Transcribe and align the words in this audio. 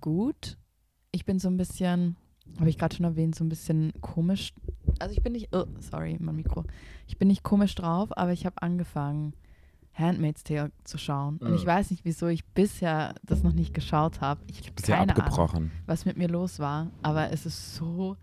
gut. 0.00 0.56
Ich 1.12 1.24
bin 1.24 1.38
so 1.38 1.48
ein 1.48 1.56
bisschen, 1.56 2.16
habe 2.58 2.68
ich 2.70 2.78
gerade 2.78 2.94
schon 2.94 3.04
erwähnt, 3.04 3.34
so 3.34 3.44
ein 3.44 3.48
bisschen 3.48 3.92
komisch. 4.00 4.52
Also 4.98 5.12
ich 5.14 5.22
bin 5.22 5.32
nicht, 5.32 5.48
oh, 5.54 5.64
sorry, 5.80 6.16
mein 6.20 6.36
Mikro. 6.36 6.64
Ich 7.06 7.18
bin 7.18 7.28
nicht 7.28 7.42
komisch 7.42 7.74
drauf, 7.74 8.16
aber 8.16 8.32
ich 8.32 8.44
habe 8.46 8.60
angefangen, 8.62 9.32
Handmaid's 9.94 10.44
Tale 10.44 10.70
zu 10.84 10.96
schauen. 10.98 11.38
Und 11.38 11.54
ich 11.54 11.62
Mhm. 11.64 11.68
weiß 11.68 11.90
nicht, 11.90 12.04
wieso 12.04 12.28
ich 12.28 12.44
bisher 12.46 13.14
das 13.24 13.42
noch 13.42 13.52
nicht 13.52 13.74
geschaut 13.74 14.20
habe. 14.20 14.40
Ich 14.48 14.58
habe 14.60 14.72
keine 14.80 14.98
Ahnung, 15.12 15.16
abgebrochen. 15.16 15.70
was 15.86 16.04
mit 16.04 16.16
mir 16.16 16.28
los 16.28 16.58
war. 16.60 16.90
Aber 17.02 17.32
es 17.32 17.46
ist 17.46 17.74
so 17.74 18.16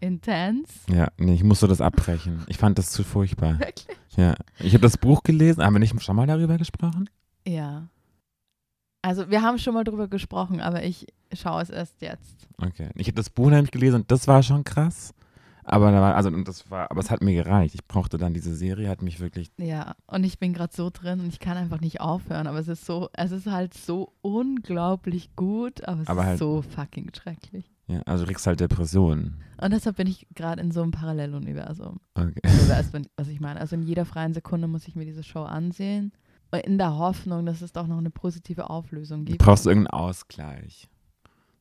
intens. 0.00 0.68
Ja, 0.90 1.08
nee, 1.18 1.34
ich 1.34 1.44
musste 1.44 1.66
das 1.68 1.80
abbrechen. 1.80 2.42
Ich 2.48 2.58
fand 2.58 2.78
das 2.78 2.90
zu 2.90 3.02
furchtbar. 3.04 3.58
Wirklich? 3.58 3.86
Ja. 4.16 4.34
Ich 4.60 4.72
habe 4.74 4.82
das 4.82 4.96
Buch 4.98 5.22
gelesen. 5.22 5.62
Haben 5.64 5.74
wir 5.74 5.80
nicht 5.80 6.00
schon 6.02 6.16
mal 6.16 6.26
darüber 6.26 6.56
gesprochen? 6.58 7.08
Ja. 7.46 7.88
Also 9.04 9.28
wir 9.28 9.42
haben 9.42 9.58
schon 9.58 9.74
mal 9.74 9.84
drüber 9.84 10.08
gesprochen, 10.08 10.60
aber 10.62 10.82
ich 10.82 11.06
schaue 11.34 11.60
es 11.60 11.68
erst 11.68 12.00
jetzt. 12.00 12.48
Okay. 12.56 12.88
Ich 12.94 13.06
habe 13.08 13.16
das 13.16 13.28
Buch 13.28 13.50
nämlich 13.50 13.70
gelesen 13.70 13.96
und 13.96 14.10
das 14.10 14.26
war 14.26 14.42
schon 14.42 14.64
krass. 14.64 15.12
Aber 15.66 15.90
da 15.92 16.00
war, 16.00 16.14
also 16.14 16.30
und 16.30 16.48
das 16.48 16.70
war, 16.70 16.90
aber 16.90 17.00
es 17.00 17.10
hat 17.10 17.22
mir 17.22 17.34
gereicht. 17.34 17.74
Ich 17.74 17.84
brauchte 17.86 18.16
dann 18.16 18.32
diese 18.32 18.54
Serie, 18.54 18.88
hat 18.88 19.02
mich 19.02 19.20
wirklich. 19.20 19.50
Ja, 19.58 19.94
und 20.06 20.24
ich 20.24 20.38
bin 20.38 20.54
gerade 20.54 20.74
so 20.74 20.88
drin 20.90 21.20
und 21.20 21.26
ich 21.28 21.38
kann 21.38 21.56
einfach 21.58 21.80
nicht 21.80 22.00
aufhören. 22.00 22.46
Aber 22.46 22.58
es 22.58 22.68
ist 22.68 22.86
so, 22.86 23.10
es 23.12 23.30
ist 23.30 23.46
halt 23.46 23.74
so 23.74 24.12
unglaublich 24.22 25.34
gut, 25.36 25.86
aber 25.86 26.02
es 26.02 26.08
Aber 26.08 26.20
ist 26.22 26.26
halt- 26.28 26.38
so 26.38 26.62
fucking 26.62 27.10
schrecklich. 27.14 27.70
Ja, 27.86 28.00
also 28.06 28.24
du 28.24 28.30
kriegst 28.30 28.46
halt 28.46 28.60
Depressionen. 28.60 29.42
Und 29.60 29.72
deshalb 29.72 29.96
bin 29.96 30.06
ich 30.06 30.26
gerade 30.34 30.62
in 30.62 30.70
so 30.70 30.80
einem 30.82 30.90
Paralleluniversum. 30.92 32.00
Okay. 32.14 32.40
Du 32.42 32.68
weißt, 32.70 32.94
wenn- 32.94 33.06
was 33.16 33.28
ich 33.28 33.40
meine. 33.40 33.60
Also 33.60 33.76
in 33.76 33.82
jeder 33.82 34.06
freien 34.06 34.32
Sekunde 34.32 34.68
muss 34.68 34.88
ich 34.88 34.94
mir 34.96 35.04
diese 35.04 35.22
Show 35.22 35.42
ansehen. 35.42 36.12
In 36.60 36.78
der 36.78 36.96
Hoffnung, 36.96 37.46
dass 37.46 37.62
es 37.62 37.72
doch 37.72 37.86
noch 37.86 37.98
eine 37.98 38.10
positive 38.10 38.70
Auflösung 38.70 39.24
Du 39.24 39.32
gibt. 39.32 39.44
brauchst 39.44 39.66
irgendeinen 39.66 39.98
Ausgleich. 40.00 40.88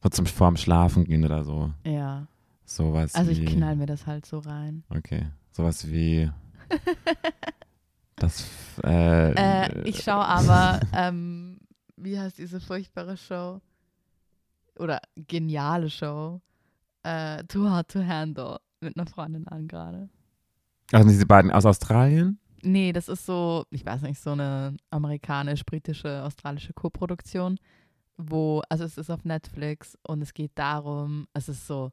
So 0.03 0.09
zum 0.09 0.25
vorm 0.25 0.57
Schlafen 0.57 1.05
gehen 1.05 1.23
oder 1.25 1.43
so. 1.43 1.71
Ja. 1.85 2.27
Sowas 2.65 3.15
Also 3.15 3.31
ich 3.31 3.45
knall 3.45 3.75
mir 3.75 3.85
das 3.85 4.05
halt 4.07 4.25
so 4.25 4.39
rein. 4.39 4.83
Okay. 4.89 5.27
Sowas 5.51 5.89
wie. 5.91 6.29
das. 8.15 8.45
Äh, 8.83 9.31
Äh, 9.33 9.81
ich 9.89 10.01
schaue 10.03 10.25
aber, 10.25 10.79
ähm, 10.93 11.59
wie 11.97 12.19
heißt 12.19 12.37
diese 12.37 12.59
furchtbare 12.59 13.17
Show? 13.17 13.61
Oder 14.77 14.99
geniale 15.15 15.89
Show? 15.89 16.41
Äh, 17.03 17.43
Too 17.45 17.69
Hard 17.69 17.89
to 17.91 18.03
Handle 18.05 18.59
mit 18.81 18.97
einer 18.97 19.05
Freundin 19.07 19.47
an 19.47 19.67
gerade. 19.67 20.09
Also 20.91 21.07
diese 21.09 21.25
beiden 21.25 21.51
aus 21.51 21.65
Australien? 21.65 22.39
Nee, 22.63 22.93
das 22.93 23.09
ist 23.09 23.25
so, 23.25 23.65
ich 23.71 23.85
weiß 23.85 24.01
nicht, 24.03 24.19
so 24.21 24.31
eine 24.31 24.75
amerikanisch-britische, 24.89 26.23
australische 26.23 26.73
Co-Produktion, 26.73 27.57
wo, 28.17 28.61
also 28.69 28.83
es 28.83 28.97
ist 28.97 29.09
auf 29.09 29.25
Netflix 29.25 29.97
und 30.07 30.21
es 30.21 30.33
geht 30.33 30.51
darum, 30.55 31.27
es 31.33 31.49
ist 31.49 31.67
so 31.67 31.91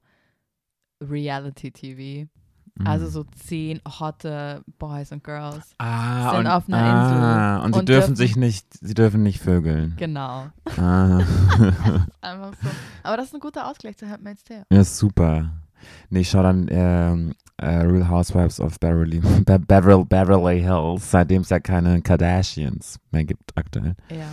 Reality-TV. 1.02 2.28
Mhm. 2.76 2.86
Also 2.86 3.08
so 3.08 3.24
zehn 3.24 3.80
hotte 3.98 4.62
Boys 4.78 5.10
und 5.12 5.24
Girls. 5.24 5.74
ah, 5.78 6.30
sind 6.30 6.40
und, 6.40 6.46
auf 6.46 6.68
einer 6.68 6.76
ah, 6.78 7.56
Insel 7.56 7.64
Und 7.66 7.72
sie 7.74 7.78
und 7.80 7.88
dürfen 7.88 8.00
dürfen- 8.08 8.16
sich 8.16 8.36
nicht, 8.36 8.66
sie 8.80 8.94
dürfen 8.94 9.22
nicht 9.22 9.40
vögeln. 9.40 9.94
Genau. 9.98 10.46
Ah. 10.76 11.18
Einfach 12.20 12.52
so. 12.62 12.68
Aber 13.02 13.16
das 13.16 13.26
ist 13.26 13.34
ein 13.34 13.40
guter 13.40 13.66
Ausgleich 13.68 13.96
zu 13.96 14.08
Handmaid's 14.08 14.44
Tale. 14.44 14.64
ja, 14.70 14.84
super. 14.84 15.50
Nee, 16.10 16.20
ich 16.20 16.30
schau 16.30 16.42
dann 16.42 16.68
ähm, 16.70 17.34
äh, 17.60 17.80
Real 17.80 18.08
Housewives 18.08 18.60
of 18.60 18.78
Beverly, 18.80 19.20
Be 19.44 19.58
Beverly, 19.58 20.04
Beverly 20.04 20.60
Hills, 20.60 21.10
seitdem 21.10 21.42
es 21.42 21.50
ja 21.50 21.60
keine 21.60 22.00
Kardashians 22.02 22.98
mehr 23.10 23.24
gibt 23.24 23.56
aktuell. 23.56 23.96
Ja. 24.10 24.28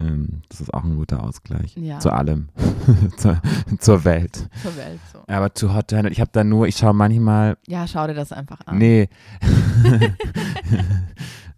Ähm, 0.00 0.42
das 0.48 0.62
ist 0.62 0.72
auch 0.72 0.84
ein 0.84 0.96
guter 0.96 1.22
Ausgleich. 1.22 1.76
Ja. 1.76 1.98
Zu 1.98 2.10
allem. 2.10 2.48
zur, 3.18 3.40
zur 3.78 4.04
Welt. 4.04 4.48
Zur 4.62 4.76
Welt 4.76 5.00
so. 5.12 5.18
Aber 5.26 5.52
Too 5.52 5.74
Hot 5.74 5.88
to 5.88 5.96
Handle, 5.96 6.10
ich 6.12 6.20
habe 6.20 6.30
da 6.32 6.42
nur, 6.42 6.66
ich 6.66 6.76
schaue 6.76 6.94
manchmal, 6.94 7.58
Ja, 7.66 7.86
schau 7.86 8.06
dir 8.06 8.14
das 8.14 8.32
einfach 8.32 8.60
an. 8.66 8.78
nee. 8.78 9.08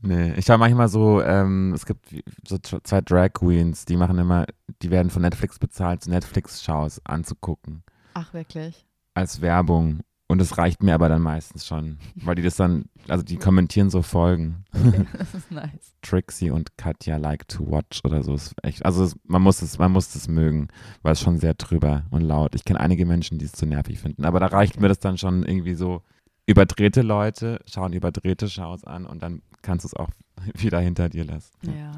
nee, 0.03 0.33
ich 0.35 0.45
schaue 0.45 0.59
manchmal 0.59 0.89
so, 0.89 1.23
ähm, 1.23 1.73
es 1.73 1.87
gibt 1.87 2.07
so 2.47 2.59
zwei 2.59 3.01
Drag 3.01 3.33
Queens, 3.33 3.85
die 3.85 3.97
machen 3.97 4.19
immer, 4.19 4.47
die 4.83 4.91
werden 4.91 5.11
von 5.11 5.23
Netflix 5.23 5.61
bezahlt, 5.61 6.03
so 6.03 6.11
Netflix-Shows 6.11 7.01
anzugucken. 7.05 7.85
Ach, 8.15 8.35
wirklich? 8.35 8.87
als 9.15 9.41
Werbung. 9.41 10.01
Und 10.29 10.41
es 10.41 10.57
reicht 10.57 10.83
mir 10.83 10.95
aber 10.95 11.11
dann 11.11 11.21
meistens 11.21 11.67
schon, 11.67 11.99
weil 12.15 12.35
die 12.35 12.43
das 12.43 12.57
dann, 12.57 12.87
also 13.07 13.23
die 13.23 13.37
kommentieren 13.37 13.91
so 13.91 14.01
Folgen. 14.01 14.65
Okay, 14.73 15.05
das 15.19 15.35
ist 15.35 15.51
nice. 15.51 15.95
Trixie 16.01 16.51
und 16.51 16.79
Katja 16.79 17.19
like 17.19 17.47
to 17.49 17.71
watch 17.71 18.01
oder 18.05 18.23
so 18.23 18.35
ist 18.35 18.55
echt, 18.63 18.85
also 18.87 19.05
es, 19.05 19.17
man 19.25 19.43
muss 19.43 19.61
es, 19.61 19.79
man 19.79 19.93
muss 19.93 20.15
es 20.15 20.29
mögen, 20.29 20.69
weil 21.03 21.13
es 21.13 21.21
schon 21.21 21.39
sehr 21.39 21.53
drüber 21.55 22.07
und 22.11 22.23
laut. 22.23 22.55
Ich 22.55 22.65
kenne 22.65 22.81
einige 22.81 23.05
Menschen, 23.05 23.39
die 23.39 23.45
es 23.45 23.53
zu 23.53 23.67
nervig 23.67 23.99
finden, 23.99 24.25
aber 24.25 24.41
da 24.41 24.47
reicht 24.47 24.81
mir 24.81 24.89
das 24.89 25.01
dann 25.01 25.19
schon 25.19 25.43
irgendwie 25.43 25.75
so. 25.75 26.03
Überdrehte 26.47 27.03
Leute 27.03 27.61
schauen 27.67 27.93
überdrehte 27.93 28.49
Shows 28.49 28.85
an 28.85 29.07
und 29.07 29.23
dann 29.23 29.43
kannst 29.61 29.85
du 29.85 29.89
es 29.89 29.95
auch 29.95 30.09
wieder 30.55 30.81
hinter 30.81 31.09
dir 31.09 31.25
lassen. 31.25 31.53
Ja. 31.63 31.93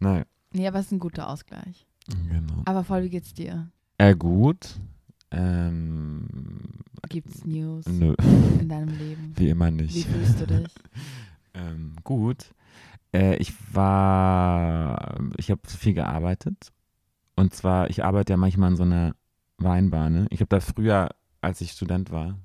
Naja, 0.00 0.24
Nee, 0.52 0.66
aber 0.66 0.78
es 0.78 0.86
ist 0.86 0.92
ein 0.92 0.98
guter 0.98 1.28
Ausgleich. 1.28 1.86
genau. 2.08 2.62
Aber 2.64 2.84
voll, 2.84 3.04
wie 3.04 3.10
geht's 3.10 3.34
dir? 3.34 3.70
Äh, 3.98 4.14
gut. 4.14 4.80
Ähm, 5.30 6.26
Gibt's 7.08 7.44
News 7.44 7.86
nö, 7.86 8.14
in 8.60 8.68
deinem 8.68 8.96
Leben? 8.98 9.32
wie 9.36 9.48
immer 9.48 9.68
Wie 9.68 9.82
nicht. 9.82 10.06
fühlst 10.06 10.40
du 10.40 10.46
dich? 10.46 10.68
Ähm, 11.54 11.96
gut. 12.04 12.54
Äh, 13.12 13.36
ich 13.36 13.52
war, 13.74 15.18
ich 15.38 15.50
habe 15.50 15.62
viel 15.66 15.94
gearbeitet. 15.94 16.72
Und 17.34 17.52
zwar, 17.54 17.90
ich 17.90 18.04
arbeite 18.04 18.34
ja 18.34 18.36
manchmal 18.36 18.70
in 18.70 18.76
so 18.76 18.84
einer 18.84 19.16
Weinbahn. 19.56 20.26
Ich 20.30 20.40
habe 20.40 20.50
da 20.50 20.60
früher, 20.60 21.08
als 21.40 21.60
ich 21.60 21.72
Student 21.72 22.12
war, 22.12 22.38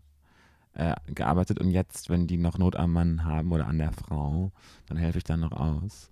äh, 0.74 0.96
gearbeitet. 1.08 1.60
Und 1.60 1.70
jetzt, 1.70 2.10
wenn 2.10 2.26
die 2.26 2.38
noch 2.38 2.58
Not 2.58 2.76
am 2.76 2.94
Mann 2.94 3.24
haben 3.24 3.52
oder 3.52 3.68
an 3.68 3.78
der 3.78 3.92
Frau, 3.92 4.52
dann 4.88 4.98
helfe 4.98 5.20
ich 5.20 5.24
dann 5.24 5.42
noch 5.42 5.52
aus. 5.52 6.12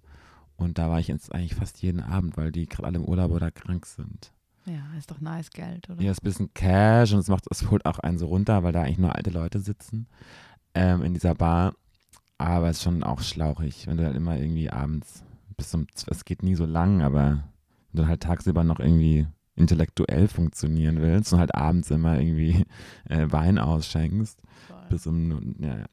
Und 0.58 0.78
da 0.78 0.90
war 0.90 1.00
ich 1.00 1.08
jetzt 1.08 1.34
eigentlich 1.34 1.56
fast 1.56 1.82
jeden 1.82 2.02
Abend, 2.02 2.38
weil 2.38 2.52
die 2.52 2.68
gerade 2.68 2.88
alle 2.88 2.98
im 2.98 3.06
Urlaub 3.06 3.32
oder 3.32 3.50
krank 3.50 3.86
sind. 3.88 4.32
Ja, 4.66 4.82
ist 4.98 5.10
doch 5.10 5.20
nice 5.22 5.50
Geld, 5.50 5.90
oder? 5.90 6.02
Ja, 6.02 6.12
ist 6.12 6.22
ein 6.22 6.26
bisschen 6.26 6.54
Cash 6.54 7.14
und 7.14 7.20
es 7.20 7.28
macht, 7.28 7.46
es 7.50 7.70
holt 7.70 7.86
auch 7.86 8.00
einen 8.00 8.18
so 8.18 8.28
runter, 8.28 8.64
weil 8.64 8.72
da 8.72 8.84
eigentlich 8.84 9.00
nur 9.00 9.16
alte 9.16 9.32
Leute 9.32 9.60
sitzen 9.60 10.08
ähm, 10.74 11.04
in 11.04 11.14
dieser 11.14 11.36
Bar. 11.36 11.74
Aber 12.38 12.70
es 12.70 12.78
ist 12.78 12.84
schon 12.84 13.04
auch 13.04 13.22
schlauchig, 13.22 13.88
wenn 13.88 13.98
du 13.98 14.06
halt 14.06 14.16
immer 14.16 14.38
irgendwie 14.38 14.70
abends 14.70 15.24
bis 15.58 15.70
zum, 15.70 15.88
es 16.08 16.26
geht 16.26 16.42
nie 16.42 16.56
so 16.56 16.66
lang, 16.66 17.02
aber 17.02 17.44
wenn 17.92 18.04
du 18.04 18.08
halt 18.08 18.24
tagsüber 18.24 18.64
noch 18.64 18.80
irgendwie 18.80 19.28
intellektuell 19.56 20.28
funktionieren 20.28 21.02
willst 21.02 21.34
und 21.34 21.40
halt 21.40 21.54
abends 21.54 21.92
immer 21.92 22.20
irgendwie 22.20 22.66
äh, 23.10 23.28
Wein 23.30 23.60
ausschenkst, 23.60 24.42
Voll. 24.68 24.78
bis 24.90 25.06
um, 25.06 25.56
ja, 25.60 25.80
ja. 25.80 25.86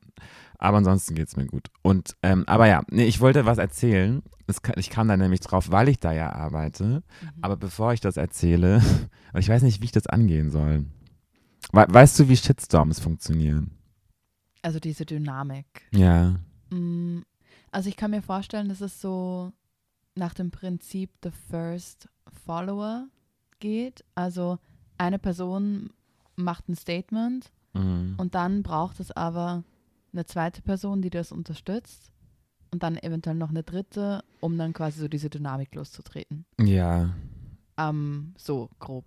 Aber 0.58 0.78
ansonsten 0.78 1.14
geht 1.14 1.28
es 1.28 1.36
mir 1.36 1.46
gut. 1.46 1.68
Und, 1.82 2.16
ähm, 2.22 2.44
aber 2.48 2.66
ja, 2.66 2.82
nee, 2.90 3.04
ich 3.06 3.20
wollte 3.20 3.46
was 3.46 3.58
erzählen. 3.58 4.22
Es, 4.48 4.60
ka- 4.62 4.74
ich 4.76 4.90
kam 4.90 5.06
da 5.08 5.16
nämlich 5.16 5.40
drauf, 5.40 5.70
weil 5.70 5.88
ich 5.88 5.98
da 6.00 6.12
ja 6.12 6.32
arbeite. 6.32 6.84
Mhm. 6.84 7.02
Aber 7.42 7.56
bevor 7.56 7.92
ich 7.92 8.00
das 8.00 8.16
erzähle, 8.16 8.82
weil 9.32 9.40
ich 9.40 9.48
weiß 9.48 9.62
nicht, 9.62 9.80
wie 9.80 9.84
ich 9.86 9.92
das 9.92 10.06
angehen 10.08 10.50
soll. 10.50 10.84
We 11.72 11.86
weißt 11.88 12.18
du, 12.18 12.28
wie 12.28 12.36
Shitstorms 12.36 12.98
funktionieren? 12.98 13.70
Also 14.62 14.80
diese 14.80 15.06
Dynamik. 15.06 15.66
Ja. 15.92 16.40
Mm, 16.70 17.20
Also 17.70 17.88
ich 17.88 17.96
kann 17.96 18.10
mir 18.10 18.22
vorstellen, 18.22 18.68
dass 18.68 18.80
es 18.80 19.00
so 19.00 19.52
nach 20.16 20.34
dem 20.34 20.50
Prinzip 20.50 21.10
The 21.22 21.30
First 21.50 22.08
Follower 22.44 23.06
geht. 23.60 24.04
Also 24.16 24.58
eine 24.96 25.18
Person 25.20 25.90
macht 26.34 26.68
ein 26.68 26.74
Statement 26.74 27.52
Mhm. 27.74 28.14
und 28.16 28.34
dann 28.34 28.62
braucht 28.64 28.98
es 28.98 29.10
aber 29.12 29.62
eine 30.12 30.26
zweite 30.26 30.62
Person, 30.62 31.02
die 31.02 31.10
das 31.10 31.32
unterstützt 31.32 32.12
und 32.70 32.82
dann 32.82 32.96
eventuell 32.96 33.36
noch 33.36 33.50
eine 33.50 33.62
dritte, 33.62 34.22
um 34.40 34.58
dann 34.58 34.72
quasi 34.72 35.00
so 35.00 35.08
diese 35.08 35.30
Dynamik 35.30 35.74
loszutreten. 35.74 36.44
Ja. 36.60 37.14
Ähm, 37.76 38.34
so 38.36 38.68
grob 38.78 39.04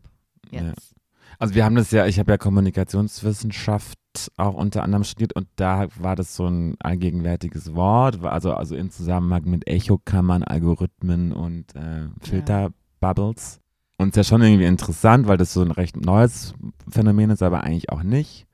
jetzt. 0.50 0.96
Also 1.40 1.56
wir 1.56 1.64
haben 1.64 1.76
das 1.76 1.92
ja, 1.92 2.08
ich 2.08 2.20
habe 2.20 2.32
ja 2.32 2.38
Kommunikationswissenschaft 2.38 3.98
auch 4.38 4.56
unter 4.56 4.84
anderem 4.84 5.04
studiert 5.04 5.34
und 5.34 5.48
da 5.56 5.88
war 5.98 6.16
das 6.16 6.36
so 6.36 6.46
ein 6.46 6.76
allgegenwärtiges 6.80 7.74
Wort, 7.76 8.24
also, 8.24 8.54
also 8.54 8.76
in 8.76 8.92
Zusammenhang 8.92 9.44
mit 9.46 9.68
Echokammern, 9.68 10.44
Algorithmen 10.44 11.32
und 11.32 11.76
äh, 11.76 12.10
Filterbubbles. 12.20 13.62
Und 13.98 14.10
es 14.10 14.12
ist 14.12 14.18
ja 14.18 14.24
schon 14.24 14.42
irgendwie 14.42 14.66
interessant, 14.66 15.28
weil 15.28 15.38
das 15.38 15.54
so 15.54 15.62
ein 15.62 15.72
recht 15.72 15.96
neues 15.96 16.54
Phänomen 16.90 17.30
ist, 17.30 17.44
aber 17.44 17.64
eigentlich 17.64 17.92
auch 17.92 18.04
nicht. 18.04 18.48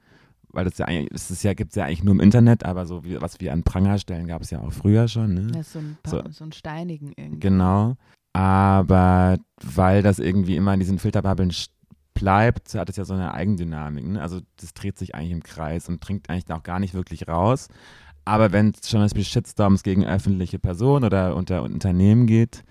Weil 0.58 0.66
das 0.66 0.80
ja 0.80 0.88
eigentlich, 0.88 1.12
es 1.14 1.30
ist 1.30 1.44
ja, 1.44 1.54
gibt 1.54 1.70
es 1.70 1.76
ja 1.76 1.86
eigentlich 1.86 2.04
nur 2.04 2.16
im 2.16 2.20
Internet, 2.20 2.66
aber 2.66 2.88
so 2.88 3.04
wie, 3.04 3.22
was 3.22 3.40
wir 3.40 3.54
an 3.54 3.62
Pranger 3.62 4.00
stellen, 4.00 4.26
gab 4.26 4.42
es 4.42 4.50
ja 4.50 4.60
auch 4.60 4.74
früher 4.74 5.08
schon. 5.08 5.36
Ne? 5.36 5.52
Das 5.52 5.68
ist 5.68 5.74
so 5.74 5.80
ein, 5.80 5.98
So. 6.04 6.24
so. 6.32 6.46
ein 6.46 6.52
Steinigen 6.52 7.14
irgendwie. 7.16 7.42
Genau. 7.42 7.96
Aber 8.34 9.38
weil 9.62 10.02
das 10.02 10.18
irgendwie 10.18 10.56
immer 10.56 10.74
in 10.74 10.80
diesen 10.80 10.98
Filterbubbeln 10.98 11.54
bleibt, 12.16 12.74
hat 12.74 12.90
es 12.90 12.96
ja 12.96 13.06
so 13.06 13.14
eine 13.14 13.36
Eigendynamik. 13.36 14.08
Ne? 14.08 14.20
Also 14.20 14.40
das 14.60 14.74
dreht 14.74 14.98
sich 14.98 15.14
eigentlich 15.14 15.32
im 15.32 15.44
Kreis 15.44 15.90
und 15.90 16.00
dringt 16.00 16.28
eigentlich 16.28 16.52
auch 16.52 16.64
gar 16.64 16.80
nicht 16.80 16.96
wirklich 16.96 17.28
raus. 17.28 17.68
Aber 18.26 18.52
wenn 18.52 18.70
es 18.72 18.90
schon 18.90 19.00
zum 19.00 19.02
Beispiel 19.02 19.26
Shitstorms 19.26 19.84
gegen 19.84 20.06
öffentliche 20.06 20.58
Personen 20.58 21.06
oder 21.06 21.36
unter 21.36 21.62
Unternehmen 21.62 22.26
geht, 22.26 22.64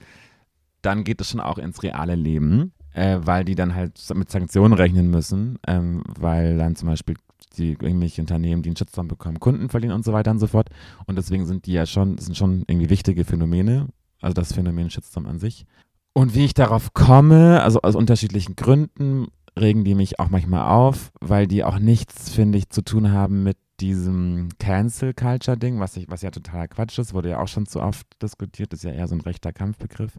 dann 0.83 1.05
geht 1.05 1.21
es 1.21 1.31
schon 1.31 1.39
auch 1.39 1.59
ins 1.59 1.85
reale 1.85 2.17
Leben, 2.17 2.73
äh, 2.95 3.21
weil 3.21 3.45
die 3.45 3.55
dann 3.55 3.77
halt 3.77 4.03
mit 4.13 4.29
Sanktionen 4.29 4.75
rechnen 4.75 5.09
müssen, 5.09 5.61
ähm, 5.69 6.03
weil 6.19 6.59
dann 6.59 6.75
zum 6.75 6.89
Beispiel 6.89 7.15
die 7.57 7.73
irgendwelche 7.73 8.21
Unternehmen, 8.21 8.63
die 8.63 8.71
einen 8.71 8.77
Shitstorm 8.77 9.09
bekommen, 9.09 9.41
Kunden 9.41 9.69
verlieren 9.69 9.95
und 9.95 10.05
so 10.05 10.13
weiter 10.13 10.31
und 10.31 10.39
so 10.39 10.47
fort. 10.47 10.69
Und 11.07 11.17
deswegen 11.17 11.47
sind 11.47 11.67
die 11.67 11.73
ja 11.73 11.87
schon, 11.87 12.19
sind 12.19 12.37
schon 12.37 12.65
irgendwie 12.67 12.91
wichtige 12.91 13.25
Phänomene, 13.25 13.89
also 14.21 14.35
das 14.35 14.53
Phänomen 14.53 14.91
Shitstorm 14.91 15.27
an 15.27 15.39
sich. 15.39 15.67
Und 16.13 16.35
wie 16.35 16.45
ich 16.45 16.55
darauf 16.55 16.95
komme, 16.95 17.63
also 17.63 17.83
aus 17.83 17.95
unterschiedlichen 17.95 18.57
Gründen, 18.57 19.29
regen 19.59 19.85
die 19.85 19.95
mich 19.95 20.19
auch 20.19 20.31
manchmal 20.31 20.69
auf, 20.69 21.13
weil 21.21 21.47
die 21.47 21.65
auch 21.65 21.79
nichts, 21.79 22.31
finde 22.31 22.59
ich, 22.59 22.71
zu 22.71 22.83
tun 22.83 23.13
haben 23.13 23.43
mit 23.43 23.57
diesem 23.81 24.49
Cancel 24.59 25.13
Culture 25.15 25.57
Ding, 25.57 25.81
was, 25.81 25.99
was 26.09 26.23
ja 26.23 26.31
total 26.31 26.69
Quatsch 26.69 26.99
ist, 26.99 27.13
wurde 27.13 27.31
ja 27.31 27.41
auch 27.41 27.49
schon 27.49 27.67
zu 27.67 27.81
oft 27.81 28.07
diskutiert, 28.23 28.73
ist 28.73 28.85
ja 28.85 28.93
eher 28.93 29.09
so 29.09 29.15
ein 29.15 29.21
rechter 29.21 29.53
Kampfbegriff, 29.53 30.19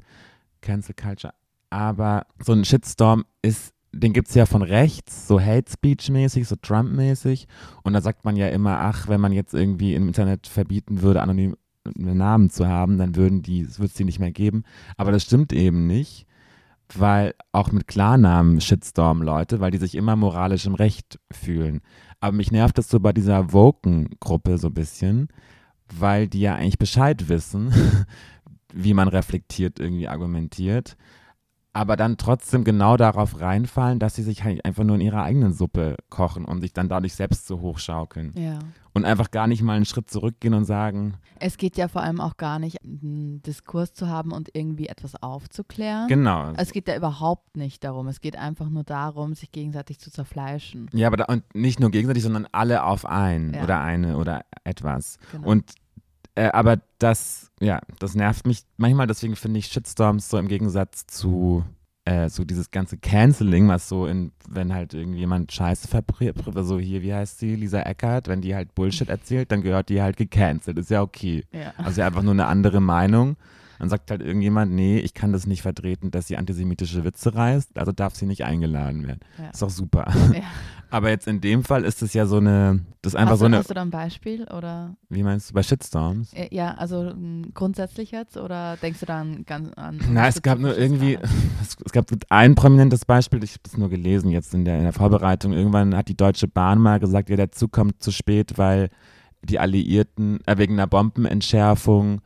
Cancel 0.62 0.96
Culture. 0.96 1.34
Aber 1.70 2.26
so 2.44 2.54
ein 2.54 2.66
Shitstorm 2.66 3.26
ist, 3.42 3.74
den 4.00 4.14
gibt 4.14 4.30
es 4.30 4.36
ja 4.36 4.46
von 4.46 4.62
rechts, 4.62 5.28
so 5.28 5.42
Hate 5.42 5.72
Speech 5.72 6.10
mäßig, 6.10 6.48
so 6.48 6.56
Trump 6.56 6.92
mäßig. 6.92 7.48
Und 7.84 7.94
da 7.94 8.02
sagt 8.02 8.26
man 8.26 8.36
ja 8.36 8.50
immer, 8.50 8.80
ach, 8.80 9.08
wenn 9.08 9.22
man 9.22 9.32
jetzt 9.32 9.54
irgendwie 9.54 9.96
im 9.96 10.08
Internet 10.08 10.48
verbieten 10.48 11.02
würde, 11.02 11.22
anonym 11.22 11.56
Namen 11.96 12.50
zu 12.50 12.68
haben, 12.68 12.98
dann 12.98 13.16
würden 13.16 13.42
die, 13.42 13.62
es 13.62 13.80
wird 13.80 13.92
es 13.92 13.96
die 13.96 14.04
nicht 14.04 14.20
mehr 14.20 14.32
geben. 14.32 14.64
Aber 14.98 15.12
das 15.12 15.24
stimmt 15.24 15.54
eben 15.54 15.88
nicht 15.88 16.28
weil 16.94 17.34
auch 17.52 17.72
mit 17.72 17.88
Klarnamen 17.88 18.62
Shitstorm 18.62 19.22
Leute, 19.22 19.60
weil 19.60 19.72
die 19.72 19.78
sich 19.78 19.96
immer 19.96 20.16
moralisch 20.16 20.66
im 20.66 20.76
Recht 20.76 21.20
fühlen. 21.32 21.82
Aber 22.20 22.36
mich 22.36 22.52
nervt 22.52 22.78
das 22.78 22.90
so 22.90 23.00
bei 23.00 23.14
dieser 23.14 23.52
Woken-Gruppe 23.54 24.58
so 24.58 24.68
ein 24.68 24.74
bisschen, 24.74 25.28
weil 25.94 26.28
die 26.28 26.42
ja 26.42 26.56
eigentlich 26.56 26.80
Bescheid 26.80 27.30
wissen, 27.30 27.74
wie 28.74 28.94
man 28.94 29.08
reflektiert 29.08 29.80
irgendwie 29.80 30.08
argumentiert, 30.08 30.98
aber 31.78 31.96
dann 31.96 32.18
trotzdem 32.18 32.64
genau 32.64 32.98
darauf 32.98 33.40
reinfallen, 33.40 34.00
dass 34.00 34.16
sie 34.16 34.24
sich 34.24 34.44
halt 34.44 34.66
einfach 34.66 34.84
nur 34.84 34.96
in 34.96 35.02
ihrer 35.02 35.22
eigenen 35.22 35.54
Suppe 35.54 35.96
kochen 36.10 36.44
und 36.44 36.62
sich 36.62 36.74
dann 36.74 36.90
dadurch 36.90 37.14
selbst 37.14 37.46
so 37.46 37.62
hochschaukeln. 37.62 38.34
Ja. 38.36 38.58
Und 38.96 39.06
einfach 39.06 39.30
gar 39.30 39.46
nicht 39.46 39.62
mal 39.62 39.76
einen 39.76 39.86
Schritt 39.86 40.10
zurückgehen 40.10 40.56
und 40.56 40.66
sagen. 40.66 41.18
Es 41.40 41.58
geht 41.58 41.78
ja 41.78 41.88
vor 41.88 42.02
allem 42.02 42.20
auch 42.20 42.38
gar 42.38 42.58
nicht, 42.58 42.84
einen 42.84 43.44
Diskurs 43.44 43.94
zu 43.94 44.08
haben 44.08 44.32
und 44.32 44.50
irgendwie 44.54 44.88
etwas 44.88 45.22
aufzuklären. 45.22 46.08
Genau. 46.08 46.52
Es 46.58 46.72
geht 46.72 46.88
ja 46.88 46.96
überhaupt 46.96 47.56
nicht 47.56 47.84
darum. 47.84 48.08
Es 48.08 48.22
geht 48.22 48.38
einfach 48.40 48.70
nur 48.70 48.84
darum, 48.84 49.36
sich 49.36 49.52
gegenseitig 49.52 50.00
zu 50.00 50.10
zerfleischen. 50.10 50.90
Ja, 50.94 51.06
aber 51.06 51.18
da, 51.18 51.26
und 51.26 51.44
nicht 51.54 51.80
nur 51.80 51.92
gegenseitig, 51.92 52.24
sondern 52.24 52.48
alle 52.54 52.86
auf 52.86 53.06
einen 53.06 53.54
Ja. 53.54 53.64
oder 53.64 53.82
eine 53.82 54.18
oder 54.18 54.46
etwas. 54.64 55.20
Genau. 55.32 55.48
Und 55.48 55.76
äh, 56.38 56.52
aber 56.54 56.78
das, 57.00 57.52
ja, 57.60 57.82
das 57.98 58.14
nervt 58.14 58.46
mich 58.46 58.64
manchmal, 58.78 59.08
deswegen 59.08 59.36
finde 59.36 59.58
ich 59.60 59.68
Shitstorms 59.68 60.30
so 60.30 60.38
im 60.38 60.48
Gegensatz 60.48 61.08
zu 61.08 61.66
äh, 62.06 62.30
so 62.30 62.46
dieses 62.46 62.70
ganze 62.70 62.98
Canceling, 62.98 63.68
was 63.68 63.90
so 63.90 64.06
in, 64.06 64.32
wenn 64.48 64.72
halt 64.72 64.94
irgendjemand 64.94 65.52
Scheiße 65.52 65.88
verbreitet, 65.88 66.46
so 66.56 66.78
hier, 66.78 67.02
wie 67.02 67.14
heißt 67.14 67.40
sie, 67.40 67.56
Lisa 67.56 67.82
Eckert, 67.82 68.28
wenn 68.28 68.42
die 68.42 68.54
halt 68.54 68.76
Bullshit 68.76 69.10
erzählt, 69.10 69.52
dann 69.52 69.64
gehört 69.64 69.90
die 69.90 70.00
halt 70.00 70.16
gecancelt, 70.16 70.78
ist 70.78 70.92
ja 70.92 71.02
okay. 71.02 71.44
ja. 71.52 71.74
Also 71.78 72.04
einfach 72.04 72.22
nur 72.22 72.34
eine 72.34 72.46
andere 72.46 72.82
Meinung. 72.82 73.36
Dann 73.80 73.90
sagt 73.90 74.10
halt 74.12 74.22
irgendjemand, 74.22 74.72
nee, 74.72 75.00
ich 75.00 75.14
kann 75.14 75.32
das 75.32 75.46
nicht 75.46 75.62
vertreten, 75.62 76.12
dass 76.12 76.28
sie 76.28 76.38
antisemitische 76.38 77.04
Witze 77.04 77.36
reißt, 77.36 77.78
also 77.78 77.92
darf 77.92 78.16
sie 78.16 78.26
nicht 78.26 78.44
eingeladen 78.44 79.08
werden. 79.08 79.20
Ja. 79.38 79.50
Ist 79.50 79.62
doch 79.62 79.70
super. 79.70 80.06
Ja. 80.34 80.42
Aber 80.90 81.10
jetzt 81.10 81.28
in 81.28 81.42
dem 81.42 81.64
Fall 81.64 81.84
ist 81.84 82.02
es 82.02 82.14
ja 82.14 82.26
so 82.26 82.38
eine, 82.38 82.86
das 83.02 83.14
einfach 83.14 83.34
hast, 83.34 83.40
so 83.40 83.44
du, 83.44 83.48
eine, 83.48 83.58
hast 83.58 83.70
du 83.70 83.74
da 83.74 83.82
ein 83.82 83.92
Beispiel 83.92 84.46
oder 84.46 84.96
wie 85.10 85.22
meinst 85.22 85.50
du, 85.50 85.54
bei 85.54 85.62
Shitstorms? 85.62 86.32
äh, 86.34 86.48
ja, 86.52 86.76
also 86.76 87.02
m, 87.10 87.52
grundsätzlich 87.54 88.12
jetzt 88.12 88.38
oder 88.38 88.78
denkst 88.78 89.02
du 89.02 89.06
da 89.06 89.20
an 89.20 89.44
ganz 89.46 89.70
an 89.74 90.00
Na, 90.10 90.28
es 90.28 90.42
gab 90.42 90.60
nur 90.60 90.78
irgendwie, 90.78 91.16
es, 91.62 91.76
es 91.84 91.92
gab 91.92 92.06
ein 92.30 92.56
prominentes 92.56 93.04
Beispiel, 93.04 93.44
ich 93.44 93.52
habe 93.52 93.64
das 93.64 93.78
nur 93.78 93.90
gelesen 93.90 94.30
jetzt 94.30 94.54
in 94.54 94.64
der, 94.64 94.78
in 94.78 94.84
der 94.84 94.94
Vorbereitung. 94.94 95.52
Irgendwann 95.52 95.96
hat 95.96 96.08
die 96.08 96.18
Deutsche 96.18 96.48
Bahn 96.48 96.80
mal 96.80 97.00
gesagt, 97.00 97.30
ja, 97.30 97.36
der 97.36 97.52
Zug 97.52 97.74
kommt 97.74 98.02
zu 98.02 98.12
spät, 98.12 98.58
weil 98.58 98.90
die 99.42 99.60
Alliierten, 99.60 100.40
äh, 100.46 100.58
wegen 100.58 100.74
einer 100.74 100.88
Bombenentschärfung 100.88 102.22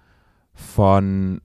von 0.62 1.42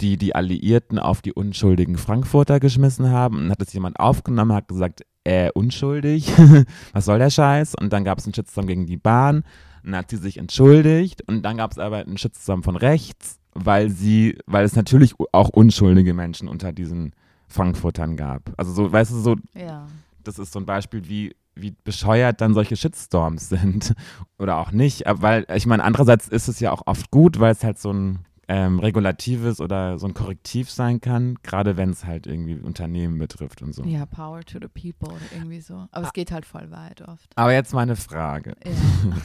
die 0.00 0.16
die 0.16 0.34
Alliierten 0.36 0.98
auf 1.00 1.20
die 1.20 1.32
unschuldigen 1.32 1.96
Frankfurter 1.98 2.60
geschmissen 2.60 3.10
haben. 3.10 3.38
Und 3.38 3.50
hat 3.50 3.60
das 3.60 3.72
jemand 3.72 3.98
aufgenommen, 3.98 4.52
hat 4.52 4.68
gesagt, 4.68 5.02
äh, 5.24 5.50
unschuldig, 5.52 6.30
was 6.92 7.06
soll 7.06 7.18
der 7.18 7.30
Scheiß? 7.30 7.74
Und 7.74 7.92
dann 7.92 8.04
gab 8.04 8.18
es 8.18 8.24
einen 8.26 8.34
Shitstorm 8.34 8.66
gegen 8.68 8.86
die 8.86 8.96
Bahn. 8.96 9.38
Und 9.82 9.90
dann 9.90 9.96
hat 9.96 10.10
sie 10.10 10.16
sich 10.16 10.36
entschuldigt. 10.38 11.22
Und 11.26 11.42
dann 11.42 11.56
gab 11.56 11.72
es 11.72 11.78
aber 11.78 11.98
einen 11.98 12.18
Shitstorm 12.18 12.62
von 12.62 12.76
rechts, 12.76 13.40
weil 13.52 13.90
sie, 13.90 14.38
weil 14.46 14.64
es 14.64 14.76
natürlich 14.76 15.14
auch 15.32 15.48
unschuldige 15.48 16.14
Menschen 16.14 16.46
unter 16.46 16.72
diesen 16.72 17.12
Frankfurtern 17.48 18.16
gab. 18.16 18.52
Also 18.56 18.72
so, 18.72 18.92
weißt 18.92 19.10
du, 19.10 19.16
so, 19.18 19.36
Ja. 19.54 19.88
das 20.22 20.38
ist 20.38 20.52
so 20.52 20.60
ein 20.60 20.66
Beispiel, 20.66 21.08
wie, 21.08 21.34
wie 21.56 21.74
bescheuert 21.82 22.40
dann 22.40 22.54
solche 22.54 22.76
Shitstorms 22.76 23.48
sind. 23.48 23.94
Oder 24.38 24.58
auch 24.58 24.70
nicht. 24.70 25.08
Aber 25.08 25.22
weil, 25.22 25.46
ich 25.52 25.66
meine, 25.66 25.82
andererseits 25.82 26.28
ist 26.28 26.46
es 26.46 26.60
ja 26.60 26.70
auch 26.70 26.82
oft 26.86 27.10
gut, 27.10 27.40
weil 27.40 27.50
es 27.50 27.64
halt 27.64 27.78
so 27.78 27.92
ein 27.92 28.20
ähm, 28.48 28.78
regulatives 28.78 29.60
oder 29.60 29.98
so 29.98 30.06
ein 30.06 30.14
Korrektiv 30.14 30.70
sein 30.70 31.00
kann, 31.00 31.36
gerade 31.42 31.76
wenn 31.76 31.90
es 31.90 32.04
halt 32.04 32.26
irgendwie 32.26 32.54
Unternehmen 32.54 33.18
betrifft 33.18 33.62
und 33.62 33.74
so. 33.74 33.84
ja, 33.84 34.06
Power 34.06 34.42
to 34.42 34.58
the 34.60 34.68
people 34.68 35.14
oder 35.14 35.24
irgendwie 35.32 35.60
so. 35.60 35.74
Ah. 35.74 35.88
Aber 35.92 36.06
es 36.06 36.12
geht 36.12 36.30
halt 36.30 36.44
voll 36.44 36.70
weit 36.70 37.02
oft. 37.02 37.30
Aber 37.36 37.52
jetzt 37.52 37.72
meine 37.72 37.96
Frage. 37.96 38.56
Ja. 38.64 38.72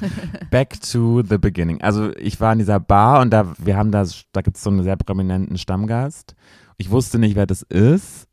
Back 0.52 0.82
to 0.82 1.22
the 1.24 1.38
beginning. 1.38 1.82
Also 1.82 2.16
ich 2.16 2.40
war 2.40 2.54
in 2.54 2.60
dieser 2.60 2.80
Bar 2.80 3.22
und 3.22 3.32
da, 3.32 3.54
wir 3.58 3.78
haben 3.78 3.92
da, 3.92 4.06
da 4.32 4.42
gibt 4.42 4.58
es 4.58 4.64
so 4.64 4.70
einen 4.70 4.84
sehr 4.84 4.96
prominenten 4.96 5.58
Stammgast. 5.58 6.36
Ich 6.78 6.90
wusste 6.90 7.20
nicht, 7.20 7.36
wer 7.36 7.46
das 7.46 7.62
ist. 7.64 8.29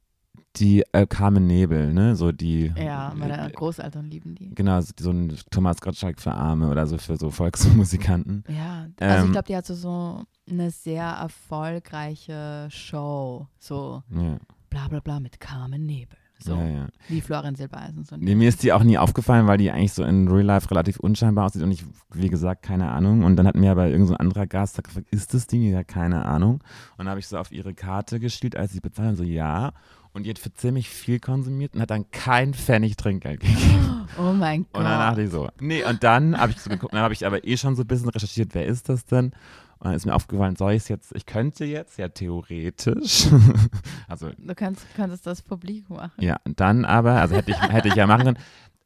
Die 0.57 0.85
äh, 0.93 1.07
Carmen 1.07 1.47
Nebel, 1.47 1.93
ne? 1.93 2.17
So 2.17 2.33
die. 2.33 2.73
ja, 2.77 3.13
meine 3.15 3.49
äh, 3.49 3.51
Großeltern 3.51 4.11
lieben 4.11 4.35
die. 4.35 4.55
Genau, 4.55 4.81
so 4.81 4.93
so 4.99 5.11
ein 5.11 5.37
Thomas 5.51 5.81
Gottschalk 5.81 6.21
für 6.21 6.33
Arme 6.33 6.71
oder 6.71 6.87
so 6.87 6.99
für 6.99 7.17
so 7.17 7.31
Volksmusikanten. 7.31 8.45
Ja, 8.49 8.87
also 8.99 9.21
Ähm, 9.21 9.25
ich 9.27 9.33
glaube, 9.33 9.47
die 9.49 9.57
hat 9.57 9.67
so, 9.67 10.25
eine 10.49 10.71
sehr 10.71 11.05
erfolgreiche 11.05 12.69
Show. 12.71 13.47
So 13.59 14.03
Ja, 14.11 14.39
bla 14.71 14.89
bla 14.89 15.01
bla 15.01 15.21
mit 15.21 15.41
Carmen 15.41 15.87
Nebel. 15.87 16.19
So 16.39 16.55
ja, 16.55 16.67
ja. 16.67 16.87
wie 17.09 17.21
Florian 17.23 17.55
Silbereisen. 17.55 18.05
So 18.05 18.17
Nee, 18.17 18.35
mir 18.35 18.49
ist 18.49 18.63
die 18.63 18.73
auch 18.73 18.83
nie 18.83 18.99
aufgefallen, 18.99 19.47
weil 19.47 19.57
die 19.57 19.71
eigentlich 19.71 19.95
so 19.95 20.05
in 20.05 20.29
Real 20.29 20.45
Life 20.45 20.71
relativ 20.71 21.01
unscheinbar 21.01 21.47
aussieht 21.47 21.63
und 21.63 21.71
ich, 21.71 21.85
wie 22.13 22.29
gesagt, 22.29 22.63
keine 22.63 22.91
Ahnung. 22.91 23.25
Und 23.25 23.37
dann 23.37 23.47
hat 23.47 23.57
mir 23.57 23.71
aber 23.71 23.87
irgendein 23.87 24.07
so 24.07 24.15
ein 24.15 24.21
anderer 24.21 24.47
Gast 24.47 24.83
gefragt, 24.83 25.07
ist 25.11 25.33
das 25.33 25.47
die? 25.47 25.71
Ja, 25.71 25.83
keine 25.83 26.27
Ahnung. 26.27 26.57
Und 26.57 26.99
dann 26.99 27.09
habe 27.09 27.21
ich 27.21 27.27
so 27.27 27.39
auf 27.39 27.53
ihre 27.53 27.73
Karte 27.73 28.21
geschielt, 28.21 28.55
als 28.55 28.73
sie 28.73 28.81
bezahlt 28.81 29.11
und 29.11 29.17
so, 29.17 29.23
ja. 29.25 29.73
Und 30.17 30.23
die 30.23 30.31
hat 30.31 30.39
für 30.39 30.51
ziemlich 30.51 30.89
viel 30.89 31.21
konsumiert 31.21 31.75
und 31.75 31.83
hat 31.83 31.91
dann 31.91 32.11
kein 32.11 32.55
Pfennig 32.55 32.97
Trinkgeld 32.97 33.41
gegeben. 33.41 34.09
oh 34.19 34.33
mein 34.33 34.63
Gott. 34.73 34.81
Und 34.81 34.85
dann 34.85 34.99
dachte 34.99 35.21
ich 35.21 35.31
so, 35.31 35.51
nee, 35.61 35.85
und 35.85 36.03
dann 36.03 36.39
habe 36.39 36.53
ich 36.53 36.59
so 36.59 36.71
geguckt, 36.71 36.95
dann 36.95 37.03
habe 37.03 37.13
ich 37.13 37.27
aber 37.27 37.47
eh 37.47 37.59
schon 37.59 37.77
so 37.77 37.83
ein 37.83 37.87
bisschen 37.87 38.09
recherchiert, 38.09 38.55
wer 38.55 38.65
ist 38.65 38.89
das 38.89 39.05
denn? 39.05 39.27
Und 39.27 39.85
dann 39.85 39.93
ist 39.93 40.07
mir 40.07 40.15
aufgefallen, 40.15 40.57
soll 40.57 40.73
ich 40.73 40.85
es 40.85 40.89
jetzt, 40.89 41.15
ich 41.15 41.27
könnte 41.27 41.67
jetzt, 41.67 41.99
ja 41.99 42.09
theoretisch, 42.09 43.27
also 44.09 44.31
du 44.39 44.55
kannst, 44.55 44.87
könntest 44.97 45.27
das 45.27 45.43
publik 45.43 45.91
machen. 45.91 46.13
ja, 46.19 46.39
und 46.45 46.61
dann 46.61 46.87
aber, 46.87 47.21
also 47.21 47.37
hätte 47.37 47.51
ich, 47.51 47.61
hätte 47.61 47.89
ich 47.89 47.95
ja 47.95 48.07
machen 48.07 48.25
können. 48.25 48.39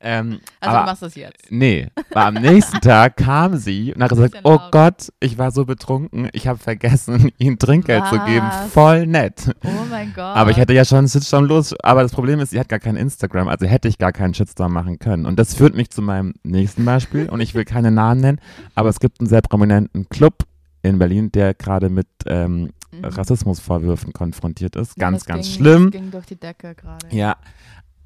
Ähm, 0.02 0.40
Also 0.60 0.76
aber, 0.76 0.84
du 0.86 0.90
machst 0.90 1.02
das 1.02 1.14
jetzt. 1.14 1.50
Nee, 1.50 1.88
aber 2.10 2.26
am 2.26 2.34
nächsten 2.34 2.80
Tag 2.80 3.16
kam 3.18 3.56
sie 3.58 3.92
und 3.94 4.02
hat 4.02 4.10
gesagt, 4.10 4.36
oh 4.44 4.52
laut. 4.52 4.72
Gott, 4.72 5.12
ich 5.20 5.36
war 5.36 5.50
so 5.50 5.64
betrunken, 5.66 6.28
ich 6.32 6.46
habe 6.48 6.58
vergessen, 6.58 7.30
ihnen 7.38 7.58
Trinkgeld 7.58 8.06
zu 8.06 8.18
geben. 8.20 8.46
Was? 8.46 8.72
Voll 8.72 9.06
nett. 9.06 9.54
Oh 9.64 9.68
mein 9.90 10.12
Gott. 10.14 10.36
Aber 10.36 10.50
ich 10.50 10.56
hätte 10.56 10.72
ja 10.72 10.84
schon 10.86 10.98
einen 10.98 11.08
Shitstorm 11.08 11.44
los. 11.44 11.74
Aber 11.82 12.02
das 12.02 12.12
Problem 12.12 12.40
ist, 12.40 12.50
sie 12.50 12.58
hat 12.60 12.68
gar 12.70 12.78
kein 12.78 12.96
Instagram, 12.96 13.48
also 13.48 13.66
hätte 13.66 13.88
ich 13.88 13.98
gar 13.98 14.12
keinen 14.12 14.32
Shitstorm 14.32 14.72
machen 14.72 14.98
können. 14.98 15.26
Und 15.26 15.38
das 15.38 15.54
führt 15.54 15.74
mich 15.74 15.90
zu 15.90 16.00
meinem 16.02 16.32
nächsten 16.44 16.84
Beispiel. 16.84 17.28
Und 17.28 17.40
ich 17.40 17.54
will 17.54 17.64
keine 17.66 17.90
Namen 17.90 18.20
nennen, 18.22 18.40
aber 18.74 18.88
es 18.88 19.00
gibt 19.00 19.20
einen 19.20 19.28
sehr 19.28 19.42
prominenten 19.42 20.08
Club 20.08 20.44
in 20.82 20.98
Berlin, 20.98 21.30
der 21.30 21.54
gerade 21.54 21.90
mit 21.90 22.08
ähm, 22.26 22.70
Mhm. 22.92 23.04
Rassismusvorwürfen 23.04 24.12
konfrontiert 24.12 24.74
ist. 24.74 24.96
Ja, 24.96 25.02
Ganz, 25.10 25.24
ganz 25.24 25.46
ging, 25.46 25.54
schlimm. 25.54 25.84
Das 25.84 26.00
ging 26.00 26.10
durch 26.10 26.26
die 26.26 26.34
Decke 26.34 26.74
gerade. 26.74 27.06
Ja, 27.10 27.36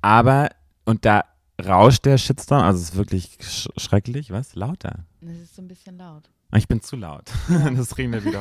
aber, 0.02 0.50
und 0.84 1.06
da 1.06 1.24
rauscht 1.62 2.04
der 2.04 2.18
Shitstorm, 2.18 2.62
also 2.62 2.78
es 2.80 2.90
ist 2.90 2.96
wirklich 2.96 3.38
sch 3.40 3.68
schrecklich. 3.76 4.30
Was? 4.30 4.54
Lauter. 4.54 5.04
Das 5.20 5.36
ist 5.36 5.54
so 5.56 5.62
ein 5.62 5.68
bisschen 5.68 5.98
laut. 5.98 6.30
Ah, 6.50 6.56
Ich 6.58 6.68
bin 6.68 6.80
zu 6.80 6.96
laut. 6.96 7.30
Ja. 7.48 7.70
Das 7.74 7.96
reden 7.98 8.12
wir 8.12 8.24
wieder. 8.24 8.40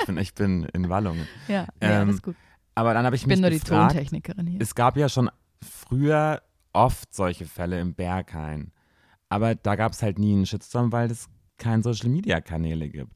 Ich 0.00 0.06
bin, 0.06 0.16
ich 0.18 0.34
bin 0.34 0.64
in 0.72 0.88
Wallungen. 0.88 1.26
Ja, 1.48 1.66
Ähm, 1.80 1.90
ja 1.90 2.00
alles 2.00 2.22
gut. 2.22 2.36
Aber 2.74 2.94
dann 2.94 3.04
habe 3.04 3.16
ich 3.16 3.22
Ich 3.22 3.28
bin 3.28 3.40
mich 3.40 3.40
nur 3.42 3.50
die 3.50 3.58
gefragt, 3.60 3.92
Tontechnikerin 3.92 4.46
hier. 4.46 4.60
es 4.60 4.74
gab 4.74 4.96
ja 4.96 5.08
schon 5.08 5.30
früher 5.62 6.42
oft 6.72 7.14
solche 7.14 7.44
Fälle 7.46 7.80
im 7.80 7.94
Berghain. 7.94 8.72
Aber 9.28 9.54
da 9.54 9.76
gab 9.76 9.92
es 9.92 10.02
halt 10.02 10.18
nie 10.18 10.32
einen 10.32 10.46
Shitstorm, 10.46 10.92
weil 10.92 11.10
es 11.10 11.28
keine 11.58 11.82
Social-Media-Kanäle 11.82 12.88
gibt. 12.88 13.12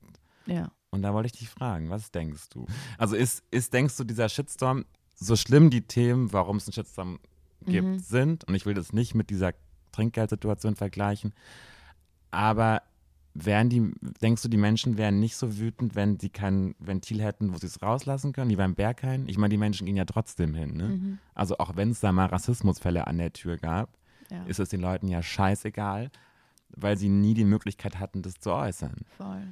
Ja. 0.47 0.71
Und 0.91 1.03
da 1.03 1.13
wollte 1.13 1.27
ich 1.27 1.33
dich 1.33 1.49
fragen, 1.49 1.91
was 1.91 2.11
denkst 2.11 2.49
du? 2.51 2.67
Also 2.97 3.17
ist, 3.17 3.43
ist 3.51 3.73
denkst 3.73 3.97
du, 3.97 4.05
dieser 4.05 4.29
Shitstorm, 4.29 4.85
so 5.15 5.37
schlimm 5.37 5.71
die 5.71 5.83
Themen, 5.83 6.33
warum 6.33 6.59
es 6.59 6.67
einen 6.67 6.73
Shitstorm 6.75 7.19
gibt, 7.65 7.87
Mhm. 7.89 7.99
sind, 7.99 8.45
und 8.45 8.55
ich 8.55 8.67
will 8.67 8.75
das 8.75 8.93
nicht 8.93 9.15
mit 9.15 9.31
dieser 9.31 9.53
Trinkgeldsituation 9.93 10.77
vergleichen, 10.77 11.33
aber 12.31 12.83
wären 13.35 13.69
die, 13.69 13.93
denkst 14.23 14.43
du, 14.43 14.49
die 14.49 14.57
Menschen 14.57 14.97
wären 14.97 15.21
nicht 15.21 15.37
so 15.37 15.59
wütend, 15.59 15.95
wenn 15.95 16.19
sie 16.19 16.31
kein 16.31 16.75
Ventil 16.79 17.23
hätten, 17.23 17.53
wo 17.53 17.59
sie 17.59 17.67
es 17.67 17.83
rauslassen 17.83 18.33
können, 18.33 18.51
wie 18.51 18.57
beim 18.57 18.75
Berghain? 18.75 19.29
Ich 19.29 19.37
meine, 19.37 19.51
die 19.51 19.59
Menschen 19.59 19.87
gehen 19.87 19.97
ja 19.97 20.07
trotzdem 20.07 20.55
hin, 20.55 20.75
ne? 20.75 20.89
Mhm. 20.89 21.19
Also 21.35 21.59
auch 21.59 21.77
wenn 21.77 21.91
es 21.91 22.01
da 22.01 22.13
mal 22.13 22.27
Rassismusfälle 22.27 23.07
an 23.07 23.19
der 23.19 23.33
Tür 23.33 23.59
gab, 23.59 23.91
Ja, 24.31 24.43
ist 24.45 24.59
es 24.59 24.71
den 24.71 24.81
Leuten 24.81 25.09
ja 25.09 25.23
scheißegal, 25.23 26.11
weil 26.71 26.97
sie 26.97 27.09
nie 27.11 27.35
die 27.35 27.45
Möglichkeit 27.45 27.99
hatten, 28.01 28.23
das 28.23 28.35
zu 28.41 28.53
äußern. 28.53 28.97
voll. 29.17 29.43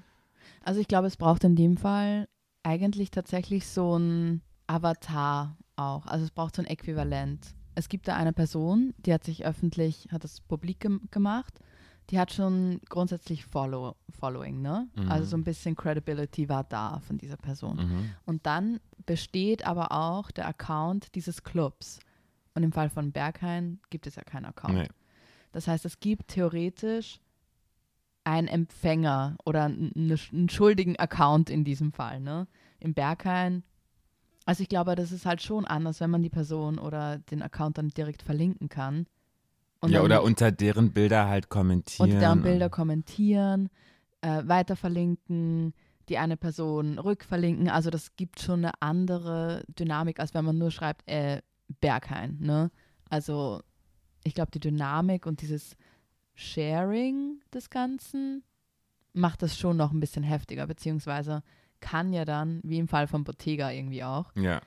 Also 0.63 0.81
ich 0.81 0.89
glaube, 0.89 1.07
es 1.07 1.17
braucht 1.19 1.45
in 1.45 1.55
dem 1.57 1.77
Fall 1.77 2.27
eigentlich 2.63 3.11
tatsächlich 3.11 3.67
so 3.69 3.99
ein 3.99 4.41
Avatar 4.67 5.59
auch. 5.77 6.07
Also 6.07 6.25
es 6.25 6.31
braucht 6.31 6.57
so 6.57 6.63
ein 6.63 6.67
Äquivalent. 6.67 7.55
Es 7.75 7.89
gibt 7.89 8.09
da 8.09 8.17
eine 8.17 8.33
Person, 8.33 8.95
die 8.99 9.13
hat 9.13 9.25
sich 9.25 9.45
öffentlich, 9.45 10.09
hat 10.13 10.25
das 10.25 10.41
publik 10.41 10.81
gem 10.81 11.01
gemacht. 11.11 11.59
Die 12.11 12.19
hat 12.19 12.33
schon 12.33 12.81
grundsätzlich 12.91 13.47
Follow 13.47 13.97
Following, 14.11 14.61
ne? 14.61 14.89
Mhm. 14.95 15.11
Also 15.11 15.25
so 15.27 15.37
ein 15.39 15.45
bisschen 15.45 15.75
Credibility 15.75 16.49
war 16.51 16.65
da 16.65 17.01
von 17.01 17.17
dieser 17.17 17.39
Person. 17.39 17.77
Mhm. 17.79 18.11
Und 18.27 18.45
dann 18.47 18.79
besteht 19.07 19.67
aber 19.67 19.91
auch 19.93 20.31
der 20.31 20.47
Account 20.47 21.15
dieses 21.15 21.43
Clubs. 21.43 21.99
Und 22.55 22.63
im 22.63 22.73
Fall 22.73 22.91
von 22.91 23.11
Berghain 23.11 23.81
gibt 23.91 24.07
es 24.07 24.17
ja 24.17 24.23
keinen 24.23 24.45
Account. 24.45 24.75
Nee. 24.75 24.89
Das 25.53 25.67
heißt, 25.67 25.85
es 25.87 25.99
gibt 25.99 26.29
theoretisch 26.29 27.21
einen 28.25 28.49
Empfänger 28.49 29.37
oder 29.45 29.69
ne- 29.69 30.19
einen 30.33 30.49
schuldigen 30.51 30.97
Account 30.99 31.49
in 31.51 31.65
diesem 31.65 31.93
Fall. 31.93 32.21
Ne? 32.21 32.47
Im 32.81 32.93
Berghain. 32.95 33.63
Also 34.45 34.63
ich 34.63 34.69
glaube, 34.69 34.95
das 34.95 35.13
ist 35.13 35.27
halt 35.27 35.43
schon 35.43 35.65
anders, 35.65 36.01
wenn 36.01 36.11
man 36.11 36.23
die 36.23 36.31
Person 36.31 36.79
oder 36.79 37.19
den 37.19 37.43
Account 37.43 37.79
dann 37.79 37.89
direkt 37.89 38.23
verlinken 38.23 38.69
kann. 38.69 39.07
Und 39.81 39.91
ja, 39.91 40.03
oder 40.03 40.23
unter 40.23 40.53
deren 40.53 40.93
Bilder 40.93 41.29
halt 41.29 41.49
kommentieren. 41.49 42.09
unter 42.09 42.21
deren 42.21 42.43
Bilder 42.43 42.71
kommentieren, 42.71 43.69
äh, 44.21 44.43
weiter 44.47 44.77
verlinken, 44.77 45.75
die 46.09 46.19
eine 46.19 46.37
Person 46.37 46.99
rückverlinken. 46.99 47.69
Also 47.69 47.91
das 47.91 48.17
gibt 48.17 48.41
schon 48.41 48.65
eine 48.65 48.73
andere 48.81 49.65
Dynamik, 49.69 50.21
als 50.21 50.35
wenn 50.35 50.45
man 50.45 50.59
nur 50.59 50.71
schreibt, 50.71 51.09
äh, 51.09 51.41
Berghain. 51.81 52.39
Ne? 52.41 52.71
Also 53.09 53.63
ich 54.25 54.35
glaube, 54.35 54.51
die 54.51 54.61
Dynamik 54.61 55.27
und 55.27 55.41
dieses 55.41 55.77
Sharing 56.35 57.41
des 57.53 57.71
Ganzen 57.71 58.43
macht 59.13 59.43
das 59.43 59.57
schon 59.57 59.77
noch 59.77 59.93
ein 59.93 60.01
bisschen 60.01 60.25
heftiger, 60.25 60.67
beziehungsweise 60.67 61.43
kann 61.81 62.13
ja 62.13 62.25
dann, 62.25 62.61
wie 62.65 62.79
im 62.79 62.89
Fall 62.89 63.07
von 63.07 63.25
Bottega 63.25 63.71
irgendwie 63.71 64.05
auch, 64.05 64.31
Ja. 64.35 64.61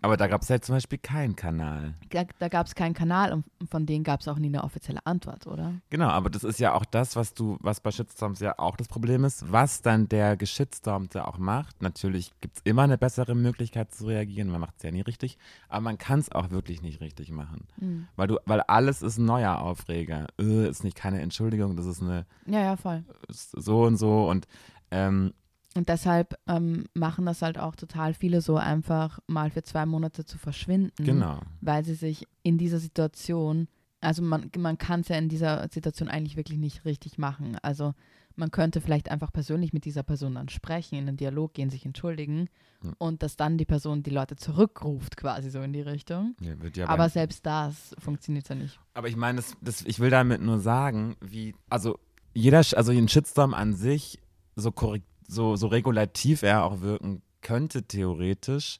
Aber 0.00 0.16
da 0.16 0.26
gab 0.26 0.40
es 0.40 0.48
halt 0.48 0.64
zum 0.64 0.74
Beispiel 0.74 0.98
keinen 0.98 1.36
Kanal. 1.36 1.94
da, 2.08 2.24
da 2.38 2.48
gab 2.48 2.66
es 2.66 2.74
keinen 2.74 2.94
Kanal 2.94 3.30
und 3.30 3.44
von 3.68 3.84
denen 3.84 4.04
gab 4.04 4.20
es 4.20 4.26
auch 4.26 4.38
nie 4.38 4.46
eine 4.48 4.64
offizielle 4.64 5.04
Antwort, 5.04 5.46
oder? 5.46 5.74
Genau, 5.90 6.08
aber 6.08 6.30
das 6.30 6.44
ist 6.44 6.58
ja 6.58 6.72
auch 6.72 6.86
das, 6.86 7.14
was 7.14 7.34
du, 7.34 7.58
was 7.60 7.80
bei 7.80 7.90
Shitstorms 7.90 8.40
ja 8.40 8.58
auch 8.58 8.76
das 8.76 8.88
Problem 8.88 9.22
ist, 9.22 9.52
was 9.52 9.82
dann 9.82 10.08
der 10.08 10.38
Geschitstormte 10.38 11.28
auch 11.28 11.36
macht. 11.36 11.82
Natürlich 11.82 12.32
gibt 12.40 12.56
es 12.56 12.62
immer 12.64 12.82
eine 12.82 12.96
bessere 12.96 13.34
Möglichkeit 13.34 13.92
zu 13.92 14.06
reagieren, 14.06 14.48
man 14.48 14.62
macht 14.62 14.76
es 14.78 14.82
ja 14.82 14.90
nie 14.90 15.02
richtig, 15.02 15.36
aber 15.68 15.82
man 15.82 15.98
kann 15.98 16.20
es 16.20 16.32
auch 16.32 16.50
wirklich 16.50 16.80
nicht 16.80 17.02
richtig 17.02 17.30
machen. 17.30 17.68
Hm. 17.78 18.08
Weil 18.16 18.28
du, 18.28 18.38
weil 18.46 18.62
alles 18.62 19.02
ist 19.02 19.18
ein 19.18 19.26
neuer 19.26 19.58
Aufreger. 19.60 20.26
Äh, 20.40 20.68
ist 20.70 20.84
nicht 20.84 20.96
keine 20.96 21.20
Entschuldigung, 21.20 21.76
das 21.76 21.84
ist 21.84 22.00
eine 22.02 22.24
Ja, 22.46 22.60
ja, 22.60 22.76
voll. 22.76 23.04
so 23.28 23.82
und 23.84 23.98
so 23.98 24.28
und 24.28 24.46
ähm, 24.90 25.34
Und 25.74 25.88
deshalb 25.88 26.38
ähm, 26.46 26.84
machen 26.94 27.26
das 27.26 27.42
halt 27.42 27.58
auch 27.58 27.74
total 27.74 28.14
viele 28.14 28.40
so 28.40 28.56
einfach 28.56 29.20
mal 29.26 29.50
für 29.50 29.62
zwei 29.62 29.86
Monate 29.86 30.24
zu 30.24 30.38
verschwinden, 30.38 31.04
genau. 31.04 31.40
weil 31.60 31.84
sie 31.84 31.94
sich 31.94 32.26
in 32.42 32.58
dieser 32.58 32.78
Situation, 32.78 33.68
also 34.00 34.22
man, 34.22 34.50
man 34.58 34.76
kann 34.78 35.00
es 35.00 35.08
ja 35.08 35.16
in 35.16 35.28
dieser 35.28 35.66
Situation 35.70 36.08
eigentlich 36.08 36.36
wirklich 36.36 36.58
nicht 36.58 36.84
richtig 36.84 37.16
machen. 37.16 37.56
Also 37.62 37.94
man 38.36 38.50
könnte 38.50 38.80
vielleicht 38.80 39.10
einfach 39.10 39.32
persönlich 39.32 39.72
mit 39.72 39.84
dieser 39.84 40.02
Person 40.02 40.34
dann 40.34 40.48
sprechen, 40.48 40.96
in 40.96 41.06
den 41.06 41.16
Dialog 41.16 41.54
gehen, 41.54 41.70
sich 41.70 41.86
entschuldigen 41.86 42.48
Hm. 42.82 42.94
und 42.98 43.22
dass 43.22 43.36
dann 43.36 43.58
die 43.58 43.64
Person 43.64 44.02
die 44.02 44.10
Leute 44.10 44.36
zurückruft, 44.36 45.16
quasi 45.16 45.50
so 45.50 45.62
in 45.62 45.72
die 45.72 45.80
Richtung. 45.80 46.34
Ja, 46.40 46.60
wird 46.60 46.76
ja 46.76 46.88
Aber 46.88 47.08
selbst 47.08 47.46
das 47.46 47.94
funktioniert 47.98 48.48
ja 48.48 48.54
nicht. 48.54 48.78
Aber 48.94 49.08
ich 49.08 49.16
meine, 49.16 49.36
das, 49.36 49.56
das, 49.60 49.82
ich 49.82 50.00
will 50.00 50.10
damit 50.10 50.42
nur 50.42 50.58
sagen, 50.58 51.16
wie, 51.20 51.54
also 51.68 51.98
jeder, 52.34 52.58
also 52.58 52.92
ein 52.92 53.08
Shitstorm 53.08 53.54
an 53.54 53.74
sich, 53.74 54.18
so, 54.56 54.70
korrekt, 54.70 55.06
so, 55.32 55.56
so 55.56 55.66
regulativ 55.66 56.42
er 56.42 56.64
auch 56.64 56.80
wirken 56.80 57.22
könnte, 57.40 57.82
theoretisch, 57.82 58.78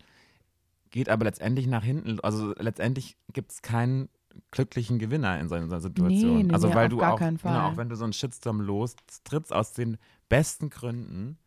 geht 0.90 1.08
aber 1.08 1.24
letztendlich 1.24 1.66
nach 1.66 1.82
hinten. 1.82 2.20
Also 2.20 2.54
letztendlich 2.58 3.16
gibt 3.32 3.52
es 3.52 3.62
keinen 3.62 4.08
glücklichen 4.50 4.98
Gewinner 4.98 5.38
in 5.40 5.48
so 5.48 5.54
einer 5.54 5.80
Situation. 5.80 6.36
Nee, 6.38 6.42
nee, 6.44 6.52
also 6.54 6.68
nee, 6.68 6.74
weil 6.74 6.86
auf 6.86 6.90
du 6.90 6.96
gar 6.98 7.14
auch, 7.14 7.18
genau, 7.18 7.68
auch 7.68 7.76
wenn 7.76 7.88
du 7.88 7.96
so 7.96 8.04
einen 8.04 8.12
Shitstorm 8.12 8.60
lostrittst 8.60 9.52
aus 9.52 9.72
den 9.72 9.98
besten 10.28 10.70
Gründen, 10.70 11.38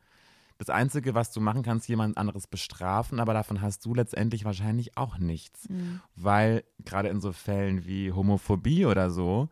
das 0.58 0.70
Einzige, 0.70 1.16
was 1.16 1.32
du 1.32 1.42
machen 1.42 1.64
kannst, 1.64 1.88
jemand 1.90 2.18
anderes 2.18 2.48
bestrafen, 2.48 3.20
aber 3.20 3.34
davon 3.34 3.62
hast 3.62 3.86
du 3.86 3.94
letztendlich 3.94 4.46
wahrscheinlich 4.46 4.98
auch 4.98 5.18
nichts 5.18 5.68
weil 6.16 6.64
gerade 6.84 7.10
in 7.10 7.20
so 7.20 7.32
Fällen 7.32 7.86
wie 7.86 8.12
Homophobie 8.12 8.86
oder 8.86 9.10
so 9.10 9.50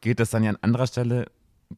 geht 0.00 0.20
das 0.20 0.30
dann 0.30 0.44
ja 0.44 0.50
an 0.50 0.58
anderer 0.60 0.86
Stelle 0.86 1.26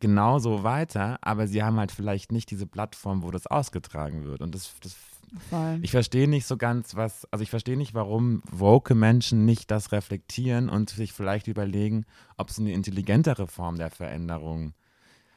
genauso 0.01 0.63
weiter, 0.63 1.19
aber 1.21 1.47
sie 1.47 1.63
haben 1.63 1.79
halt 1.79 1.93
vielleicht 1.93 2.33
nicht 2.33 2.51
diese 2.51 2.67
Plattform, 2.67 3.23
wo 3.23 3.31
das 3.31 3.47
ausgetragen 3.47 4.25
wird. 4.25 4.41
Und 4.41 4.55
das, 4.55 4.73
das 4.83 4.97
Voll. 5.49 5.79
ich 5.83 5.91
verstehe 5.91 6.29
nicht 6.29 6.47
so 6.47 6.57
ganz, 6.57 6.95
was, 6.95 7.27
also 7.31 7.43
ich 7.43 7.51
verstehe 7.51 7.77
nicht, 7.77 7.95
warum 7.95 8.43
woke 8.51 8.95
Menschen 8.95 9.45
nicht 9.45 9.71
das 9.71 9.93
reflektieren 9.93 10.69
und 10.69 10.91
sich 10.91 11.13
vielleicht 11.13 11.47
überlegen, 11.47 12.05
ob 12.37 12.51
es 12.51 12.59
eine 12.59 12.73
intelligentere 12.73 13.47
Form 13.47 13.77
der 13.77 13.91
Veränderung 13.91 14.75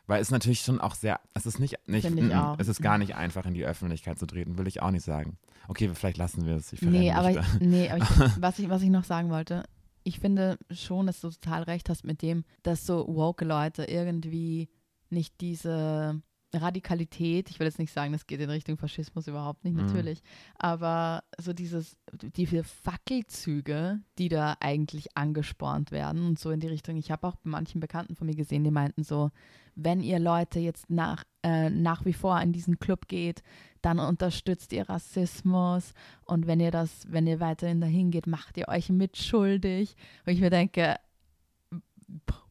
weil 0.08 0.22
es 0.22 0.32
natürlich 0.32 0.62
schon 0.62 0.80
auch 0.80 0.96
sehr, 0.96 1.20
es 1.34 1.46
ist 1.46 1.60
nicht, 1.60 1.78
nicht 1.88 2.10
mm, 2.10 2.32
auch. 2.32 2.60
es 2.60 2.68
ist 2.68 2.82
gar 2.82 2.98
nicht 2.98 3.16
einfach 3.16 3.46
in 3.46 3.54
die 3.54 3.66
Öffentlichkeit 3.66 4.20
zu 4.20 4.26
treten, 4.26 4.58
will 4.58 4.68
ich 4.68 4.82
auch 4.82 4.92
nicht 4.92 5.04
sagen. 5.04 5.38
Okay, 5.68 5.90
vielleicht 5.94 6.18
lassen 6.18 6.46
wir 6.46 6.56
es. 6.56 6.72
Ich 6.74 6.82
Nee, 6.82 7.12
aber, 7.12 7.32
ich, 7.32 7.38
nee, 7.60 7.90
aber 7.90 8.04
ich, 8.04 8.10
was, 8.42 8.60
ich, 8.60 8.70
was 8.70 8.82
ich 8.84 8.90
noch 8.90 9.04
sagen 9.04 9.30
wollte, 9.30 9.64
ich 10.06 10.20
finde 10.20 10.58
schon, 10.72 11.08
dass 11.08 11.20
du 11.20 11.30
total 11.30 11.64
recht 11.64 11.90
hast 11.90 12.06
mit 12.06 12.22
dem, 12.22 12.46
dass 12.64 12.86
so 12.86 13.06
woke 13.08 13.44
Leute 13.44 13.84
irgendwie 13.86 14.70
nicht 15.10 15.42
diese 15.42 16.22
Radikalität, 16.54 17.50
ich 17.50 17.60
will 17.60 17.68
jetzt 17.68 17.80
nicht 17.80 17.92
sagen, 17.92 18.14
das 18.14 18.28
geht 18.28 18.40
in 18.40 18.50
Richtung 18.50 18.78
Faschismus 18.78 19.28
überhaupt 19.28 19.66
nicht, 19.66 19.74
Mhm. 19.76 19.82
natürlich, 19.82 20.22
aber 20.58 21.24
so 21.38 21.52
dieses, 21.52 21.98
diese 22.38 22.64
Fackelzüge, 22.64 24.00
die 24.18 24.30
da 24.30 24.56
eigentlich 24.60 25.18
angespornt 25.18 25.92
werden 25.92 26.26
und 26.26 26.40
so 26.40 26.52
in 26.52 26.60
die 26.60 26.68
Richtung, 26.68 26.96
ich 26.98 27.12
habe 27.12 27.28
auch 27.28 27.36
bei 27.36 27.50
manchen 27.50 27.80
Bekannten 27.82 28.16
von 28.16 28.28
mir 28.28 28.36
gesehen, 28.36 28.64
die 28.64 28.72
meinten 28.72 29.04
so, 29.04 29.32
wenn 29.76 30.02
ihr 30.02 30.20
Leute 30.20 30.60
jetzt 30.60 30.90
nach, 30.90 31.26
äh, 31.44 31.70
nach 31.70 32.06
wie 32.06 32.14
vor 32.14 32.40
in 32.42 32.54
diesen 32.54 32.80
Club 32.80 33.08
geht, 33.08 33.42
dann 33.86 34.00
unterstützt 34.00 34.74
ihr 34.74 34.90
Rassismus 34.90 35.94
und 36.26 36.48
wenn 36.48 36.60
ihr 36.60 36.72
das, 36.72 37.06
wenn 37.12 37.28
ihr 37.28 37.40
weiterhin 37.40 37.82
dahin 37.82 38.10
geht, 38.12 38.26
macht 38.28 38.58
ihr 38.58 38.68
euch 38.68 38.90
mitschuldig. 38.90 39.96
Und 40.26 40.34
ich 40.34 40.40
mir 40.42 40.50
denke, 40.50 40.96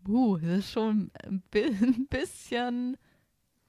puh, 0.05 0.39
das 0.39 0.61
ist 0.61 0.71
schon 0.71 1.11
ein 1.25 1.43
bi- 1.51 1.65
ein 1.83 2.07
bisschen, 2.09 2.97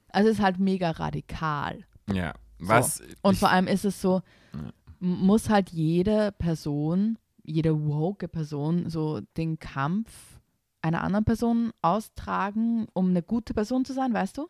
also 0.10 0.30
es 0.30 0.38
ist 0.38 0.44
halt 0.44 0.60
mega 0.60 0.92
radikal. 0.92 1.84
Ja, 2.12 2.34
was 2.60 3.02
Und 3.22 3.34
ich, 3.34 3.40
vor 3.40 3.50
allem 3.50 3.68
ist 3.68 3.86
es 3.86 4.02
so, 4.02 4.22
Ja. 4.54 4.72
muss 5.00 5.50
halt 5.50 5.70
jede 5.72 6.32
Person, 6.34 7.18
jede 7.44 7.86
woke 7.88 8.28
Person 8.28 8.90
so 8.90 9.22
den 9.38 9.60
Kampf 9.60 10.40
einer 10.82 11.04
anderen 11.04 11.26
Person 11.26 11.72
austragen, 11.82 12.88
um 12.94 13.10
eine 13.10 13.24
gute 13.24 13.54
Person 13.56 13.86
zu 13.86 13.94
sein, 13.94 14.14
weißt 14.14 14.38
du? 14.38 14.48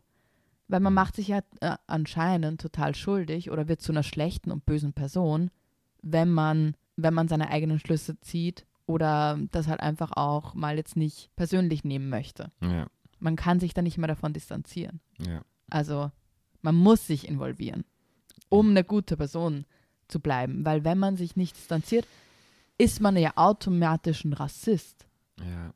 Weil 0.67 0.79
man 0.79 0.93
macht 0.93 1.15
sich 1.15 1.27
ja 1.27 1.39
äh, 1.62 1.75
anscheinend 1.88 2.62
total 2.62 2.95
schuldig 2.95 3.51
oder 3.51 3.67
wird 3.67 3.81
zu 3.81 3.91
einer 3.91 4.03
schlechten 4.03 4.51
und 4.51 4.65
bösen 4.65 4.93
Person, 4.93 5.51
wenn 6.01 6.31
man, 6.31 6.75
wenn 6.95 7.13
man 7.13 7.27
seine 7.27 7.50
eigenen 7.50 7.79
Schlüsse 7.79 8.19
zieht 8.22 8.65
oder 8.88 9.39
das 9.51 9.67
halt 9.67 9.79
einfach 9.79 10.12
auch 10.13 10.53
mal 10.53 10.77
jetzt 10.77 10.95
nicht 10.95 11.29
persönlich 11.36 11.84
nehmen 11.84 12.10
möchte. 12.10 12.51
ja, 12.62 12.88
Man 13.19 13.36
kann 13.36 13.60
sich 13.60 13.74
dann 13.74 13.84
nicht 13.84 13.98
mehr 13.98 14.07
davon 14.07 14.34
distanzieren. 14.34 15.01
ja. 15.19 15.41
Also 15.69 16.12
man 16.62 16.75
muss 16.75 17.05
sich 17.07 17.27
involvieren, 17.27 17.86
um 18.50 18.69
eine 18.69 18.84
gute 18.84 19.17
Person 19.17 19.65
zu 20.07 20.19
bleiben. 20.19 20.63
Weil 20.65 20.84
wenn 20.84 20.98
man 21.00 21.17
sich 21.17 21.36
nicht 21.36 21.55
distanziert, 21.55 22.07
ist 22.77 23.01
man 23.01 23.17
ja 23.17 23.34
automatisch 23.36 24.24
ein 24.25 24.34
Rassist 24.34 25.07
ja. 25.39 25.74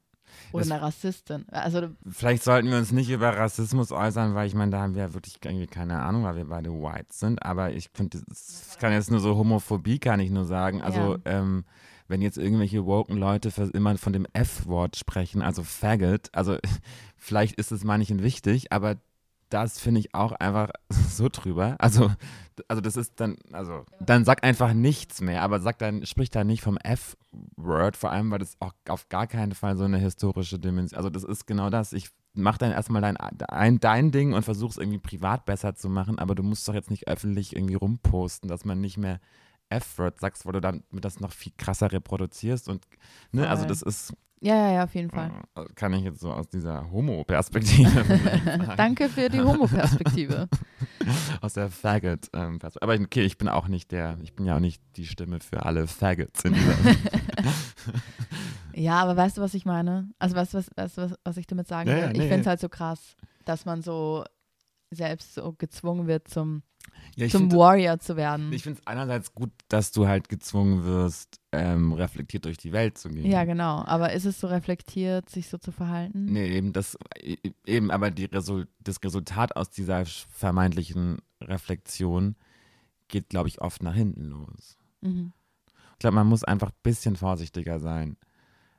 Oder 0.52 0.64
Das- 0.64 0.72
eine 0.72 0.82
Rassistin. 0.82 1.46
Also 1.50 1.90
Vielleicht 2.10 2.44
sollten 2.44 2.70
wir 2.70 2.78
uns 2.78 2.92
nicht 2.92 3.10
über 3.10 3.36
Rassismus 3.38 3.92
äußern, 3.92 4.36
weil 4.36 4.48
ich 4.48 4.56
meine, 4.56 4.72
da 4.72 4.82
haben 4.82 4.96
wir 4.96 5.04
ja 5.04 5.14
wirklich 5.14 5.38
irgendwie 5.44 5.68
keine 5.68 6.00
Ahnung, 6.02 6.24
weil 6.24 6.36
wir 6.36 6.46
beide 6.46 6.70
white 6.72 7.08
sind. 7.12 7.44
Aber 7.46 7.72
ich 7.74 7.90
finde, 7.94 8.20
es 8.32 8.78
kann 8.80 8.92
jetzt 8.94 9.12
nur 9.12 9.20
so 9.20 9.36
Homophobie, 9.36 10.00
kann 10.00 10.20
ich 10.20 10.30
nur 10.32 10.46
sagen. 10.46 10.82
Also, 10.82 11.16
Ja. 11.16 11.40
ähm, 11.40 11.66
wenn 12.08 12.22
jetzt 12.22 12.38
irgendwelche 12.40 12.86
woken 12.86 13.18
Leute 13.18 13.52
für 13.52 13.64
immer 13.66 13.96
von 13.98 14.14
dem 14.14 14.26
F-Wort 14.34 14.96
sprechen, 14.96 15.42
also 15.44 15.62
Faggot, 15.64 16.30
also 16.34 16.58
vielleicht 17.18 17.56
ist 17.56 17.72
es 17.72 17.84
manchen 17.84 18.24
wichtig, 18.24 18.72
aber 18.72 18.96
das 19.50 19.80
finde 19.80 20.00
ich 20.00 20.14
auch 20.14 20.32
einfach 20.34 20.70
so 20.90 21.28
drüber. 21.30 21.76
Also, 21.80 22.12
also 22.68 22.82
das 22.82 22.96
ist 22.98 23.20
dann, 23.20 23.38
also, 23.52 23.86
dann 24.00 24.26
sag 24.26 24.44
einfach 24.44 24.74
nichts 24.74 25.22
mehr, 25.22 25.42
aber 25.42 25.60
sag 25.60 25.80
dann, 25.80 26.06
sprich 26.06 26.30
da 26.30 26.44
nicht 26.44 26.62
vom 26.62 26.78
F-Word, 26.78 27.98
vor 27.98 28.12
allem, 28.12 28.32
weil 28.32 28.40
das 28.40 28.58
auch 28.60 28.74
auf 28.88 29.10
gar 29.10 29.28
keinen 29.28 29.54
Fall 29.54 29.78
so 29.78 29.84
eine 29.84 29.98
historische 29.98 30.60
Dimension, 30.60 30.98
also 30.98 31.10
das 31.10 31.24
ist 31.24 31.46
genau 31.48 31.70
das. 31.70 31.94
Ich 31.94 32.10
mach 32.34 32.58
dann 32.58 32.72
erstmal 32.72 33.02
dein, 33.02 33.18
dein, 33.34 33.80
dein 33.80 34.12
Ding 34.12 34.34
und 34.34 34.44
versuch 34.44 34.72
es 34.72 34.78
irgendwie 34.78 35.00
privat 35.00 35.46
besser 35.46 35.76
zu 35.76 35.90
machen, 35.90 36.20
aber 36.20 36.36
du 36.36 36.44
musst 36.44 36.68
doch 36.68 36.74
jetzt 36.74 36.92
nicht 36.92 37.08
öffentlich 37.08 37.56
irgendwie 37.56 37.76
rumposten, 37.76 38.50
dass 38.50 38.66
man 38.66 38.80
nicht 38.80 38.98
mehr 38.98 39.20
F-Word 39.70 40.20
sagst, 40.20 40.46
wo 40.46 40.52
du 40.52 40.62
dann 40.62 40.84
das 40.92 41.20
noch 41.20 41.32
viel 41.32 41.54
krasser 41.58 41.92
reproduzierst 41.92 42.70
und 42.70 42.86
ne, 43.32 43.50
also 43.50 43.66
das 43.66 43.82
ist 43.82 44.14
ja, 44.42 44.56
ja, 44.56 44.72
ja, 44.74 44.84
auf 44.84 44.96
jeden 44.96 45.10
Fall. 45.10 45.32
äh, 45.56 45.66
kann 45.76 45.94
ich 45.94 46.04
jetzt 46.04 46.20
so 46.22 46.32
aus 46.32 46.48
dieser 46.48 46.90
Homo-Perspektive. 46.92 48.06
Danke 48.78 49.10
für 49.10 49.30
die 49.30 49.42
Homo-Perspektive. 49.42 50.48
aus 51.42 51.54
der 51.54 51.70
Faggot. 51.70 52.30
Ähm, 52.34 52.60
aber 52.82 52.94
okay, 52.96 53.24
ich 53.24 53.38
bin 53.38 53.48
auch 53.50 53.68
nicht 53.68 53.92
der, 53.92 54.18
ich 54.22 54.36
bin 54.36 54.46
ja 54.46 54.56
auch 54.56 54.60
nicht 54.62 54.82
die 54.96 55.06
Stimme 55.06 55.40
für 55.40 55.66
alle 55.66 55.88
Faggots 55.88 56.46
in 56.46 56.54
dieser. 56.54 56.76
ja, 58.74 59.02
aber 59.02 59.16
weißt 59.18 59.38
du, 59.38 59.42
was 59.42 59.54
ich 59.54 59.66
meine? 59.66 60.10
Also 60.20 60.36
weißt 60.36 60.54
du, 60.54 60.58
was, 60.60 60.70
weißt 60.76 60.98
du, 60.98 61.02
was, 61.04 61.14
was 61.24 61.38
ich 61.38 61.48
damit 61.48 61.68
sagen 61.68 61.90
Ja, 61.90 61.96
will? 61.96 62.04
ja, 62.04 62.12
ich 62.12 62.18
nee, 62.18 62.28
finde 62.28 62.42
es 62.42 62.48
halt 62.48 62.60
so 62.60 62.70
krass, 62.70 63.16
dass 63.46 63.66
man 63.66 63.82
so 63.82 64.24
selbst 64.92 65.36
so 65.36 65.54
gezwungen 65.54 66.08
wird, 66.08 66.28
zum, 66.28 66.64
ja, 67.20 67.28
zum 67.30 67.42
find- 67.50 67.54
Warrior 67.56 68.00
zu 68.00 68.16
werden. 68.16 68.52
Ich 68.54 68.64
finde 68.64 68.80
es 68.80 68.88
einerseits 68.88 69.34
gut, 69.34 69.52
dass 69.68 69.92
du 69.92 70.08
halt 70.08 70.30
gezwungen 70.30 70.84
wirst, 70.86 71.40
ähm, 71.52 71.94
reflektiert 71.94 72.46
durch 72.46 72.58
die 72.58 72.72
Welt 72.72 72.98
zu 72.98 73.10
gehen. 73.10 73.26
ja, 73.30 73.44
genau. 73.46 73.84
Aber 73.86 74.14
ist 74.14 74.26
es 74.26 74.40
so 74.40 74.48
reflektiert, 74.48 75.30
sich 75.30 75.48
so 75.50 75.58
zu 75.58 75.72
verhalten? 75.72 76.26
Nee, 76.26 76.48
eben 76.58 76.74
das, 76.74 76.98
e- 77.22 77.38
eben, 77.66 77.92
aber 77.92 78.12
die 78.12 78.26
Resul 78.26 78.68
das 78.80 79.04
Resultat 79.04 79.56
aus 79.56 79.70
dieser 79.70 80.06
vermeintlichen 80.06 81.20
Reflexion 81.42 82.36
geht, 83.08 83.30
glaube 83.30 83.48
ich, 83.50 83.62
oft 83.62 83.82
nach 83.84 83.96
hinten 83.96 84.26
los. 84.26 84.78
Mhm. 85.02 85.34
Ich 85.94 86.00
glaube, 86.00 86.16
man 86.16 86.28
muss 86.28 86.44
einfach 86.44 86.70
ein 86.70 86.80
bisschen 86.84 87.16
vorsichtiger 87.16 87.80
sein, 87.80 88.16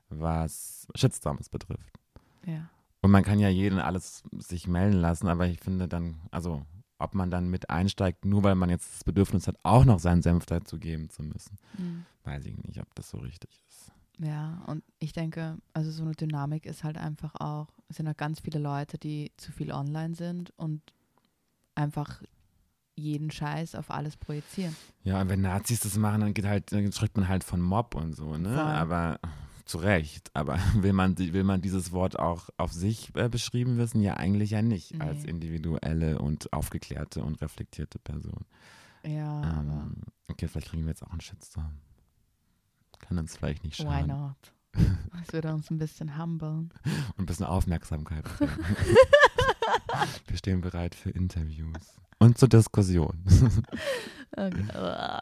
was 0.09 0.87
Shitstorms 0.95 1.49
betrifft. 1.49 1.99
Ja. 2.47 2.69
Und 3.03 3.11
man 3.11 3.23
kann 3.25 3.39
ja 3.39 3.49
jeden 3.49 3.79
alles 3.79 4.23
sich 4.39 4.67
melden 4.67 4.99
lassen, 5.01 5.29
aber 5.29 5.47
ich 5.47 5.61
finde 5.61 5.89
dann, 5.89 6.21
also 6.31 6.63
ob 7.01 7.15
man 7.15 7.31
dann 7.31 7.49
mit 7.51 7.71
einsteigt, 7.71 8.25
nur 8.25 8.43
weil 8.45 8.55
man 8.55 8.71
jetzt 8.71 8.95
das 8.95 9.05
Bedürfnis 9.05 9.47
hat, 9.49 9.57
auch 9.63 9.85
noch 9.85 9.99
seinen 9.99 10.23
Senf 10.23 10.47
dazu 10.47 10.79
geben 10.79 11.11
zu 11.11 11.23
müssen, 11.23 11.59
Mhm. 11.79 12.07
weiß 12.25 12.45
ich 12.47 12.57
nicht, 12.59 12.81
ob 12.81 12.95
das 12.95 13.11
so 13.11 13.19
richtig 13.19 13.51
ist. 13.69 13.93
Ja, 14.19 14.63
und 14.67 14.85
ich 14.99 15.13
denke, 15.13 15.57
also 15.73 15.91
so 15.91 16.03
eine 16.03 16.13
Dynamik 16.13 16.67
ist 16.67 16.85
halt 16.85 16.99
einfach 16.99 17.35
auch, 17.37 17.69
es 17.89 17.97
sind 17.97 18.07
halt 18.07 18.19
ganz 18.19 18.41
viele 18.41 18.59
Leute, 18.59 18.99
die 18.99 19.33
zu 19.39 19.51
viel 19.51 19.73
online 19.73 20.15
sind 20.15 20.53
und 20.59 20.83
einfach 21.75 22.23
jeden 22.97 23.31
Scheiß 23.31 23.75
auf 23.77 23.91
alles 23.91 24.19
projizieren. 24.19 24.77
Ja, 25.05 25.23
und 25.23 25.31
wenn 25.31 25.41
Nazis 25.41 25.81
das 25.81 25.97
machen, 25.97 26.21
dann 26.21 26.35
geht 26.35 26.45
halt, 26.45 26.71
dann 26.71 26.93
schreibt 26.93 27.17
man 27.17 27.29
halt 27.29 27.45
von 27.45 27.63
Mob 27.63 27.95
und 27.95 28.13
so, 28.15 28.37
ne? 28.37 28.51
Voll. 28.51 28.61
Aber 28.61 29.19
zu 29.71 29.79
Recht. 29.79 30.31
Aber 30.35 30.59
will 30.75 30.93
man, 30.93 31.17
will 31.17 31.45
man 31.45 31.63
dieses 31.63 31.93
Wort 31.93 32.19
auch 32.19 32.51
auf 32.57 32.73
sich 32.73 33.15
äh, 33.15 33.29
beschrieben 33.29 33.79
wissen? 33.79 34.03
Ja, 34.03 34.15
eigentlich 34.15 34.51
ja 34.51 34.63
nicht. 34.63 34.95
Nee. 34.95 35.01
Als 35.01 35.25
individuelle 35.25 36.19
und 36.19 36.53
aufgeklärte 36.53 37.23
und 37.23 37.41
reflektierte 37.41 37.99
Person. 37.99 38.45
Ja, 39.03 39.61
Ähm, 39.61 40.03
okay, 40.29 40.47
vielleicht 40.47 40.69
kriegen 40.69 40.83
wir 40.83 40.91
jetzt 40.91 41.03
auch 41.03 41.11
einen 41.11 41.21
Shitstorm. 41.23 41.79
Kann 42.99 43.17
uns 43.19 43.37
vielleicht 43.37 43.65
nicht 43.65 43.79
why 43.81 43.85
schaden. 43.85 44.09
not? 44.09 44.53
Das 45.13 45.33
würde 45.33 45.53
uns 45.53 45.71
ein 45.71 45.79
bisschen 45.79 46.17
humblen. 46.19 46.73
Und 47.17 47.19
ein 47.19 47.27
bisschen 47.27 47.47
Aufmerksamkeit. 47.47 48.25
wir 50.27 50.37
stehen 50.37 50.61
bereit 50.61 50.95
für 50.95 51.11
Interviews. 51.11 51.97
Und 52.19 52.39
zur 52.39 52.49
Diskussion. 52.49 53.25
Okay. 54.37 55.21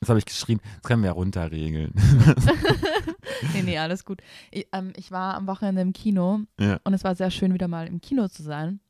Das 0.00 0.08
habe 0.08 0.18
ich 0.18 0.24
geschrien. 0.24 0.60
Das 0.76 0.88
können 0.88 1.02
wir 1.02 1.08
ja 1.08 1.12
runterregeln. 1.12 1.92
nee, 3.52 3.62
nee, 3.62 3.78
alles 3.78 4.04
gut. 4.04 4.22
Ich, 4.50 4.66
ähm, 4.72 4.92
ich 4.96 5.10
war 5.10 5.34
am 5.34 5.46
Wochenende 5.46 5.82
im 5.82 5.92
Kino 5.92 6.40
ja. 6.58 6.80
und 6.84 6.94
es 6.94 7.04
war 7.04 7.14
sehr 7.14 7.30
schön, 7.30 7.52
wieder 7.52 7.68
mal 7.68 7.86
im 7.86 8.00
Kino 8.00 8.28
zu 8.28 8.42
sein. 8.42 8.80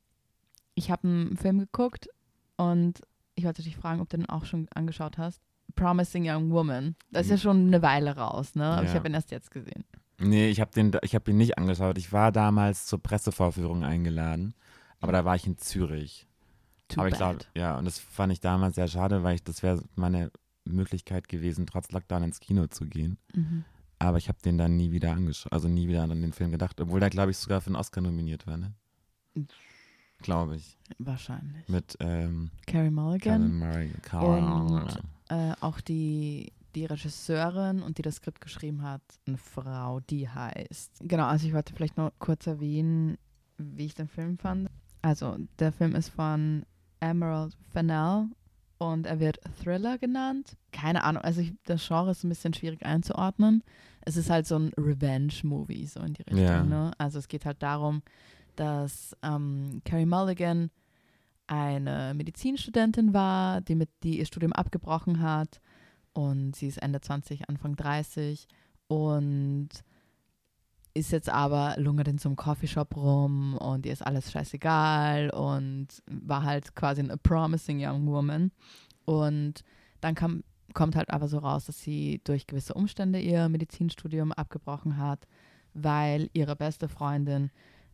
Ich 0.73 0.89
habe 0.89 1.07
einen 1.07 1.37
Film 1.37 1.59
geguckt 1.59 2.07
und 2.55 3.01
ich 3.35 3.43
wollte 3.43 3.61
dich 3.61 3.75
fragen, 3.75 3.99
ob 4.01 4.09
du 4.09 4.17
den 4.17 4.29
auch 4.29 4.45
schon 4.45 4.67
angeschaut 4.73 5.17
hast. 5.17 5.41
Promising 5.75 6.23
Young 6.29 6.51
Woman. 6.51 6.95
Das 7.11 7.25
ist 7.25 7.31
ja 7.31 7.37
schon 7.37 7.67
eine 7.67 7.81
Weile 7.81 8.15
raus, 8.15 8.55
ne? 8.55 8.65
Aber 8.65 8.83
ich 8.83 8.89
Ja. 8.89 8.95
habe 8.95 9.07
ihn 9.09 9.13
erst 9.13 9.31
jetzt 9.31 9.51
gesehen. 9.51 9.83
Nee, 10.17 10.49
ich 10.49 10.61
habe 10.61 10.71
den, 10.71 10.91
ich 11.01 11.15
hab 11.15 11.27
ihn 11.27 11.37
nicht 11.37 11.57
angeschaut. 11.57 11.97
Ich 11.97 12.13
war 12.13 12.31
damals 12.31 12.85
zur 12.85 13.01
Pressevorführung 13.01 13.83
eingeladen, 13.83 14.53
aber 14.99 15.11
da 15.11 15.25
war 15.25 15.35
ich 15.35 15.47
in 15.47 15.57
Zürich. 15.57 16.27
Too 16.87 16.99
aber 17.01 17.09
ich 17.09 17.15
glaube, 17.15 17.39
ja, 17.55 17.77
und 17.77 17.85
das 17.85 17.99
fand 17.99 18.31
ich 18.31 18.39
damals 18.39 18.75
sehr 18.75 18.87
schade, 18.87 19.23
weil 19.23 19.35
ich, 19.35 19.43
das 19.43 19.63
wäre 19.63 19.81
meine 19.95 20.31
Möglichkeit 20.65 21.27
gewesen, 21.27 21.65
trotz 21.65 21.91
Lockdown 21.91 22.23
ins 22.23 22.39
Kino 22.39 22.67
zu 22.67 22.87
gehen. 22.87 23.17
Mhm. 23.33 23.65
Aber 23.99 24.17
ich 24.17 24.29
habe 24.29 24.39
den 24.43 24.57
dann 24.57 24.77
nie 24.77 24.91
wieder 24.91 25.11
angeschaut, 25.11 25.53
also 25.53 25.67
nie 25.67 25.87
wieder 25.87 26.03
an 26.03 26.21
den 26.21 26.33
Film 26.33 26.51
gedacht, 26.51 26.81
obwohl 26.81 26.99
der, 26.99 27.11
glaube 27.11 27.31
ich, 27.31 27.37
sogar 27.37 27.61
für 27.61 27.67
einen 27.67 27.75
Oscar 27.75 28.01
nominiert 28.01 28.47
war, 28.47 28.57
ne? 28.57 28.73
Glaube 30.21 30.55
ich. 30.55 30.77
Wahrscheinlich. 30.97 31.67
Mit 31.67 31.97
ähm, 31.99 32.51
Carrie 32.65 32.89
Mulligan. 32.89 33.63
Carl. 34.01 34.43
Und 34.43 35.01
äh, 35.29 35.53
auch 35.61 35.81
die, 35.81 36.51
die 36.75 36.85
Regisseurin 36.85 37.81
und 37.81 37.97
die 37.97 38.01
das 38.01 38.15
Skript 38.15 38.41
geschrieben 38.41 38.81
hat, 38.83 39.01
eine 39.27 39.37
Frau, 39.37 39.99
die 39.99 40.27
heißt. 40.29 41.01
Genau, 41.01 41.25
also 41.25 41.47
ich 41.47 41.53
wollte 41.53 41.73
vielleicht 41.73 41.97
noch 41.97 42.11
kurz 42.19 42.47
erwähnen, 42.47 43.17
wie 43.57 43.85
ich 43.85 43.95
den 43.95 44.07
Film 44.07 44.37
fand. 44.37 44.69
Also, 45.01 45.37
der 45.59 45.71
Film 45.71 45.95
ist 45.95 46.09
von 46.09 46.65
Emerald 46.99 47.57
Fennell 47.71 48.27
und 48.81 49.05
er 49.05 49.19
wird 49.19 49.39
Thriller 49.61 49.99
genannt. 49.99 50.57
Keine 50.71 51.03
Ahnung, 51.03 51.21
also 51.21 51.39
ich, 51.39 51.53
das 51.65 51.87
Genre 51.87 52.09
ist 52.09 52.23
ein 52.23 52.29
bisschen 52.29 52.55
schwierig 52.55 52.83
einzuordnen. 52.83 53.63
Es 54.01 54.17
ist 54.17 54.31
halt 54.31 54.47
so 54.47 54.55
ein 54.55 54.71
Revenge-Movie, 54.75 55.85
so 55.85 55.99
in 55.99 56.15
die 56.15 56.23
Richtung. 56.23 56.43
Ja. 56.43 56.63
Ne? 56.63 56.91
Also 56.97 57.19
es 57.19 57.27
geht 57.27 57.45
halt 57.45 57.61
darum, 57.61 58.01
dass 58.55 59.15
ähm, 59.21 59.83
Carrie 59.85 60.07
Mulligan 60.07 60.71
eine 61.45 62.15
Medizinstudentin 62.15 63.13
war, 63.13 63.61
die 63.61 63.75
mit 63.75 63.89
die 64.01 64.17
ihr 64.17 64.25
Studium 64.25 64.51
abgebrochen 64.51 65.21
hat 65.21 65.61
und 66.13 66.55
sie 66.55 66.65
ist 66.65 66.81
Ende 66.81 67.01
20, 67.01 67.49
Anfang 67.49 67.75
30 67.75 68.47
und 68.87 69.69
ist 70.93 71.11
jetzt 71.11 71.29
aber 71.29 71.75
lungert 71.77 72.07
in 72.07 72.17
so 72.17 72.29
einem 72.29 72.35
Coffeeshop 72.35 72.95
rum 72.95 73.57
und 73.57 73.85
ihr 73.85 73.93
ist 73.93 74.05
alles 74.05 74.31
scheißegal 74.31 75.29
und 75.29 75.87
war 76.09 76.43
halt 76.43 76.75
quasi 76.75 77.01
eine 77.01 77.17
promising 77.17 77.85
young 77.85 78.07
woman 78.07 78.51
und 79.05 79.63
dann 80.01 80.15
kam, 80.15 80.43
kommt 80.73 80.95
halt 80.95 81.09
aber 81.09 81.27
so 81.27 81.37
raus, 81.37 81.65
dass 81.65 81.79
sie 81.79 82.21
durch 82.23 82.47
gewisse 82.47 82.73
Umstände 82.73 83.19
ihr 83.19 83.47
Medizinstudium 83.49 84.31
abgebrochen 84.31 84.97
hat, 84.97 85.27
weil 85.73 86.29
ihre 86.33 86.55
beste 86.55 86.87
Freundin 86.87 87.51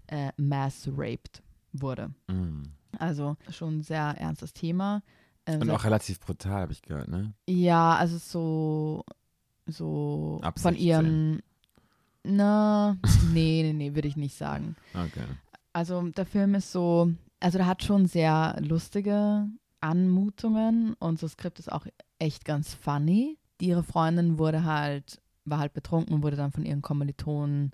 äh, 0.07 0.31
mass 0.37 0.89
raped 0.95 1.43
wurde. 1.73 2.13
Mm. 2.27 2.63
Also 2.97 3.37
schon 3.49 3.79
ein 3.79 3.83
sehr 3.83 4.15
ernstes 4.17 4.53
Thema. 4.53 5.03
Ähm, 5.45 5.61
Und 5.61 5.69
auch 5.69 5.83
relativ 5.83 6.19
brutal, 6.19 6.61
habe 6.61 6.71
ich 6.71 6.81
gehört, 6.81 7.09
ne? 7.09 7.33
ja, 7.47 7.95
also 7.95 8.17
so, 8.17 9.03
so 9.65 10.39
Ab 10.41 10.59
von 10.59 10.73
16. 10.73 11.41
Na, 12.29 12.97
nee, 13.33 13.63
nee, 13.63 13.73
nee, 13.73 13.95
würde 13.95 14.07
ich 14.07 14.17
nicht 14.17 14.35
sagen. 14.35 14.75
Okay. 14.93 15.23
Also 15.73 16.01
der 16.09 16.25
Film 16.25 16.55
ist 16.55 16.71
so, 16.71 17.11
also 17.39 17.57
der 17.57 17.67
hat 17.67 17.83
schon 17.83 18.05
sehr 18.07 18.57
lustige 18.61 19.47
Anmutungen 19.79 20.93
und 20.99 21.19
so 21.19 21.25
das 21.25 21.33
Skript 21.33 21.59
ist 21.59 21.71
auch 21.71 21.85
echt 22.19 22.45
ganz 22.45 22.73
funny. 22.73 23.37
Ihre 23.61 23.83
Freundin 23.83 24.37
wurde 24.37 24.63
halt, 24.65 25.21
war 25.45 25.59
halt 25.59 25.73
betrunken 25.73 26.13
und 26.15 26.23
wurde 26.23 26.35
dann 26.35 26.51
von 26.51 26.65
ihren 26.65 26.81
Kommilitonen 26.81 27.71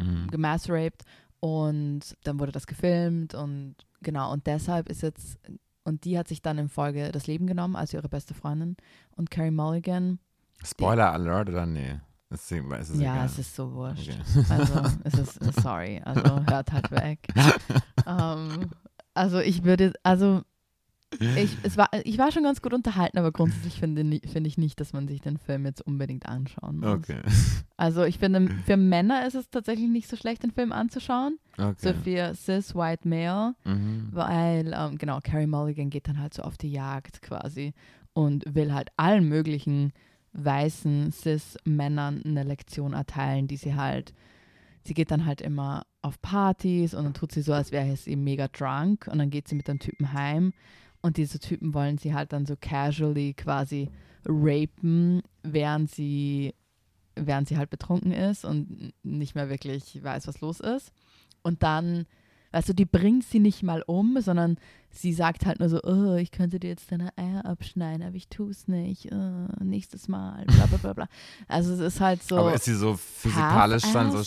Mhm. 0.00 0.28
gemassraped 0.28 1.04
und 1.40 2.16
dann 2.24 2.40
wurde 2.40 2.50
das 2.50 2.66
gefilmt 2.66 3.34
und 3.34 3.76
genau 4.00 4.32
und 4.32 4.46
deshalb 4.46 4.88
ist 4.88 5.02
jetzt 5.02 5.38
und 5.84 6.04
die 6.04 6.18
hat 6.18 6.28
sich 6.28 6.40
dann 6.42 6.58
in 6.58 6.68
Folge 6.68 7.12
das 7.12 7.26
Leben 7.26 7.46
genommen, 7.46 7.76
also 7.76 7.98
ihre 7.98 8.08
beste 8.08 8.32
Freundin 8.34 8.76
und 9.16 9.30
Carrie 9.30 9.50
Mulligan. 9.50 10.18
Spoiler 10.64 11.12
Alert 11.12 11.50
oder 11.50 11.66
nee? 11.66 12.00
Ist, 12.32 12.50
ist 12.50 12.90
es 12.90 13.00
ja, 13.00 13.14
egal. 13.14 13.26
es 13.26 13.38
ist 13.38 13.54
so 13.56 13.72
wurscht. 13.72 14.10
Okay. 14.10 14.44
Also 14.48 14.74
es 15.04 15.14
ist 15.14 15.60
sorry, 15.62 16.00
also 16.04 16.44
hört 16.46 16.72
halt 16.72 16.90
weg. 16.90 17.18
ähm, 18.06 18.70
also 19.14 19.38
ich 19.40 19.64
würde, 19.64 19.92
also 20.02 20.42
ich, 21.20 21.54
es 21.62 21.76
war, 21.76 21.90
ich 22.04 22.16
war 22.16 22.32
schon 22.32 22.42
ganz 22.44 22.62
gut 22.62 22.72
unterhalten, 22.72 23.18
aber 23.18 23.32
grundsätzlich 23.32 23.78
finde 23.78 24.26
finde 24.26 24.48
ich 24.48 24.56
nicht, 24.56 24.80
dass 24.80 24.94
man 24.94 25.06
sich 25.08 25.20
den 25.20 25.36
Film 25.36 25.66
jetzt 25.66 25.82
unbedingt 25.86 26.24
anschauen 26.26 26.78
muss. 26.78 26.88
Okay. 26.88 27.20
Also 27.76 28.04
ich 28.04 28.18
finde, 28.18 28.48
für 28.64 28.78
Männer 28.78 29.26
ist 29.26 29.34
es 29.34 29.50
tatsächlich 29.50 29.90
nicht 29.90 30.08
so 30.08 30.16
schlecht, 30.16 30.42
den 30.42 30.52
Film 30.52 30.72
anzuschauen. 30.72 31.38
okay. 31.58 31.74
So 31.76 31.92
für 31.92 32.34
cis 32.34 32.74
white 32.74 33.06
male, 33.06 33.54
Mhm. 33.64 34.08
weil 34.10 34.72
ähm, 34.74 34.96
genau 34.96 35.18
Carrie 35.22 35.46
Mulligan 35.46 35.90
geht 35.90 36.08
dann 36.08 36.18
halt 36.18 36.32
so 36.32 36.42
auf 36.44 36.56
die 36.56 36.72
Jagd 36.72 37.20
quasi 37.20 37.74
und 38.14 38.44
will 38.48 38.72
halt 38.72 38.88
allen 38.96 39.28
möglichen 39.28 39.92
weißen 40.32 41.12
cis 41.12 41.56
Männern 41.64 42.22
eine 42.24 42.42
Lektion 42.42 42.92
erteilen, 42.92 43.46
die 43.46 43.56
sie 43.56 43.74
halt 43.74 44.14
sie 44.84 44.94
geht 44.94 45.10
dann 45.10 45.26
halt 45.26 45.40
immer 45.40 45.86
auf 46.00 46.20
Partys 46.20 46.94
und 46.94 47.04
dann 47.04 47.14
tut 47.14 47.32
sie 47.32 47.42
so, 47.42 47.52
als 47.52 47.70
wäre 47.70 47.96
sie 47.96 48.16
mega 48.16 48.48
drunk 48.48 49.08
und 49.10 49.18
dann 49.18 49.30
geht 49.30 49.48
sie 49.48 49.54
mit 49.54 49.68
dem 49.68 49.78
Typen 49.78 50.12
heim 50.12 50.52
und 51.00 51.16
diese 51.16 51.38
Typen 51.38 51.74
wollen 51.74 51.98
sie 51.98 52.14
halt 52.14 52.32
dann 52.32 52.46
so 52.46 52.56
casually 52.60 53.34
quasi 53.34 53.90
rapen, 54.24 55.22
während 55.42 55.90
sie 55.90 56.54
während 57.14 57.48
sie 57.48 57.58
halt 57.58 57.70
betrunken 57.70 58.12
ist 58.12 58.44
und 58.44 58.92
nicht 59.02 59.34
mehr 59.34 59.50
wirklich 59.50 60.02
weiß, 60.02 60.26
was 60.26 60.40
los 60.40 60.60
ist. 60.60 60.92
Und 61.42 61.62
dann 61.62 62.06
Weißt 62.52 62.68
du, 62.68 62.74
die 62.74 62.84
bringt 62.84 63.24
sie 63.24 63.40
nicht 63.40 63.62
mal 63.62 63.82
um, 63.86 64.20
sondern 64.20 64.58
sie 64.90 65.12
sagt 65.12 65.46
halt 65.46 65.58
nur 65.58 65.68
so, 65.68 65.80
oh, 65.82 66.14
ich 66.14 66.30
könnte 66.30 66.60
dir 66.60 66.68
jetzt 66.68 66.92
deine 66.92 67.16
Eier 67.16 67.44
abschneiden, 67.46 68.06
aber 68.06 68.14
ich 68.14 68.28
tue 68.28 68.50
es 68.50 68.68
nicht. 68.68 69.10
Oh, 69.10 69.48
nächstes 69.64 70.06
Mal, 70.08 70.44
bla 70.44 70.66
bla 70.66 70.78
bla 70.78 70.92
bla. 70.92 71.08
Also 71.48 71.72
es 71.72 71.80
ist 71.80 72.00
halt 72.00 72.22
so. 72.22 72.36
Aber 72.36 72.54
ist 72.54 72.64
sie 72.64 72.74
so 72.74 72.94
physikalisch 72.94 73.90
dann 73.92 74.12
so 74.12 74.22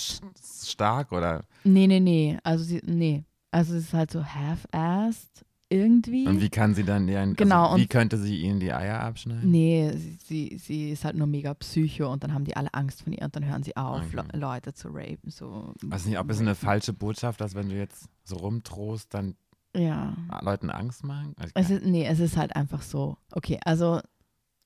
stark 0.66 1.12
oder? 1.12 1.44
Nee, 1.64 1.88
nee, 1.88 2.00
nee. 2.00 2.38
Also 2.44 2.64
sie, 2.64 2.82
nee. 2.84 3.24
Also 3.52 3.76
es 3.76 3.86
ist 3.86 3.94
halt 3.94 4.12
so 4.12 4.26
half-assed 4.26 5.46
irgendwie. 5.76 6.28
Und 6.28 6.42
wie 6.42 6.50
kann 6.50 6.74
sie 6.74 6.84
dann 6.84 7.08
ihren, 7.08 7.36
Genau, 7.36 7.66
also 7.66 7.78
wie 7.78 7.88
könnte 7.88 8.18
sie 8.18 8.40
ihnen 8.42 8.60
die 8.60 8.72
Eier 8.74 9.02
abschneiden? 9.02 9.52
Nee, 9.52 9.92
sie, 10.26 10.58
sie, 10.58 10.92
ist 10.92 11.04
halt 11.06 11.16
nur 11.16 11.28
mega 11.28 11.54
psycho 11.54 12.12
und 12.12 12.24
dann 12.24 12.34
haben 12.34 12.46
die 12.46 12.56
alle 12.56 12.74
Angst 12.74 13.04
von 13.04 13.14
ihr 13.14 13.24
und 13.24 13.36
dann 13.36 13.46
hören 13.46 13.64
sie 13.64 13.76
auf, 13.76 14.04
Okay. 14.08 14.24
Le 14.34 14.40
Leute 14.40 14.74
zu 14.74 14.88
rapen. 14.92 15.30
So. 15.30 15.74
Weiß 15.84 16.06
nicht, 16.06 16.18
ob 16.18 16.30
es 16.30 16.40
eine 16.40 16.56
falsche 16.56 16.94
Botschaft, 16.94 17.42
dass 17.42 17.56
wenn 17.56 17.70
du 17.70 17.76
jetzt 17.76 18.08
so 18.24 18.38
rumtrost, 18.38 19.14
dann 19.14 19.36
Ja. 19.76 20.16
Leuten 20.42 20.70
Angst 20.70 21.04
machen? 21.04 21.34
Also, 21.38 21.52
Es 21.56 21.70
ist, 21.70 21.86
nee, 21.86 22.06
es 22.06 22.20
ist 22.20 22.38
halt 22.38 22.56
einfach 22.56 22.82
so. 22.82 23.18
Okay, 23.32 23.60
also, 23.66 24.00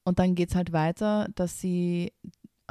und 0.04 0.20
dann 0.20 0.36
geht 0.36 0.50
es 0.50 0.56
halt 0.56 0.72
weiter, 0.72 1.28
dass 1.36 1.60
sie 1.60 2.14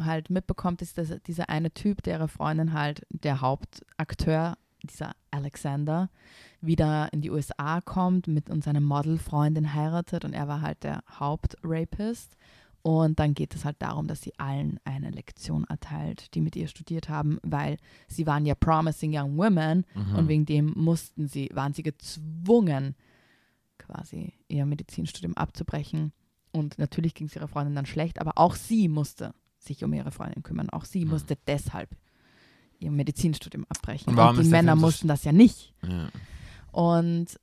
halt 0.00 0.30
mitbekommt, 0.30 0.80
dass 0.80 0.94
das, 0.94 1.12
dieser 1.26 1.48
eine 1.48 1.72
Typ, 1.72 2.02
der 2.02 2.18
ihre 2.18 2.28
Freundin 2.28 2.72
halt, 2.72 3.04
der 3.10 3.40
Hauptakteur, 3.40 4.56
dieser 4.90 5.12
Alexander, 5.30 6.10
wieder 6.60 7.12
in 7.12 7.20
die 7.20 7.30
USA 7.30 7.80
kommt 7.80 8.26
mit 8.26 8.50
und 8.50 8.64
seine 8.64 8.80
Modelfreundin 8.80 9.74
heiratet 9.74 10.24
und 10.24 10.32
er 10.32 10.48
war 10.48 10.60
halt 10.60 10.82
der 10.82 11.02
Hauptrapist. 11.18 12.36
Und 12.82 13.18
dann 13.18 13.34
geht 13.34 13.54
es 13.54 13.64
halt 13.64 13.76
darum, 13.80 14.06
dass 14.06 14.22
sie 14.22 14.38
allen 14.38 14.78
eine 14.84 15.10
Lektion 15.10 15.64
erteilt, 15.64 16.34
die 16.34 16.40
mit 16.40 16.56
ihr 16.56 16.68
studiert 16.68 17.08
haben, 17.08 17.38
weil 17.42 17.76
sie 18.06 18.26
waren 18.26 18.46
ja 18.46 18.54
promising 18.54 19.12
young 19.14 19.36
women 19.36 19.84
mhm. 19.94 20.14
und 20.14 20.28
wegen 20.28 20.46
dem 20.46 20.72
mussten 20.76 21.28
sie, 21.28 21.50
waren 21.52 21.74
sie 21.74 21.82
gezwungen, 21.82 22.94
quasi 23.78 24.32
ihr 24.48 24.64
Medizinstudium 24.64 25.36
abzubrechen. 25.36 26.12
Und 26.52 26.78
natürlich 26.78 27.14
ging 27.14 27.26
es 27.26 27.36
ihrer 27.36 27.48
Freundin 27.48 27.74
dann 27.74 27.86
schlecht, 27.86 28.20
aber 28.20 28.32
auch 28.36 28.54
sie 28.54 28.88
musste 28.88 29.34
sich 29.58 29.84
um 29.84 29.92
ihre 29.92 30.12
Freundin 30.12 30.42
kümmern. 30.42 30.70
Auch 30.70 30.84
sie 30.84 31.04
Mhm. 31.04 31.10
musste 31.10 31.36
deshalb 31.46 31.90
ihr 32.78 32.90
Medizinstudium 32.90 33.66
abbrechen. 33.68 34.10
Und 34.10 34.16
warum 34.16 34.40
die 34.40 34.48
Männer 34.48 34.76
mussten 34.76 35.08
das 35.08 35.24
ja 35.24 35.32
nicht. 35.32 35.74
ja. 35.82 36.08
Und 36.70 37.40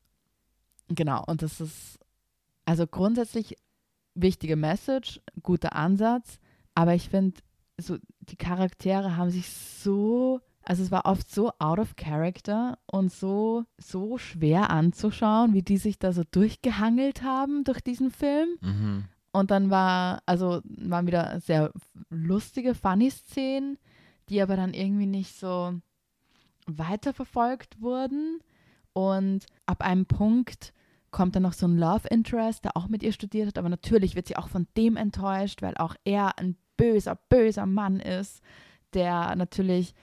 genau, 0.88 1.24
und 1.26 1.41
das 1.41 1.60
ist 1.60 2.00
also 2.65 2.88
grundsätzlich 2.88 3.56
wichtige 4.13 4.56
Message, 4.56 5.21
guter 5.43 5.76
Ansatz, 5.76 6.39
aber 6.74 6.95
ich 6.95 7.10
finde, 7.10 7.39
so 7.78 7.98
die 8.21 8.38
Charaktere 8.38 9.17
haben 9.17 9.30
sich 9.30 9.50
so, 9.50 10.39
also 10.63 10.82
es 10.82 10.91
war 10.91 11.06
oft 11.06 11.30
so 11.30 11.52
out 11.60 11.80
of 11.80 11.95
character 11.95 12.78
und 12.86 13.12
so, 13.12 13.65
so 13.78 14.17
schwer 14.17 14.69
anzuschauen, 14.69 15.54
wie 15.54 15.63
die 15.63 15.78
sich 15.78 16.00
da 16.00 16.13
so 16.13 16.24
durchgehangelt 16.30 17.24
haben 17.24 17.63
durch 17.63 17.82
diesen 17.82 18.10
Film. 18.12 18.50
Mhm. 18.62 19.06
Und 19.32 19.52
dann 19.52 19.69
war, 19.69 20.21
also 20.26 20.62
waren 20.63 21.08
wieder 21.08 21.41
sehr 21.41 21.74
lustige, 22.10 22.74
funny 22.74 23.12
Szenen, 23.12 23.78
die 24.30 24.42
aber 24.42 24.56
dann 24.56 24.74
irgendwie 24.74 25.06
nicht 25.06 25.38
so 25.38 25.74
weiterverfolgt 26.68 27.82
wurden. 27.82 28.40
Und 28.94 29.46
ab 29.66 29.82
einem 29.82 30.06
Punkt 30.06 30.74
kommt 31.12 31.36
dann 31.36 31.44
noch 31.44 31.54
so 31.54 31.68
ein 31.68 31.78
Love 31.78 32.08
Interest, 32.10 32.64
der 32.64 32.76
auch 32.76 32.88
mit 32.88 33.04
ihr 33.04 33.14
studiert 33.14 33.48
hat, 33.48 33.58
aber 33.58 33.70
natürlich 33.70 34.16
wird 34.16 34.28
sie 34.28 34.36
auch 34.36 34.50
von 34.50 34.68
dem 34.76 34.98
enttäuscht, 34.98 35.62
weil 35.62 35.76
auch 35.78 35.96
er 36.04 36.38
ein 36.38 36.58
böser, 36.78 37.16
böser 37.30 37.66
Mann 37.66 38.00
ist, 38.00 38.42
der 38.94 39.36
natürlich 39.36 39.94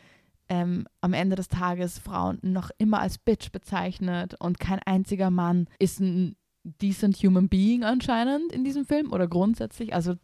ähm, 0.49 0.87
am 1.01 1.13
Ende 1.13 1.37
des 1.37 1.49
Tages 1.49 1.99
Frauen 1.99 2.39
noch 2.43 2.71
immer 2.79 3.01
als 3.01 3.19
Bitch 3.19 3.53
bezeichnet 3.53 4.35
und 4.41 4.59
kein 4.59 4.79
einziger 4.81 5.31
Mann 5.31 5.69
ist 5.79 6.01
ein 6.01 6.37
decent 6.65 7.17
human 7.17 7.49
being 7.49 7.85
anscheinend 7.85 8.53
in 8.53 8.65
diesem 8.65 8.85
Film 8.87 9.13
oder 9.13 9.29
grundsätzlich. 9.29 9.95
Also 9.95 10.15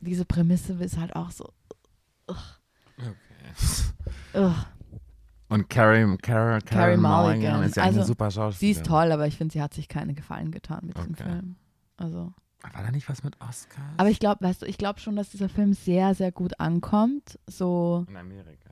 diese 0.00 0.24
Prämisse 0.24 0.74
ist 0.74 0.98
halt 0.98 1.16
auch 1.16 1.30
so. 1.30 1.52
Okay. 2.26 3.14
Ugh. 4.34 4.54
Und 5.50 5.70
Carrie, 5.70 6.16
Carrie, 6.18 6.60
Carrie 6.62 6.96
Mulligan 6.96 7.22
Mulligan. 7.40 7.62
ist 7.62 7.76
ja 7.76 7.84
Also, 7.84 8.00
eine 8.00 8.06
super 8.06 8.30
Schauspielerin. 8.30 8.74
Sie 8.74 8.80
ist 8.80 8.86
toll, 8.86 9.12
aber 9.12 9.26
ich 9.26 9.36
finde, 9.36 9.52
sie 9.52 9.62
hat 9.62 9.72
sich 9.72 9.88
keinen 9.88 10.14
Gefallen 10.14 10.50
getan 10.50 10.80
mit 10.84 10.96
diesem 10.98 11.12
Okay. 11.14 11.22
Film. 11.24 11.56
Also. 11.96 12.32
War 12.62 12.82
da 12.82 12.90
nicht 12.90 13.08
was 13.08 13.22
mit 13.22 13.40
Oscars? 13.40 13.84
Aber 13.96 14.10
ich 14.10 14.18
glaube, 14.20 14.44
weißt 14.44 14.62
du, 14.62 14.66
ich 14.66 14.76
glaube 14.78 15.00
schon, 15.00 15.16
dass 15.16 15.30
dieser 15.30 15.48
Film 15.48 15.72
sehr, 15.72 16.14
sehr 16.14 16.32
gut 16.32 16.58
ankommt. 16.60 17.38
So, 17.46 18.04
In 18.08 18.16
Amerika, 18.16 18.70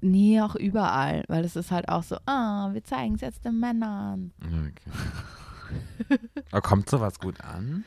nie 0.00 0.40
auch 0.40 0.56
überall, 0.56 1.22
weil 1.28 1.44
es 1.44 1.54
ist 1.54 1.70
halt 1.70 1.88
auch 1.88 2.02
so, 2.02 2.16
ah, 2.26 2.70
wir 2.72 2.82
zeigen 2.82 3.14
es 3.14 3.20
jetzt 3.20 3.44
den 3.44 3.60
Männern. 3.60 4.32
Okay. 4.42 6.18
Aber 6.50 6.62
kommt 6.62 6.88
sowas 6.90 7.18
gut 7.20 7.40
an? 7.42 7.84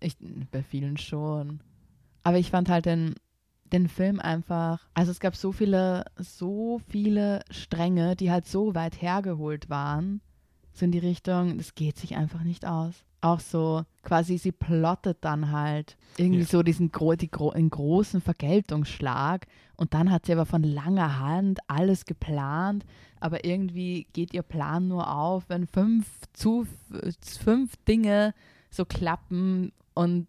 Ich, 0.00 0.16
bei 0.50 0.62
vielen 0.62 0.96
schon. 0.96 1.60
Aber 2.24 2.38
ich 2.38 2.50
fand 2.50 2.68
halt 2.68 2.86
den, 2.86 3.14
den 3.72 3.88
Film 3.88 4.20
einfach, 4.20 4.86
also 4.94 5.10
es 5.10 5.20
gab 5.20 5.34
so 5.36 5.52
viele, 5.52 6.04
so 6.18 6.80
viele 6.88 7.42
Stränge, 7.50 8.16
die 8.16 8.30
halt 8.30 8.46
so 8.46 8.74
weit 8.74 9.00
hergeholt 9.00 9.70
waren, 9.70 10.20
so 10.74 10.84
in 10.84 10.92
die 10.92 10.98
Richtung, 10.98 11.58
das 11.58 11.74
geht 11.74 11.96
sich 11.98 12.16
einfach 12.16 12.42
nicht 12.42 12.66
aus. 12.66 12.94
Auch 13.20 13.40
so, 13.40 13.84
quasi 14.02 14.36
sie 14.36 14.50
plottet 14.52 15.18
dann 15.20 15.52
halt 15.52 15.96
irgendwie 16.16 16.40
Ja. 16.40 16.46
so 16.46 16.62
diesen 16.62 16.90
gro 16.90 17.14
die 17.14 17.30
gro 17.30 17.50
einen 17.50 17.70
großen 17.70 18.20
Vergeltungsschlag 18.20 19.46
und 19.76 19.94
dann 19.94 20.10
hat 20.10 20.26
sie 20.26 20.32
aber 20.32 20.46
von 20.46 20.62
langer 20.64 21.18
Hand 21.20 21.60
alles 21.68 22.04
geplant, 22.04 22.84
aber 23.20 23.44
irgendwie 23.44 24.06
geht 24.12 24.34
ihr 24.34 24.42
Plan 24.42 24.88
nur 24.88 25.14
auf, 25.14 25.44
wenn 25.48 25.66
fünf 25.66 26.06
zu 26.32 26.66
fünf 27.22 27.76
Dinge 27.86 28.34
so 28.70 28.84
klappen 28.84 29.70
und 29.94 30.26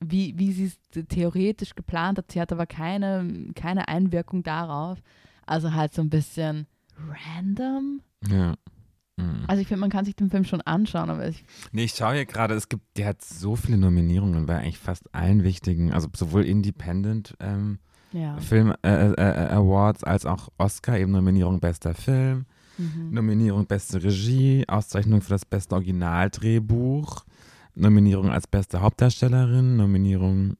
wie, 0.00 0.38
wie 0.38 0.52
sie 0.52 0.64
es 0.66 0.78
theoretisch 1.08 1.74
geplant 1.74 2.18
hat. 2.18 2.32
Sie 2.32 2.40
hat 2.40 2.52
aber 2.52 2.66
keine, 2.66 3.50
keine 3.54 3.88
Einwirkung 3.88 4.42
darauf. 4.42 4.98
Also 5.46 5.72
halt 5.72 5.94
so 5.94 6.02
ein 6.02 6.10
bisschen 6.10 6.66
random. 6.96 8.00
Ja. 8.28 8.54
Mhm. 9.16 9.44
Also 9.46 9.62
ich 9.62 9.68
finde, 9.68 9.80
man 9.80 9.90
kann 9.90 10.04
sich 10.04 10.14
den 10.14 10.30
Film 10.30 10.44
schon 10.44 10.60
anschauen, 10.60 11.10
aber 11.10 11.28
ich, 11.28 11.44
Nee, 11.72 11.84
ich 11.84 11.92
schaue 11.92 12.14
hier 12.14 12.26
gerade, 12.26 12.54
es 12.54 12.68
gibt, 12.68 12.84
der 12.96 13.08
hat 13.08 13.22
so 13.22 13.56
viele 13.56 13.78
Nominierungen 13.78 14.46
bei 14.46 14.58
eigentlich 14.58 14.78
fast 14.78 15.12
allen 15.14 15.42
wichtigen, 15.42 15.92
also 15.92 16.08
sowohl 16.14 16.44
Independent 16.44 17.34
ähm, 17.40 17.78
ja. 18.12 18.36
Film 18.38 18.74
äh, 18.82 18.88
äh, 18.88 19.12
äh, 19.14 19.48
Awards 19.50 20.04
als 20.04 20.26
auch 20.26 20.48
Oscar, 20.58 20.98
eben 20.98 21.12
Nominierung 21.12 21.60
bester 21.60 21.94
Film, 21.94 22.46
Mhm. 22.78 23.10
Nominierung 23.10 23.66
beste 23.66 24.02
Regie, 24.02 24.64
Auszeichnung 24.68 25.20
für 25.20 25.30
das 25.30 25.44
beste 25.44 25.74
Originaldrehbuch, 25.74 27.24
Nominierung 27.78 28.30
als 28.30 28.46
beste 28.46 28.80
Hauptdarstellerin, 28.80 29.76
Nominierung 29.76 30.56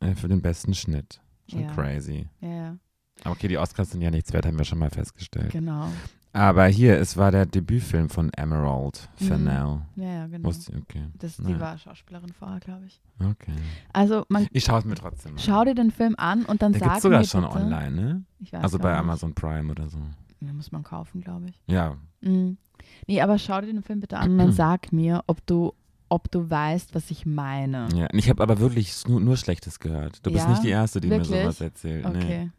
äh, 0.00 0.14
für 0.14 0.28
den 0.28 0.42
besten 0.42 0.74
Schnitt. 0.74 1.20
Schon 1.48 1.60
Ja. 1.60 1.72
crazy. 1.72 2.28
Ja, 2.40 2.48
ja, 2.48 2.76
Aber 3.24 3.32
okay, 3.32 3.48
die 3.48 3.58
Oscars 3.58 3.90
sind 3.90 4.00
ja 4.02 4.10
nichts 4.10 4.32
wert, 4.32 4.46
haben 4.46 4.58
wir 4.58 4.64
schon 4.64 4.78
mal 4.78 4.90
festgestellt. 4.90 5.50
genau. 5.50 5.88
Aber 6.32 6.66
hier, 6.66 6.98
es 7.00 7.16
war 7.16 7.30
der 7.30 7.46
Debütfilm 7.46 8.10
von 8.10 8.30
Emerald 8.34 9.08
Mhm. 9.18 9.24
Fennell. 9.24 9.80
Ja, 9.96 10.04
ja, 10.04 10.26
genau. 10.26 10.48
Wusste 10.48 10.76
okay. 10.76 11.06
Das, 11.14 11.36
die 11.38 11.44
Naja. 11.44 11.60
war 11.60 11.78
Schauspielerin 11.78 12.30
vorher, 12.34 12.60
glaube 12.60 12.84
ich. 12.84 13.00
Okay. 13.18 13.54
Also 13.94 14.26
man 14.28 14.46
Ich 14.52 14.64
schaue 14.64 14.80
es 14.80 14.84
mir 14.84 14.96
trotzdem 14.96 15.32
an. 15.32 15.38
schau 15.38 15.64
dir 15.64 15.74
den 15.74 15.90
Film 15.90 16.14
an 16.18 16.44
und 16.44 16.60
dann 16.60 16.74
sag 16.74 16.82
gibt 16.90 17.00
sogar 17.02 17.20
mir 17.20 17.26
schon 17.26 17.40
bitte, 17.44 17.54
online, 17.54 17.90
ne? 17.90 18.24
Ich 18.40 18.52
weiß 18.52 18.62
Also 18.62 18.78
bei 18.78 18.90
nicht. 18.90 19.00
Amazon 19.00 19.32
Prime 19.34 19.70
oder 19.70 19.88
so. 19.88 19.98
Ja, 20.40 20.52
muss 20.52 20.70
man 20.72 20.82
kaufen, 20.82 21.22
glaube 21.22 21.46
ich. 21.48 21.58
Ja. 21.68 21.96
Mhm. 22.20 22.58
Nee, 23.06 23.22
aber 23.22 23.38
schau 23.38 23.58
dir 23.62 23.68
den 23.68 23.82
Film 23.82 24.00
bitte 24.00 24.18
an 24.18 24.32
und 24.32 24.38
dann 24.38 24.52
sag 24.52 24.92
mir, 24.92 25.24
ob 25.28 25.44
du, 25.46 25.72
ob 26.08 26.30
du 26.30 26.48
weißt, 26.48 26.94
was 26.94 27.10
ich 27.10 27.26
meine. 27.26 27.88
ja. 27.94 28.08
Ich 28.12 28.28
habe 28.30 28.42
aber 28.42 28.58
wirklich 28.60 29.06
nur, 29.08 29.20
nur 29.20 29.36
Schlechtes 29.36 29.80
gehört. 29.80 30.24
Du 30.24 30.30
bist 30.32 30.44
Ja? 30.44 30.50
nicht 30.50 30.62
die 30.64 30.70
Erste, 30.70 31.00
die 31.00 31.10
Wirklich? 31.10 31.30
mir 31.30 31.42
sowas 31.42 31.60
erzählt. 31.60 32.08
Nee. 32.12 32.18
Okay. 32.18 32.50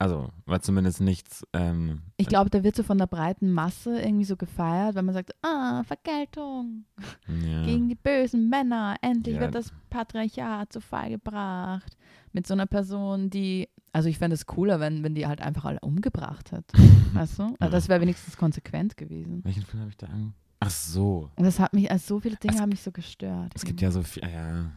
Also, 0.00 0.28
war 0.46 0.60
zumindest 0.60 1.00
nichts. 1.00 1.44
Ähm, 1.52 2.02
Ich 2.18 2.28
glaube, 2.28 2.50
der 2.50 2.62
wird 2.62 2.76
so 2.76 2.84
von 2.84 2.98
der 2.98 3.08
breiten 3.08 3.50
Masse 3.52 4.00
irgendwie 4.00 4.24
so 4.26 4.36
gefeiert, 4.36 4.94
weil 4.94 5.02
man 5.02 5.12
sagt, 5.12 5.32
ah, 5.42 5.82
Vergeltung 5.82 6.84
ja. 7.26 7.64
gegen 7.64 7.88
die 7.88 7.96
bösen 7.96 8.48
Männer. 8.48 8.94
Endlich 9.02 9.34
Ja. 9.36 9.40
wird 9.40 9.56
das 9.56 9.72
Patriarchat 9.90 10.72
zu 10.72 10.80
Fall 10.80 11.10
gebracht. 11.10 11.96
Mit 12.32 12.46
so 12.46 12.54
einer 12.54 12.66
Person, 12.66 13.28
die, 13.30 13.68
also 13.92 14.08
ich 14.08 14.18
fände 14.18 14.34
es 14.34 14.46
cooler, 14.46 14.78
wenn, 14.78 15.02
wenn 15.02 15.16
die 15.16 15.26
halt 15.26 15.40
einfach 15.40 15.64
alle 15.64 15.80
umgebracht 15.80 16.52
hat. 16.52 16.64
weißt 17.14 17.40
du? 17.40 17.56
Also 17.58 17.72
das 17.72 17.88
wäre 17.88 18.00
wenigstens 18.00 18.36
konsequent 18.36 18.96
gewesen. 18.96 19.40
Welchen 19.42 19.62
Film 19.64 19.80
habe 19.80 19.90
ich 19.90 19.96
da 19.96 20.06
an? 20.06 20.32
Ach 20.60 20.70
so. 20.70 21.30
Und 21.36 21.44
das 21.44 21.58
hat 21.60 21.72
mich, 21.72 21.90
also 21.90 22.16
so 22.16 22.20
viele 22.20 22.36
Dinge 22.36 22.54
Es- 22.54 22.60
haben 22.60 22.70
mich 22.70 22.82
so 22.82 22.90
gestört. 22.90 23.52
Es 23.54 23.64
gibt 23.64 23.80
ja 23.80 23.90
so 23.90 24.02
viel. 24.02 24.22
Ja. 24.24 24.70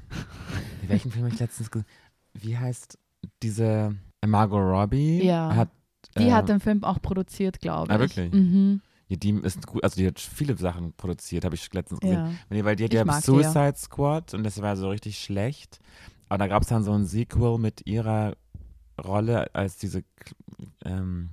Welchen 0.87 1.11
Film 1.11 1.25
habe 1.25 1.33
ich 1.33 1.39
letztens 1.39 1.71
gesehen? 1.71 1.87
Wie 2.33 2.57
heißt 2.57 2.97
diese 3.41 3.95
Margot 4.25 4.59
Robbie? 4.61 5.23
Ja. 5.23 5.55
Hat, 5.55 5.69
Die 6.17 6.27
äh, 6.27 6.31
hat 6.31 6.49
den 6.49 6.59
Film 6.59 6.83
auch 6.83 7.01
produziert, 7.01 7.59
glaube 7.59 7.87
ich. 7.91 7.95
Ah, 7.95 7.99
wirklich? 7.99 8.31
Mhm. 8.31 8.81
Ja, 9.07 9.17
die 9.17 9.31
ist 9.31 9.67
gut, 9.67 9.83
also 9.83 9.97
die 9.97 10.07
hat 10.07 10.19
viele 10.19 10.55
Sachen 10.55 10.93
produziert, 10.93 11.43
habe 11.43 11.55
ich 11.55 11.73
letztens 11.73 11.99
gesehen. 11.99 12.37
Ja. 12.49 12.63
Weil 12.63 12.75
die 12.77 12.83
hat 12.85 12.93
Ich 12.93 12.99
ja 12.99 13.21
Suicide 13.21 13.73
Squad 13.75 14.33
und 14.33 14.43
das 14.43 14.61
war 14.61 14.77
so 14.77 14.89
richtig 14.89 15.19
schlecht. 15.19 15.79
Aber 16.29 16.37
da 16.37 16.47
gab 16.47 16.61
es 16.63 16.69
dann 16.69 16.83
so 16.83 16.93
ein 16.93 17.05
Sequel 17.05 17.57
mit 17.57 17.85
ihrer 17.87 18.37
Rolle 19.03 19.53
als 19.53 19.75
diese 19.77 20.03
ähm, 20.85 21.29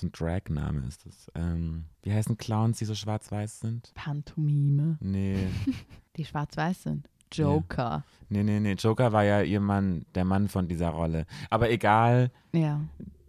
so 0.00 0.06
ein 0.08 0.12
Drag-Name 0.12 0.86
ist 0.86 1.06
das. 1.06 1.30
Ähm, 1.34 1.84
wie 2.02 2.12
heißen 2.12 2.36
Clowns, 2.36 2.78
die 2.78 2.84
so 2.84 2.94
schwarz-weiß 2.94 3.60
sind? 3.60 3.92
Pantomime. 3.94 4.98
Nee. 5.00 5.36
Die 6.16 6.24
schwarz-weiß 6.24 6.82
sind. 6.82 7.08
Joker. 7.32 8.04
Nee, 8.28 8.42
nee, 8.42 8.58
nee. 8.58 8.72
Joker 8.72 9.12
war 9.12 9.22
ja 9.22 9.42
ihr 9.42 9.60
Mann, 9.60 10.04
der 10.16 10.24
Mann 10.24 10.48
von 10.48 10.66
dieser 10.66 10.88
Rolle. 10.90 11.26
Aber 11.48 11.70
egal, 11.70 12.32
Ja. 12.52 12.80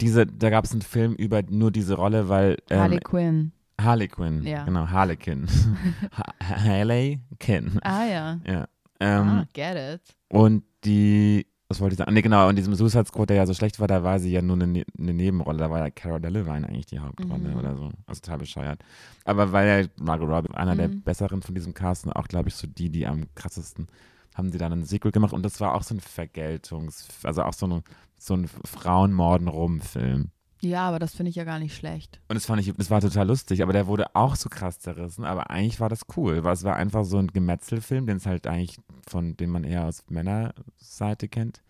diese, 0.01 0.25
da 0.25 0.49
gab 0.49 0.65
es 0.65 0.71
einen 0.71 0.81
Film 0.81 1.13
über 1.13 1.43
nur 1.43 1.71
diese 1.71 1.93
Rolle, 1.93 2.27
weil 2.27 2.57
ähm, 2.71 2.79
Harley 2.79 2.99
Quinn. 2.99 3.51
Harley 3.79 4.07
Quinn, 4.07 4.43
Ja. 4.43 4.63
genau, 4.65 4.87
Harlequin. 4.89 5.47
ha 6.11 6.33
Harley 6.43 7.19
Quinn. 7.39 7.79
Ah 7.83 8.05
ja. 8.05 8.39
Ja. 8.47 8.67
Ähm, 8.99 9.27
ah, 9.29 9.45
get 9.53 9.75
it. 9.75 10.15
Und 10.29 10.63
die, 10.83 11.45
was 11.71 11.81
wollte 11.81 11.93
ich 11.93 11.97
sagen? 11.97 12.13
Nee, 12.13 12.21
genau, 12.21 12.47
in 12.49 12.55
diesem 12.55 12.75
Suicide 12.75 13.05
Squad, 13.05 13.29
der 13.29 13.37
ja 13.37 13.45
so 13.47 13.53
schlecht 13.53 13.79
war, 13.79 13.87
da 13.87 14.03
war 14.03 14.19
sie 14.19 14.31
ja 14.31 14.41
nur 14.41 14.55
eine, 14.55 14.67
Ne- 14.67 14.85
Nebenrolle. 14.97 15.57
Da 15.57 15.69
war 15.71 15.79
ja 15.79 15.89
Cara 15.89 16.19
Delevingne 16.19 16.67
eigentlich 16.67 16.85
die 16.85 16.99
Hauptrolle 16.99 17.49
Mhm. 17.49 17.55
oder 17.57 17.75
so. 17.75 17.89
Also 18.05 18.21
total 18.21 18.37
bescheuert. 18.37 18.83
Aber 19.25 19.51
weil 19.51 19.67
ja 19.83 19.87
Margot 19.99 20.29
Robbie, 20.29 20.53
einer 20.53 20.75
der 20.75 20.89
Mhm. 20.89 21.01
besseren 21.01 21.41
von 21.41 21.55
diesem 21.55 21.73
Cast, 21.73 22.05
und 22.05 22.13
auch, 22.13 22.27
glaube 22.27 22.49
ich, 22.49 22.55
so 22.55 22.67
die, 22.67 22.89
die 22.89 23.07
am 23.07 23.23
krassesten, 23.35 23.87
haben 24.35 24.51
sie 24.51 24.57
dann 24.57 24.71
ein 24.73 24.83
Sequel 24.85 25.11
gemacht. 25.11 25.33
Und 25.33 25.43
das 25.43 25.59
war 25.59 25.73
auch 25.75 25.83
so 25.83 25.95
ein 25.95 25.99
Vergeltungs-, 26.01 27.07
also 27.23 27.43
auch 27.43 27.53
so, 27.53 27.65
eine, 27.65 27.83
so 28.17 28.35
ein 28.35 28.47
Frauenmorden-Rum-Film. 28.65 30.29
Ja, 30.61 30.87
aber 30.87 30.99
das 30.99 31.15
finde 31.15 31.31
ich 31.31 31.35
ja 31.35 31.43
gar 31.43 31.59
nicht 31.59 31.75
schlecht. 31.75 32.21
Und 32.29 32.35
das 32.35 32.45
fand 32.45 32.61
ich, 32.61 32.71
das 32.73 32.89
war 32.91 33.01
total 33.01 33.27
lustig, 33.27 33.63
aber 33.63 33.73
der 33.73 33.87
wurde 33.87 34.15
auch 34.15 34.35
so 34.35 34.47
krass 34.47 34.79
zerrissen, 34.79 35.25
aber 35.25 35.49
eigentlich 35.49 35.79
war 35.79 35.89
das 35.89 36.01
cool, 36.15 36.43
weil 36.43 36.53
es 36.53 36.63
war 36.63 36.75
einfach 36.75 37.03
so 37.03 37.17
ein 37.17 37.27
Gemetzelfilm, 37.27 38.05
den 38.05 38.17
es 38.17 38.25
halt 38.27 38.45
eigentlich 38.45 38.77
von, 39.07 39.35
den 39.37 39.49
man 39.49 39.63
eher 39.63 39.85
aus 39.85 40.03
Männerseite 40.09 41.27
kennt 41.27 41.61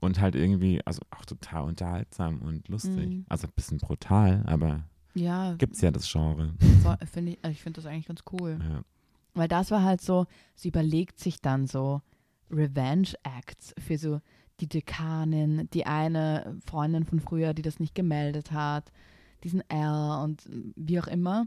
und 0.00 0.20
halt 0.20 0.34
irgendwie, 0.34 0.82
also 0.84 1.00
auch 1.10 1.24
total 1.24 1.62
unterhaltsam 1.64 2.42
und 2.42 2.68
lustig. 2.68 3.08
Mhm. 3.08 3.26
Also 3.28 3.46
ein 3.46 3.52
bisschen 3.56 3.78
brutal, 3.78 4.44
aber 4.46 4.84
Ja, 5.14 5.54
gibt's 5.54 5.80
ja 5.80 5.90
das 5.90 6.10
Genre. 6.10 6.52
so, 6.82 6.94
finde 7.10 7.32
ich, 7.32 7.38
also 7.42 7.52
ich 7.52 7.62
finde 7.62 7.80
das 7.80 7.90
eigentlich 7.90 8.06
ganz 8.06 8.20
cool. 8.32 8.58
Ja. 8.60 8.82
Weil 9.32 9.48
das 9.48 9.70
war 9.70 9.82
halt 9.82 10.00
so, 10.02 10.26
sie 10.54 10.68
überlegt 10.68 11.18
sich 11.18 11.40
dann 11.40 11.66
so 11.66 12.02
Revenge-Acts 12.50 13.74
für 13.78 13.98
so 13.98 14.20
die 14.60 14.68
Dekanin, 14.68 15.68
die 15.72 15.86
eine 15.86 16.56
Freundin 16.66 17.04
von 17.04 17.20
früher, 17.20 17.54
die 17.54 17.62
das 17.62 17.78
nicht 17.80 17.94
gemeldet 17.94 18.52
hat, 18.52 18.90
diesen 19.44 19.62
L 19.70 20.20
und 20.24 20.42
wie 20.76 20.98
auch 21.00 21.06
immer. 21.06 21.46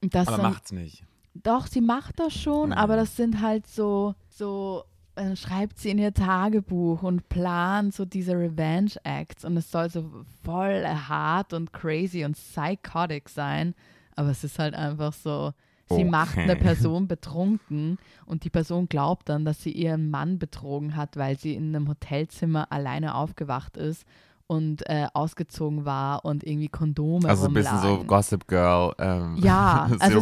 Das 0.00 0.28
Aber 0.28 0.38
dann, 0.38 0.50
macht's 0.52 0.72
nicht. 0.72 1.04
Doch, 1.34 1.66
sie 1.66 1.80
macht 1.80 2.18
das 2.18 2.34
schon, 2.34 2.70
Mhm. 2.70 2.74
aber 2.76 2.96
das 2.96 3.16
sind 3.16 3.40
halt 3.40 3.66
so, 3.66 4.14
so, 4.28 4.84
dann 5.14 5.36
schreibt 5.36 5.78
sie 5.78 5.90
in 5.90 5.98
ihr 5.98 6.14
Tagebuch 6.14 7.02
und 7.02 7.28
plant 7.28 7.94
so 7.94 8.04
diese 8.04 8.32
Revenge-Acts 8.32 9.44
und 9.44 9.56
es 9.56 9.70
soll 9.70 9.90
so 9.90 10.24
voll 10.44 10.84
hart 10.84 11.52
und 11.52 11.72
crazy 11.72 12.24
und 12.24 12.34
psychotic 12.34 13.28
sein, 13.28 13.74
aber 14.16 14.30
es 14.30 14.42
ist 14.44 14.58
halt 14.58 14.74
einfach 14.74 15.12
so, 15.12 15.52
sie 15.88 16.04
macht 16.04 16.32
Okay. 16.32 16.42
eine 16.42 16.56
Person 16.56 17.08
betrunken 17.08 17.98
und 18.26 18.44
die 18.44 18.50
Person 18.50 18.88
glaubt 18.88 19.28
dann, 19.28 19.44
dass 19.44 19.62
sie 19.62 19.72
ihren 19.72 20.10
Mann 20.10 20.38
betrogen 20.38 20.96
hat, 20.96 21.16
weil 21.16 21.38
sie 21.38 21.54
in 21.54 21.74
einem 21.74 21.88
Hotelzimmer 21.88 22.70
alleine 22.70 23.14
aufgewacht 23.14 23.76
ist 23.76 24.04
und 24.46 24.88
äh, 24.88 25.06
ausgezogen 25.12 25.84
war 25.84 26.24
und 26.24 26.42
irgendwie 26.44 26.68
Kondome 26.68 27.28
Also 27.28 27.46
ein 27.46 27.52
bisschen 27.54 27.78
so. 27.82 28.04
Gossip 28.04 28.48
Girl. 28.48 28.92
Ähm, 28.98 29.36
Ja, 29.42 29.90
also 30.00 30.20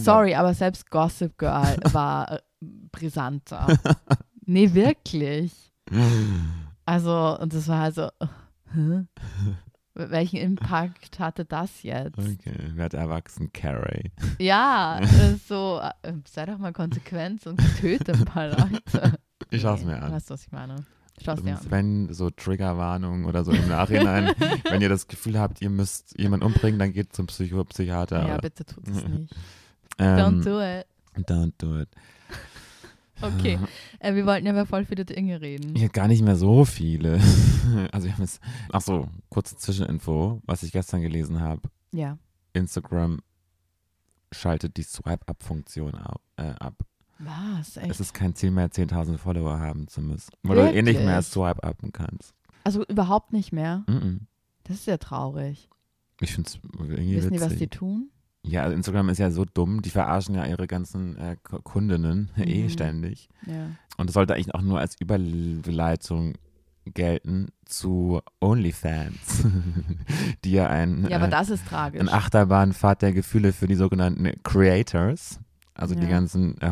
sorry, 0.00 0.34
aber 0.34 0.54
selbst 0.54 0.90
Gossip 0.90 1.38
Girl 1.38 1.76
war 1.92 2.32
äh, 2.32 2.38
brisanter. 2.92 3.66
nee, 4.46 4.72
wirklich. 4.74 5.52
Also, 6.84 7.38
und 7.38 7.52
das 7.52 7.68
war 7.68 7.80
halt 7.80 7.94
so, 7.96 8.04
äh? 8.04 9.02
Welchen 9.98 10.36
Impact 10.36 11.18
hatte 11.18 11.44
das 11.44 11.82
jetzt? 11.82 12.18
Okay, 12.18 12.54
werd 12.74 12.94
erwachsen, 12.94 13.52
Carrie. 13.52 14.12
Ja, 14.38 15.00
äh, 15.02 15.34
so, 15.48 15.80
äh, 16.02 16.12
sei 16.24 16.46
doch 16.46 16.58
mal 16.58 16.72
konsequent 16.72 17.46
und 17.48 17.60
töte 17.80 18.12
ein 18.12 18.24
paar 18.24 18.48
Leute. 18.48 19.18
Ich 19.50 19.62
schau's 19.62 19.80
Nee, 19.80 19.86
mir 19.86 20.02
an. 20.02 20.12
Weißt 20.12 20.28
du, 20.28 20.34
was 20.34 20.42
ich 20.44 20.52
meine? 20.52 20.76
Schau's 21.24 21.42
dir 21.42 21.56
an. 21.58 21.66
Wenn 21.70 22.12
so 22.12 22.28
Triggerwarnungen 22.28 23.24
oder 23.24 23.44
so 23.44 23.52
im 23.52 23.66
Nachhinein, 23.66 24.34
wenn 24.70 24.82
ihr 24.82 24.90
das 24.90 25.08
Gefühl 25.08 25.38
habt, 25.38 25.62
ihr 25.62 25.70
müsst 25.70 26.18
jemanden 26.18 26.44
umbringen, 26.44 26.78
dann 26.78 26.92
geht 26.92 27.14
zum 27.14 27.28
Psycho 27.28 27.64
Psychiater. 27.64 28.28
Ja, 28.28 28.36
bitte 28.38 28.66
tut 28.66 28.86
es 28.88 29.02
nicht. 29.04 29.34
ähm, 29.98 30.18
Don't 30.18 30.44
do 30.44 30.60
it. 30.60 30.86
Don't 31.26 31.52
do 31.58 31.80
it. 31.80 31.88
Okay, 33.20 33.58
äh, 33.98 34.14
wir 34.14 34.24
wollten 34.26 34.46
ja 34.46 34.52
über 34.52 34.66
voll 34.66 34.84
viele 34.84 35.04
Dinge 35.04 35.40
reden. 35.40 35.74
Hier 35.74 35.88
gar 35.88 36.08
nicht 36.08 36.22
mehr 36.22 36.36
so 36.36 36.64
viele. 36.64 37.20
Also 37.92 38.06
wir 38.06 38.14
haben 38.14 38.24
es. 38.24 38.40
Ach 38.72 38.80
so, 38.80 39.08
kurze 39.28 39.56
Zwischeninfo, 39.56 40.40
was 40.46 40.62
ich 40.62 40.72
gestern 40.72 41.02
gelesen 41.02 41.40
habe. 41.40 41.60
Ja. 41.92 42.16
Instagram 42.54 43.20
schaltet 44.32 44.76
die 44.78 44.82
Swipe-Up-Funktion 44.82 45.94
au- 45.94 46.20
äh, 46.36 46.54
ab. 46.58 46.82
Was? 47.18 47.76
Echt? 47.76 47.90
Es 47.90 48.00
ist 48.00 48.14
kein 48.14 48.34
Ziel 48.34 48.50
mehr, 48.52 48.70
10.000 48.70 49.18
Follower 49.18 49.58
haben 49.58 49.86
zu 49.88 50.00
müssen. 50.00 50.30
Weil 50.42 50.56
du 50.56 50.72
eh 50.72 50.82
nicht 50.82 51.00
mehr 51.00 51.16
Wirklich? 51.16 51.26
swipe-uppen 51.26 51.92
kannst. 51.92 52.32
Also 52.64 52.84
überhaupt 52.86 53.32
nicht 53.32 53.52
mehr? 53.52 53.84
Mhm. 53.86 54.26
Das 54.64 54.76
ist 54.76 54.86
ja 54.86 54.96
traurig. 54.98 55.68
Ich 56.20 56.32
finde 56.32 56.48
es 56.48 56.58
irgendwie 56.78 57.16
Wissen 57.16 57.32
die, 57.32 57.40
was 57.40 57.50
witzig. 57.52 57.70
die 57.70 57.76
tun? 57.76 58.10
Ja, 58.48 58.62
also 58.62 58.74
Instagram 58.74 59.08
ist 59.10 59.18
ja 59.18 59.30
so 59.30 59.44
dumm, 59.44 59.82
die 59.82 59.90
verarschen 59.90 60.34
ja 60.34 60.44
ihre 60.46 60.66
ganzen 60.66 61.16
äh, 61.18 61.36
Kundinnen 61.42 62.30
eh 62.36 62.64
Mhm. 62.64 62.68
ständig. 62.70 63.28
Ja. 63.46 63.66
Und 63.96 64.08
es 64.10 64.14
sollte 64.14 64.34
eigentlich 64.34 64.54
auch 64.54 64.62
nur 64.62 64.78
als 64.80 64.96
Überleitung 65.00 66.34
gelten 66.94 67.48
zu 67.66 68.20
OnlyFans, 68.40 69.44
die 70.44 70.52
ja 70.52 70.68
ein, 70.68 71.06
Ja, 71.08 71.16
aber 71.16 71.26
äh, 71.26 71.30
das 71.30 71.50
ist 71.50 71.66
tragisch. 71.66 72.00
ein 72.00 72.08
Achterbahnfahrt 72.08 73.02
der 73.02 73.12
Gefühle 73.12 73.52
für 73.52 73.66
die 73.66 73.74
sogenannten 73.74 74.30
Creators, 74.42 75.38
also 75.74 75.94
die 75.94 76.04
Ja. 76.04 76.08
ganzen 76.08 76.56
äh, 76.62 76.70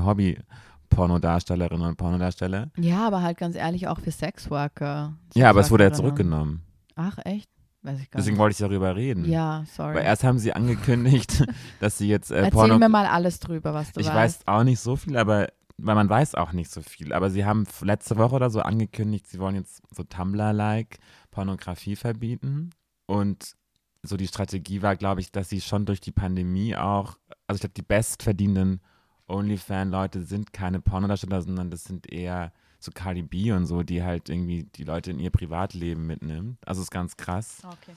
Hobby-Pornodarstellerinnen 0.90 1.86
und 1.86 1.96
Pornodarsteller. 1.96 2.70
ja, 2.78 3.06
aber 3.06 3.22
halt 3.22 3.36
ganz 3.38 3.56
ehrlich 3.56 3.88
auch 3.88 4.00
für 4.00 4.10
Sexworker. 4.10 5.14
Ja, 5.34 5.50
aber 5.50 5.60
es 5.60 5.70
wurde 5.70 5.84
ja 5.84 5.92
zurückgenommen. 5.92 6.62
Ach, 6.94 7.18
echt? 7.24 7.50
Weiß 7.86 8.00
ich 8.00 8.10
gar 8.10 8.18
Deswegen 8.18 8.34
nicht. 8.34 8.40
wollte 8.40 8.52
ich 8.52 8.58
darüber 8.58 8.96
reden. 8.96 9.24
Ja, 9.24 9.64
sorry. 9.74 9.94
Weil 9.96 10.04
erst 10.04 10.24
haben 10.24 10.38
sie 10.38 10.52
angekündigt, 10.52 11.44
dass 11.80 11.98
sie 11.98 12.08
jetzt 12.08 12.30
äh, 12.30 12.36
Erzähl 12.38 12.50
Porno 12.50 12.78
mir 12.78 12.88
mal 12.88 13.06
alles 13.06 13.38
drüber, 13.38 13.72
was 13.74 13.92
du 13.92 14.00
Ich 14.00 14.06
weißt. 14.08 14.16
weiß 14.16 14.48
auch 14.48 14.64
nicht 14.64 14.80
so 14.80 14.96
viel, 14.96 15.16
aber 15.16 15.48
weil 15.78 15.94
man 15.94 16.08
weiß 16.08 16.34
auch 16.36 16.52
nicht 16.52 16.70
so 16.70 16.80
viel. 16.80 17.12
Aber 17.12 17.30
sie 17.30 17.44
haben 17.44 17.64
letzte 17.82 18.16
Woche 18.16 18.34
oder 18.34 18.50
so 18.50 18.60
angekündigt, 18.60 19.26
sie 19.28 19.38
wollen 19.38 19.56
jetzt 19.56 19.82
so 19.94 20.02
Tumblr-like 20.04 20.98
Pornografie 21.30 21.96
verbieten. 21.96 22.70
Und 23.06 23.54
so 24.02 24.16
die 24.16 24.26
Strategie 24.26 24.82
war, 24.82 24.96
glaube 24.96 25.20
ich, 25.20 25.30
dass 25.32 25.48
sie 25.50 25.60
schon 25.60 25.84
durch 25.84 26.00
die 26.00 26.12
Pandemie 26.12 26.74
auch, 26.76 27.18
also 27.46 27.56
ich 27.56 27.60
glaube, 27.60 27.74
die 27.74 27.82
bestverdienenden 27.82 28.80
OnlyFan-Leute 29.28 30.22
sind 30.22 30.52
keine 30.52 30.80
Pornodarsteller, 30.80 31.42
sondern 31.42 31.70
das 31.70 31.84
sind 31.84 32.10
eher 32.12 32.52
so 32.86 32.92
Cardi 32.92 33.22
B 33.22 33.52
und 33.52 33.66
so, 33.66 33.82
die 33.82 34.02
halt 34.02 34.28
irgendwie 34.30 34.64
die 34.74 34.84
Leute 34.84 35.10
in 35.10 35.18
ihr 35.18 35.30
Privatleben 35.30 36.06
mitnimmt. 36.06 36.58
Also 36.66 36.80
ist 36.82 36.90
ganz 36.90 37.16
krass. 37.16 37.58
Okay. 37.64 37.94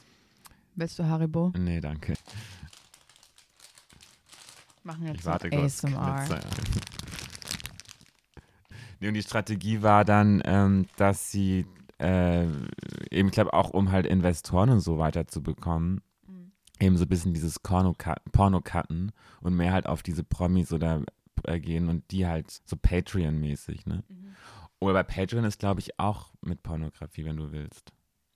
Willst 0.76 1.00
du 1.00 1.06
Haribo? 1.06 1.52
Nee, 1.58 1.80
danke. 1.80 2.14
Machen 4.84 5.06
jetzt 5.08 5.20
Ich 5.20 5.26
warte 5.26 5.50
kurz. 5.50 5.84
ASMR. 5.84 6.26
Knitze. 6.26 6.40
Nee, 9.02 9.08
und 9.08 9.14
die 9.14 9.22
Strategie 9.24 9.82
war 9.82 10.04
dann, 10.04 10.42
ähm, 10.44 10.86
dass 10.98 11.32
sie 11.32 11.66
äh, 12.00 12.44
eben, 13.10 13.30
ich 13.30 13.32
glaube, 13.32 13.54
auch 13.54 13.70
um 13.70 13.92
halt 13.94 14.06
Investoren 14.06 14.70
und 14.72 14.82
so 14.82 14.98
weiter 14.98 15.26
zu 15.26 15.42
bekommen, 15.42 16.02
Mhm. 16.28 16.52
eben 16.82 16.98
so 16.98 17.06
ein 17.06 17.08
bisschen 17.08 17.34
dieses 17.34 17.60
Porno-Cutten 17.60 18.30
Porno-Cutten 18.34 19.14
und 19.40 19.56
mehr 19.56 19.72
halt 19.72 19.86
auf 19.86 20.04
diese 20.04 20.26
Promis 20.26 20.74
oder 20.74 21.02
äh, 21.46 21.62
gehen 21.62 21.88
und 21.88 22.12
die 22.12 22.28
halt 22.28 22.52
so 22.66 22.76
Patreon-mäßig, 22.76 23.86
ne? 23.88 24.04
Mhm. 24.10 24.29
Oder 24.80 24.94
bei 24.94 25.04
Patreon 25.04 25.44
ist, 25.44 25.60
glaube 25.60 25.82
ich, 25.82 26.00
auch 26.00 26.32
mit 26.42 26.64
Pornografie, 26.64 27.26
wenn 27.26 27.38
du 27.38 27.52
willst. 27.52 27.92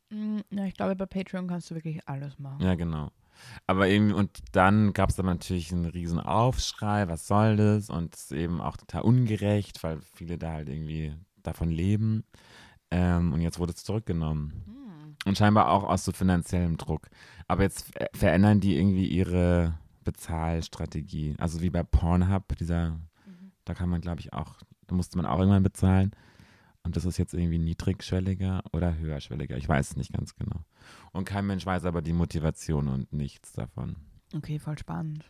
Mm, 0.10 0.39
Ja, 0.51 0.65
ich 0.65 0.73
glaube, 0.73 0.95
bei 0.95 1.06
Patreon 1.06 1.47
kannst 1.47 1.71
du 1.71 1.75
wirklich 1.75 2.08
alles 2.08 2.38
machen. 2.39 2.62
Ja, 2.62 2.75
genau. 2.75 3.12
Aber 3.65 3.88
irgendwie, 3.88 4.13
und 4.13 4.39
dann 4.51 4.93
gab 4.93 5.10
es 5.10 5.15
dann 5.15 5.25
natürlich 5.25 5.71
einen 5.71 5.86
riesen 5.86 6.19
Aufschrei, 6.19 7.08
was 7.08 7.27
soll 7.27 7.56
das? 7.58 7.89
Und 7.89 8.13
es 8.15 8.23
ist 8.25 8.32
eben 8.34 8.62
auch 8.62 8.77
total 8.77 9.01
ungerecht, 9.01 9.84
weil 9.84 9.99
viele 10.01 10.38
da 10.38 10.51
halt 10.51 10.69
irgendwie 10.69 11.13
davon 11.41 11.69
leben. 11.69 12.23
Ähm, 12.91 13.34
und 13.34 13.41
jetzt 13.41 13.58
wurde 13.60 13.73
es 13.73 13.84
zurückgenommen. 13.84 14.63
Hm. 14.67 15.15
Und 15.25 15.38
scheinbar 15.38 15.69
auch 15.71 15.84
aus 15.84 16.06
so 16.06 16.12
finanziellem 16.12 16.77
Druck. 16.77 17.10
Aber 17.47 17.63
jetzt 17.63 17.91
ver- 17.97 18.10
verändern 18.13 18.60
die 18.60 18.75
irgendwie 18.77 19.08
ihre 19.08 19.73
Bezahlstrategie. 20.03 21.36
Also 21.39 21.62
wie 21.62 21.69
bei 21.69 21.84
Pornhub, 21.84 22.56
dieser, 22.58 22.91
Mhm. 22.91 23.51
da 23.65 23.73
kann 23.73 23.89
man, 23.89 24.01
glaube 24.01 24.19
ich, 24.19 24.34
auch, 24.34 24.56
da 24.88 24.95
musste 24.95 25.17
man 25.17 25.25
auch 25.25 25.39
irgendwann 25.39 25.63
bezahlen. 25.63 26.12
Und 26.85 26.95
das 26.97 27.05
ist 27.05 27.17
jetzt 27.17 27.33
irgendwie 27.33 27.59
niedrigschwelliger 27.59 28.61
oder 28.73 28.97
höherschwelliger. 28.97 29.55
Ich 29.57 29.69
weiß 29.69 29.91
es 29.91 29.95
nicht 29.95 30.11
ganz 30.13 30.35
genau. 30.35 30.65
Und 31.13 31.25
kein 31.25 31.45
Mensch 31.47 31.65
weiß 31.65 31.85
aber 31.85 32.01
die 32.01 32.11
Motivation 32.13 32.87
und 32.89 33.13
nichts 33.13 33.53
davon. 33.53 33.95
Okay, 34.35 34.59
voll 34.59 34.77
spannend. 34.77 35.23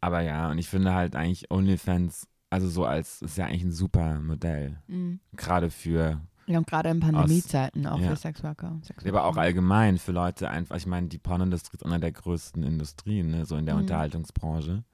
Aber 0.00 0.20
ja, 0.20 0.50
und 0.50 0.58
ich 0.58 0.68
finde 0.68 0.94
halt 0.94 1.16
eigentlich 1.16 1.50
OnlyFans, 1.50 2.28
also 2.50 2.68
so 2.68 2.84
als, 2.84 3.22
ist 3.22 3.38
ja 3.38 3.46
eigentlich 3.46 3.64
ein 3.64 3.72
super 3.72 4.20
Modell. 4.20 4.78
Mhm. 4.86 5.18
Gerade 5.36 5.70
für 5.70 6.20
Ja, 6.46 6.58
und 6.58 6.66
gerade 6.68 6.90
in 6.90 7.00
Pandemiezeiten 7.00 7.86
auch 7.86 7.98
ja. 7.98 8.10
für 8.10 8.16
Sexworker. 8.16 8.78
Sexworker. 8.82 9.08
Aber 9.18 9.24
auch 9.26 9.36
allgemein 9.36 9.98
für 9.98 10.12
Leute 10.12 10.48
einfach, 10.50 10.76
ich 10.76 10.86
meine, 10.86 11.08
die 11.08 11.18
Pornoindustrie 11.18 11.76
ist 11.76 11.84
einer 11.86 11.98
der 11.98 12.12
größten 12.12 12.62
Industrien, 12.62 13.30
ne, 13.30 13.46
so 13.46 13.56
in 13.56 13.66
der 13.66 13.74
Mhm. 13.74 13.80
Unterhaltungsbranche. 13.82 14.84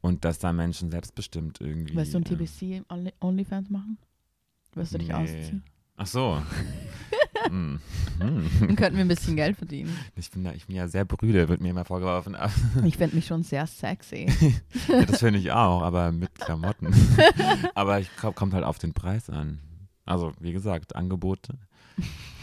Und 0.00 0.24
dass 0.24 0.38
da 0.38 0.52
Menschen 0.52 0.90
selbstbestimmt 0.92 1.60
irgendwie. 1.60 1.96
Willst 1.96 2.14
du 2.14 2.18
ein 2.18 2.22
äh, 2.24 2.28
TBC 2.28 2.84
Only- 2.88 3.14
Onlyfans 3.20 3.68
machen? 3.70 3.98
Wirst 4.78 4.94
du 4.94 4.98
dich 4.98 5.08
nee. 5.08 5.14
ausziehen? 5.14 5.62
Ach 5.96 6.06
so. 6.06 6.42
Hm. 7.48 7.78
Dann 8.18 8.76
könnten 8.76 8.96
wir 8.96 9.04
ein 9.04 9.08
bisschen 9.08 9.36
Geld 9.36 9.56
verdienen. 9.56 9.96
Ich 10.16 10.30
bin, 10.30 10.42
da, 10.42 10.52
ich 10.52 10.66
bin 10.66 10.74
ja 10.74 10.88
sehr 10.88 11.04
brüde, 11.04 11.48
wird 11.48 11.60
mir 11.60 11.70
immer 11.70 11.84
vorgeworfen. 11.84 12.36
Ich 12.84 12.96
finde 12.96 13.14
mich 13.16 13.26
schon 13.26 13.44
sehr 13.44 13.66
sexy. 13.66 14.26
ja, 14.88 15.04
das 15.04 15.20
finde 15.20 15.38
ich 15.38 15.52
auch, 15.52 15.82
aber 15.82 16.10
mit 16.10 16.34
Klamotten. 16.34 16.92
aber 17.74 18.00
ich 18.00 18.14
glaub, 18.16 18.34
kommt 18.34 18.54
halt 18.54 18.64
auf 18.64 18.78
den 18.78 18.92
Preis 18.92 19.30
an. 19.30 19.60
Also, 20.04 20.32
wie 20.40 20.52
gesagt, 20.52 20.96
Angebote 20.96 21.58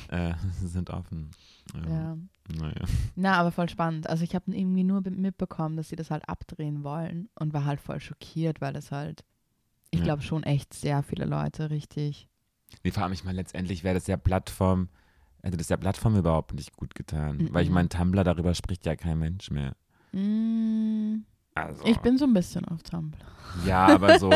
äh, 0.10 0.34
sind 0.64 0.90
offen. 0.92 1.32
Ja. 1.74 1.90
Ja. 1.90 2.18
Naja. 2.58 2.86
Na, 3.16 3.34
aber 3.34 3.52
voll 3.52 3.70
spannend. 3.70 4.08
Also 4.08 4.24
ich 4.24 4.34
habe 4.34 4.56
irgendwie 4.56 4.84
nur 4.84 5.02
be- 5.02 5.12
mitbekommen, 5.12 5.76
dass 5.78 5.90
sie 5.90 5.96
das 5.96 6.10
halt 6.10 6.28
abdrehen 6.30 6.84
wollen 6.84 7.28
und 7.36 7.54
war 7.54 7.66
halt 7.66 7.82
voll 7.82 8.00
schockiert, 8.00 8.62
weil 8.62 8.72
das 8.74 8.92
halt, 8.92 9.24
ich 9.92 10.00
Ja. 10.00 10.06
glaube 10.06 10.22
schon 10.24 10.44
echt 10.44 10.74
sehr 10.74 11.04
viele 11.04 11.26
Leute 11.26 11.70
richtig. 11.70 12.28
Nee, 12.84 12.92
vor 12.92 13.04
allem, 13.04 13.14
ich 13.14 13.24
meine, 13.24 13.38
letztendlich 13.38 13.84
wäre 13.84 13.96
das 13.96 14.08
ja 14.08 14.18
Plattform, 14.18 14.90
hätte 15.44 15.58
das 15.58 15.70
ja 15.70 15.78
Plattform 15.78 16.16
überhaupt 16.18 16.54
nicht 16.54 16.76
gut 16.76 16.96
getan. 16.96 17.48
Weil 17.52 17.64
ich 17.64 17.70
Mhm. 17.70 17.76
meine, 17.76 17.90
Tumblr, 17.90 18.24
darüber 18.24 18.54
spricht 18.56 18.86
ja 18.86 18.96
kein 18.96 19.20
Mensch 19.20 19.52
mehr. 19.52 19.76
Mm, 20.12 21.24
Also, 21.54 21.86
ich 21.86 21.98
bin 22.00 22.18
so 22.18 22.26
ein 22.26 22.34
bisschen 22.34 22.66
auf 22.66 22.84
Tumblr. 22.84 23.18
ja, 23.66 23.86
aber 23.88 24.20
so, 24.20 24.30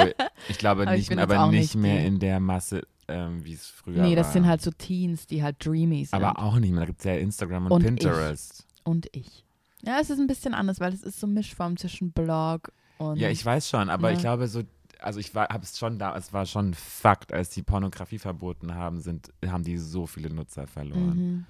ich 0.48 0.58
glaube 0.58 0.84
Aber 0.84 0.94
ich 0.94 1.10
nicht, 1.10 1.10
jetzt 1.10 1.20
aber 1.20 1.48
nicht 1.52 1.60
nicht 1.60 1.76
mehr 1.76 2.06
in 2.06 2.20
der 2.20 2.40
Masse, 2.40 2.84
ähm, 3.10 3.44
wie 3.44 3.54
es 3.54 3.68
früher 3.68 4.04
nee, 4.04 4.10
war. 4.10 4.16
das 4.18 4.32
sind 4.34 4.46
halt 4.46 4.62
so 4.62 4.72
Teens, 4.72 5.28
die 5.28 5.44
halt 5.44 5.58
dreamy 5.66 6.06
sind. 6.06 6.14
Aber 6.14 6.40
auch 6.42 6.58
nicht 6.60 6.72
mehr, 6.72 6.82
da 6.82 6.86
gibt 6.86 7.00
es 7.00 7.06
ja 7.06 7.16
Instagram 7.16 7.66
und, 7.66 7.72
Und 7.74 7.82
ich. 7.82 7.88
Pinterest. 7.88 8.66
und 8.86 9.08
ich. 9.12 9.44
Ja, 9.82 9.98
es 10.00 10.10
ist 10.10 10.20
ein 10.20 10.28
bisschen 10.28 10.54
anders, 10.54 10.80
weil 10.80 10.94
es 10.94 11.04
ist 11.04 11.20
so 11.20 11.28
Mischform 11.28 11.76
zwischen 11.78 12.12
Blog 12.12 12.72
und. 12.98 13.18
Ja, 13.18 13.30
ich 13.30 13.44
weiß 13.46 13.68
schon, 13.70 13.90
aber 13.90 14.10
Ja. 14.12 14.16
ich 14.16 14.22
glaube 14.22 14.48
so, 14.48 14.62
also 15.00 15.20
ich 15.20 15.34
war, 15.36 15.48
habe 15.50 15.64
es 15.64 15.78
schon 15.78 15.98
da, 16.00 16.16
es 16.16 16.32
war 16.34 16.46
schon 16.46 16.70
ein 16.70 16.74
Fakt, 16.74 17.34
als 17.34 17.50
die 17.50 17.64
Pornografie 17.64 18.20
verboten 18.20 18.76
haben, 18.76 19.00
sind, 19.02 19.32
haben 19.46 19.64
die 19.64 19.78
so 19.78 20.06
viele 20.08 20.30
Nutzer 20.34 20.68
verloren. 20.68 21.18
Mhm, 21.18 21.46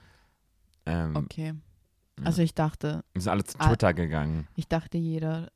Ähm, 0.86 1.16
okay. 1.16 1.54
Also 2.24 2.42
ich 2.42 2.54
dachte, 2.54 3.04
Die 3.16 3.22
sind 3.22 3.32
alle 3.32 3.44
zu 3.46 3.58
Ah. 3.60 3.68
Twitter 3.70 3.94
gegangen. 3.94 4.48
ich 4.56 4.68
dachte, 4.68 4.98
jeder 4.98 5.52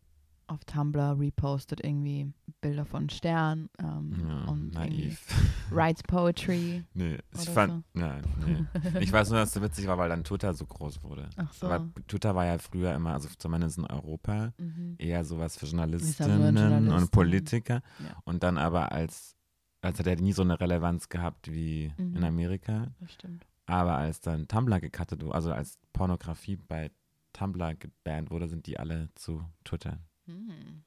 auf 0.53 0.63
Tumblr 0.65 1.19
repostet 1.19 1.83
irgendwie 1.83 2.31
Bilder 2.61 2.85
von 2.85 3.09
Stern 3.09 3.69
ähm, 3.79 4.13
Ja, 4.27 4.45
und 4.45 4.73
naiv. 4.73 5.21
writes 5.69 6.01
Poetry. 6.03 6.83
Nee, 6.93 7.17
ich 7.33 7.49
fand, 7.49 7.83
nein, 7.93 8.21
nee. 8.45 8.99
Ich 9.01 9.11
weiß 9.11 9.29
nur, 9.31 9.39
dass 9.39 9.49
es 9.49 9.53
so 9.55 9.61
witzig 9.61 9.87
war, 9.87 9.97
weil 9.97 10.09
dann 10.09 10.23
Twitter 10.23 10.53
so 10.53 10.65
groß 10.65 11.03
wurde. 11.03 11.29
Ach 11.35 11.51
so. 11.53 11.67
Aber 11.67 11.89
Twitter 12.07 12.35
war 12.35 12.45
ja 12.45 12.57
früher 12.57 12.93
immer, 12.95 13.13
also 13.13 13.27
zumindest 13.37 13.77
in 13.77 13.85
Europa, 13.85 14.53
mhm. 14.57 14.95
eher 14.97 15.25
sowas 15.25 15.57
für 15.57 15.65
Journalistinnen 15.65 16.55
Journalisten. 16.55 16.91
und 16.93 17.11
Politiker. 17.11 17.81
Ja. 17.99 18.15
Und 18.23 18.43
dann 18.43 18.57
aber 18.57 18.91
als, 18.91 19.35
als 19.81 19.99
hat 19.99 20.07
er 20.07 20.15
nie 20.21 20.33
so 20.33 20.43
eine 20.43 20.59
Relevanz 20.59 21.09
gehabt 21.09 21.51
wie 21.51 21.91
Mhm. 21.97 22.15
in 22.15 22.23
Amerika. 22.23 22.87
Das 22.99 23.11
stimmt. 23.11 23.45
Aber 23.65 23.97
als 23.97 24.21
dann 24.21 24.47
Tumblr 24.47 24.79
gecuttet 24.79 25.23
wurde, 25.23 25.35
also 25.35 25.51
als 25.53 25.79
Pornografie 25.93 26.57
bei 26.57 26.91
Tumblr 27.33 27.73
gebannt 27.75 28.29
wurde, 28.29 28.47
sind 28.47 28.67
die 28.67 28.77
alle 28.77 29.09
zu 29.15 29.43
Twitter. 29.63 29.99
Hm. 30.25 30.83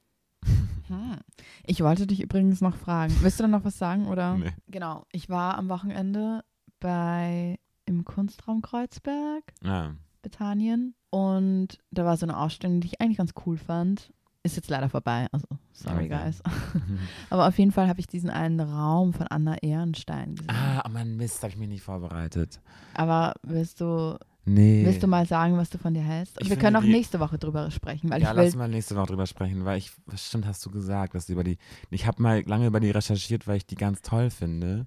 Hm. 0.89 1.17
Ich 1.65 1.81
wollte 1.83 2.07
dich 2.07 2.23
übrigens 2.23 2.61
noch 2.61 2.77
fragen. 2.77 3.15
Willst 3.21 3.39
du 3.41 3.45
da 3.45 3.49
noch 3.49 3.65
was 3.65 3.79
sagen? 3.79 4.07
Oder? 4.07 4.35
Nee. 4.39 4.53
Genau. 4.69 5.05
Ich 5.13 5.29
war 5.29 5.59
am 5.59 5.69
Wochenende 5.69 6.43
bei 6.81 7.59
im 7.87 8.05
Kunstraum 8.05 8.63
Kreuzberg, 8.63 9.45
Ja. 9.63 9.95
Bethanien. 10.23 10.95
Und 11.11 11.79
da 11.91 12.05
war 12.05 12.17
so 12.17 12.27
eine 12.27 12.37
Ausstellung, 12.39 12.81
die 12.81 12.89
ich 12.89 13.01
eigentlich 13.01 13.19
ganz 13.19 13.33
cool 13.47 13.57
fand. 13.57 14.13
Ist 14.43 14.57
jetzt 14.57 14.71
leider 14.71 14.89
vorbei. 14.89 15.27
Also, 15.33 15.47
sorry, 15.73 16.05
Okay. 16.07 16.09
guys. 16.09 16.43
Aber 17.31 17.49
auf 17.49 17.59
jeden 17.59 17.73
Fall 17.73 17.89
habe 17.89 17.99
ich 18.01 18.07
diesen 18.07 18.31
einen 18.31 18.61
Raum 18.61 19.13
von 19.13 19.27
Anna 19.29 19.57
Ehrenstein 19.63 20.35
gesehen. 20.37 20.51
ah, 20.51 20.83
oh 20.87 20.91
Mann, 20.91 21.17
Mist, 21.17 21.43
habe 21.43 21.53
ich 21.53 21.59
mich 21.59 21.69
nicht 21.69 21.83
vorbereitet. 21.83 22.61
Aber 22.95 23.35
willst 23.43 23.81
du, 23.81 24.19
Nee. 24.49 24.85
willst 24.87 25.03
du 25.03 25.09
mal 25.09 25.27
sagen, 25.27 25.57
was 25.57 25.71
du 25.71 25.79
von 25.79 25.93
dir 25.93 26.03
hältst? 26.03 26.37
Ich 26.41 26.49
Wir 26.49 26.57
können 26.57 26.77
auch 26.77 26.83
nächste 26.83 27.19
Woche 27.21 27.37
drüber 27.37 27.71
sprechen, 27.73 28.09
weil 28.11 28.23
ja, 28.23 28.31
ich 28.31 28.37
will. 28.37 28.45
lass 28.45 28.55
mal 28.57 28.69
nächste 28.69 28.95
Woche 28.97 29.07
drüber 29.09 29.27
sprechen, 29.27 29.65
weil 29.65 29.79
ich, 29.79 29.91
was 30.07 30.25
stimmt, 30.25 30.47
hast 30.47 30.65
du 30.65 30.71
gesagt, 30.71 31.15
dass 31.15 31.27
du 31.27 31.33
über 31.33 31.43
die, 31.45 31.59
ich 31.91 32.07
habe 32.07 32.23
mal 32.23 32.43
lange 32.47 32.67
über 32.69 32.79
die 32.81 32.91
recherchiert, 32.91 33.47
weil 33.49 33.57
ich 33.57 33.67
die 33.67 33.75
ganz 33.75 34.03
toll 34.03 34.31
finde, 34.31 34.87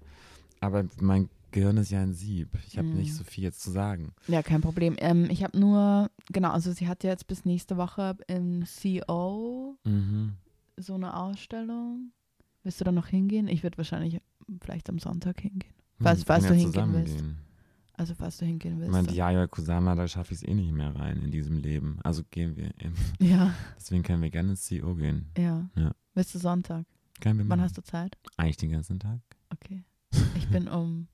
aber 0.62 0.86
mein 1.02 1.30
Gehirn 1.52 1.78
ist 1.78 1.90
ja 1.90 2.00
ein 2.02 2.14
Sieb. 2.14 2.50
Ich 2.68 2.78
habe 2.78 2.88
Mm. 2.88 2.96
nicht 2.98 3.14
so 3.16 3.24
viel 3.24 3.44
jetzt 3.44 3.62
zu 3.62 3.72
sagen. 3.72 4.14
Ja, 4.28 4.44
kein 4.44 4.62
Problem. 4.62 4.96
Ähm, 5.00 5.28
ich 5.32 5.44
habe 5.44 5.60
nur, 5.60 6.10
genau, 6.32 6.52
also 6.52 6.72
sie 6.72 6.88
hat 6.88 7.04
jetzt 7.04 7.28
bis 7.28 7.44
nächste 7.44 7.76
Woche 7.76 8.16
im 8.28 8.64
CO 8.66 9.76
Mhm. 9.84 10.34
so 10.78 10.94
eine 10.94 11.18
Ausstellung. 11.18 12.12
Willst 12.64 12.80
du 12.80 12.86
da 12.86 12.92
noch 12.92 13.08
hingehen? 13.08 13.48
Ich 13.48 13.64
würde 13.64 13.78
wahrscheinlich 13.78 14.20
vielleicht 14.62 14.90
am 14.90 15.00
Sonntag 15.00 15.42
hingehen. 15.42 15.74
Falls- 16.00 16.20
wir 16.22 16.26
falls 16.28 16.46
du 16.48 16.54
ja 16.54 16.60
hingehen 16.60 16.94
willst. 16.94 17.18
gehen. 17.18 17.38
Also 18.00 18.16
falls 18.16 18.38
du 18.38 18.46
hingehen 18.46 18.76
Ich 18.76 18.80
willst. 18.80 18.92
meine, 18.94 19.08
die 19.10 19.16
Yaya 19.16 19.46
Kusama, 19.48 19.94
da 19.94 20.08
schaffe 20.08 20.34
ich 20.34 20.42
es 20.42 20.48
eh 20.48 20.54
nicht 20.54 20.72
mehr 20.72 20.96
rein 20.96 21.22
in 21.22 21.32
diesem 21.32 21.58
Leben. 21.58 22.00
Also 22.04 22.24
gehen 22.32 22.56
wir. 22.56 22.68
Eben. 22.80 22.96
ja, 23.20 23.54
Deswegen 23.78 24.04
können 24.04 24.22
wir 24.22 24.30
gerne 24.30 24.52
ins 24.52 24.70
CO 24.70 24.96
gehen. 24.96 25.30
ja. 25.38 25.70
Ja. 25.76 25.92
Willst 26.14 26.34
du 26.34 26.40
Sonntag? 26.40 26.86
Können 27.20 27.40
wir 27.40 27.50
Wann 27.50 27.60
hast 27.62 27.78
du 27.78 27.84
Zeit? 27.84 28.18
Eigentlich 28.38 28.56
den 28.58 28.72
ganzen 28.72 29.00
Tag. 29.00 29.20
Okay. 29.50 29.84
Ich 30.36 30.48
bin 30.48 30.68
um 30.70 31.08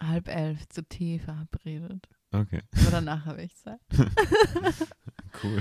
halb 0.00 0.28
elf 0.28 0.66
zu 0.68 0.82
Tee 0.88 1.18
verabredet. 1.18 2.08
Okay, 2.30 2.62
Aber 2.80 2.90
danach 2.92 3.26
habe 3.26 3.42
ich 3.42 3.54
Zeit. 3.56 3.80
cool. 5.42 5.60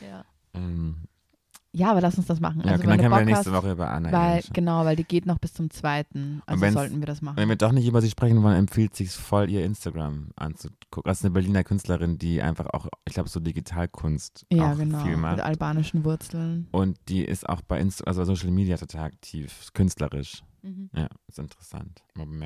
Ja. 0.00 0.24
Ähm, 0.54 1.04
Ja, 1.74 1.90
aber 1.90 2.02
lass 2.02 2.18
uns 2.18 2.26
das 2.26 2.38
machen. 2.38 2.62
ja, 2.64 2.72
also, 2.72 2.84
dann 2.84 2.98
können 2.98 3.10
wir 3.10 3.24
nächste 3.24 3.50
hast, 3.50 3.62
Woche 3.62 3.72
über 3.72 3.90
Anna 3.90 4.12
weil. 4.12 4.42
Genau, 4.52 4.84
weil 4.84 4.94
die 4.94 5.04
geht 5.04 5.24
noch 5.24 5.38
bis 5.38 5.54
zum 5.54 5.70
zweiten. 5.70 6.42
Also 6.44 6.70
sollten 6.70 7.00
wir 7.00 7.06
das 7.06 7.22
machen. 7.22 7.36
Wenn 7.38 7.48
wir 7.48 7.56
doch 7.56 7.72
nicht 7.72 7.86
über 7.86 8.02
sie 8.02 8.10
sprechen 8.10 8.42
wollen, 8.42 8.56
empfiehlt 8.56 8.94
sich 8.94 9.10
voll, 9.10 9.48
ihr 9.48 9.64
Instagram 9.64 10.28
anzugucken. 10.36 11.02
Das 11.04 11.20
ist 11.20 11.24
eine 11.24 11.32
Berliner 11.32 11.64
Künstlerin, 11.64 12.18
die 12.18 12.42
einfach 12.42 12.66
auch, 12.74 12.88
ich 13.06 13.14
glaube, 13.14 13.30
so 13.30 13.40
Digitalkunst 13.40 14.46
ja, 14.52 14.72
auch 14.72 14.76
genau. 14.76 14.98
viel 14.98 15.12
Mit 15.12 15.20
macht. 15.20 15.40
albanischen 15.40 16.04
Wurzeln. 16.04 16.68
Und 16.72 16.98
die 17.08 17.24
ist 17.24 17.48
auch 17.48 17.62
bei 17.62 17.80
Insta 17.80 18.04
also 18.04 18.20
bei 18.20 18.26
Social 18.26 18.50
Media 18.50 18.76
total 18.76 19.04
aktiv, 19.04 19.70
künstlerisch. 19.72 20.42
Mhm. 20.62 20.90
Ja, 20.94 21.08
ist 21.26 21.38
interessant. 21.38 22.02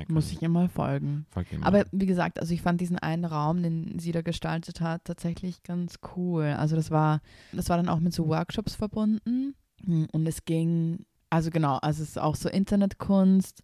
Muss 0.09 0.31
ich 0.31 0.41
mal 0.47 0.69
folgen. 0.69 1.25
Folgt 1.29 1.53
ihr 1.53 1.59
mal. 1.59 1.67
Aber 1.67 1.85
wie 1.91 2.05
gesagt, 2.07 2.39
also 2.39 2.53
ich 2.53 2.61
fand 2.61 2.81
diesen 2.81 2.97
einen 2.97 3.25
Raum, 3.25 3.61
den 3.61 3.99
sie 3.99 4.11
da 4.11 4.21
gestaltet 4.21 4.81
hat, 4.81 5.05
tatsächlich 5.05 5.61
ganz 5.63 5.99
cool. 6.15 6.45
Also 6.57 6.75
das 6.75 6.89
war, 6.91 7.21
das 7.53 7.69
war 7.69 7.77
dann 7.77 7.89
auch 7.89 7.99
mit 7.99 8.13
so 8.13 8.27
Workshops 8.27 8.75
verbunden. 8.75 9.55
Hm, 9.85 10.07
Und 10.11 10.27
es 10.27 10.45
ging, 10.45 11.05
also 11.29 11.51
genau, 11.51 11.77
also 11.77 12.01
es 12.01 12.09
ist 12.09 12.19
auch 12.19 12.35
so 12.35 12.49
Internetkunst, 12.49 13.61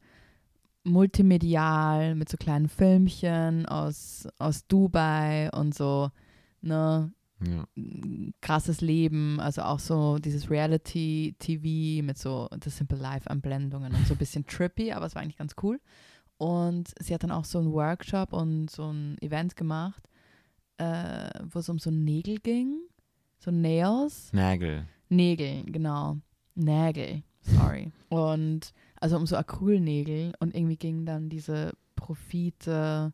multimedial, 0.83 2.15
mit 2.15 2.29
so 2.29 2.37
kleinen 2.37 2.69
Filmchen 2.69 3.65
aus, 3.65 4.27
aus 4.37 4.67
Dubai 4.67 5.49
und 5.51 5.73
so, 5.73 6.11
ne, 6.61 7.11
ja. 7.45 7.65
krasses 8.41 8.81
Leben, 8.81 9.39
also 9.39 9.63
auch 9.63 9.79
so 9.79 10.17
dieses 10.17 10.49
Reality-TV 10.49 12.03
mit 12.03 12.17
so 12.17 12.49
The 12.63 12.69
Simple 12.69 12.97
Life-Anblendungen 12.97 13.93
und 13.93 14.07
so 14.07 14.13
ein 14.13 14.17
bisschen 14.17 14.45
trippy, 14.45 14.91
aber 14.91 15.05
es 15.05 15.15
war 15.15 15.21
eigentlich 15.21 15.37
ganz 15.37 15.55
cool. 15.61 15.79
Und 16.37 16.93
sie 16.99 17.13
hat 17.13 17.23
dann 17.23 17.31
auch 17.31 17.45
so 17.45 17.59
einen 17.59 17.71
Workshop 17.71 18.33
und 18.33 18.69
so 18.69 18.91
ein 18.91 19.17
Event 19.21 19.55
gemacht, 19.55 20.03
äh, 20.77 21.29
wo 21.43 21.59
es 21.59 21.69
um 21.69 21.79
so 21.79 21.91
Nägel 21.91 22.39
ging, 22.39 22.79
so 23.39 23.51
Nails. 23.51 24.31
Nägel. 24.33 24.87
Nägel, 25.09 25.63
genau. 25.65 26.17
Nägel, 26.55 27.23
sorry. 27.41 27.91
Und 28.09 28.73
also 28.99 29.17
um 29.17 29.25
so 29.25 29.35
Acrylnägel 29.35 30.33
und 30.39 30.55
irgendwie 30.55 30.77
gingen 30.77 31.05
dann 31.05 31.29
diese 31.29 31.73
Profite, 31.95 33.13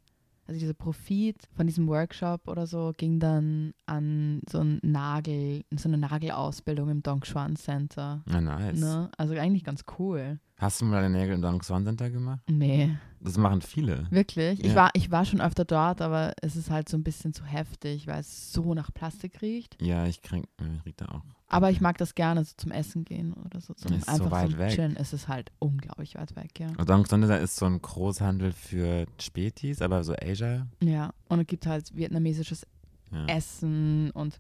also 0.50 0.60
dieser 0.60 0.74
Profit 0.74 1.48
von 1.56 1.68
diesem 1.68 1.88
Workshop 1.88 2.48
oder 2.48 2.66
so, 2.66 2.92
ging 2.98 3.20
dann 3.20 3.76
an 3.86 4.42
so 4.50 4.60
ein 4.62 4.80
Nagel, 4.82 5.64
so 5.76 5.88
eine 5.88 6.00
Nagelausbildung 6.00 6.90
im 6.90 7.04
Dongchuan 7.04 7.56
Center. 7.56 8.24
Ja, 8.28 8.42
nice. 8.42 8.80
Ne? 8.80 9.12
Also 9.16 9.36
eigentlich 9.36 9.64
ganz 9.64 9.86
cool. 10.00 10.40
Hast 10.60 10.82
du 10.82 10.86
mal 10.86 11.02
deine 11.02 11.18
Nägel 11.18 11.36
im 11.36 11.42
Dong 11.42 11.62
Swan 11.64 11.86
Center 11.86 12.10
gemacht? 12.10 12.42
Nee, 12.50 12.98
Das 13.22 13.38
machen 13.38 13.62
viele. 13.62 14.06
wirklich. 14.12 14.60
Ich, 14.60 14.68
Ja. 14.72 14.76
war, 14.76 14.90
ich 14.94 15.10
war 15.10 15.24
schon 15.26 15.40
öfter 15.42 15.64
dort, 15.66 16.02
aber 16.02 16.34
es 16.42 16.56
ist 16.58 16.70
halt 16.70 16.90
so 16.90 16.98
ein 16.98 17.04
bisschen 17.04 17.34
zu 17.34 17.46
heftig, 17.46 18.08
weil 18.08 18.20
es 18.20 18.52
so 18.52 18.74
nach 18.74 18.94
Plastik 18.94 19.42
riecht. 19.42 19.82
Ja, 19.82 20.06
ich 20.06 20.22
krieg, 20.22 20.44
ich 20.60 20.86
riech 20.86 20.96
da 20.98 21.06
auch. 21.06 21.22
Aber 21.48 21.72
ich 21.72 21.82
mag 21.82 21.98
das 21.98 22.14
gerne, 22.14 22.44
so 22.46 22.54
zum 22.58 22.72
Essen 22.72 23.06
gehen 23.06 23.34
oder 23.34 23.60
so. 23.62 23.74
Zum 23.74 23.94
Ist 23.94 24.06
so 24.06 24.12
einfach 24.12 24.32
weit 24.32 24.50
zum 24.52 24.60
weg. 24.60 24.72
Chillen. 24.76 24.96
Es 24.98 25.14
ist 25.14 25.28
halt 25.30 25.52
unglaublich 25.60 26.16
weit 26.16 26.36
weg, 26.36 26.60
ja. 26.60 26.68
Und 26.78 26.90
Dong 26.90 27.06
Swan 27.06 27.22
Center 27.22 27.40
ist 27.40 27.56
so 27.56 27.66
ein 27.66 27.82
Großhandel 27.82 28.52
für 28.52 29.08
Spätis, 29.20 29.82
aber 29.82 30.04
so 30.04 30.14
Asia. 30.22 30.68
Ja, 30.84 31.12
und 31.30 31.40
es 31.40 31.48
gibt 31.48 31.66
halt 31.66 31.96
vietnamesisches 31.96 32.68
Ja. 33.12 33.26
Essen 33.28 34.12
und 34.12 34.40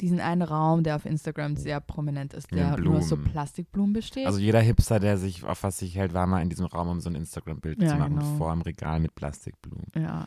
diesen 0.00 0.20
einen 0.20 0.42
Raum, 0.42 0.82
der 0.84 0.96
auf 0.96 1.04
Instagram 1.04 1.56
sehr 1.56 1.80
prominent 1.80 2.32
ist, 2.34 2.50
der 2.52 2.76
nur 2.78 3.02
so 3.02 3.16
Blumen. 3.16 3.32
Plastikblumen 3.32 3.92
besteht. 3.92 4.26
Also 4.26 4.38
jeder 4.38 4.60
Hipster, 4.60 5.00
der 5.00 5.18
sich 5.18 5.44
auf 5.44 5.62
was 5.64 5.78
sich 5.78 5.96
hält, 5.96 6.14
war 6.14 6.26
mal 6.26 6.40
in 6.42 6.48
diesem 6.48 6.66
Raum, 6.66 6.88
um 6.88 7.00
so 7.00 7.08
ein 7.10 7.14
Instagram-Bild 7.16 7.82
Ja, 7.82 7.88
zu 7.90 7.96
machen, 7.96 8.18
genau. 8.18 8.36
vor 8.36 8.52
einem 8.52 8.62
Regal 8.62 9.00
mit 9.00 9.14
Plastikblumen. 9.14 9.86
ja. 9.96 10.26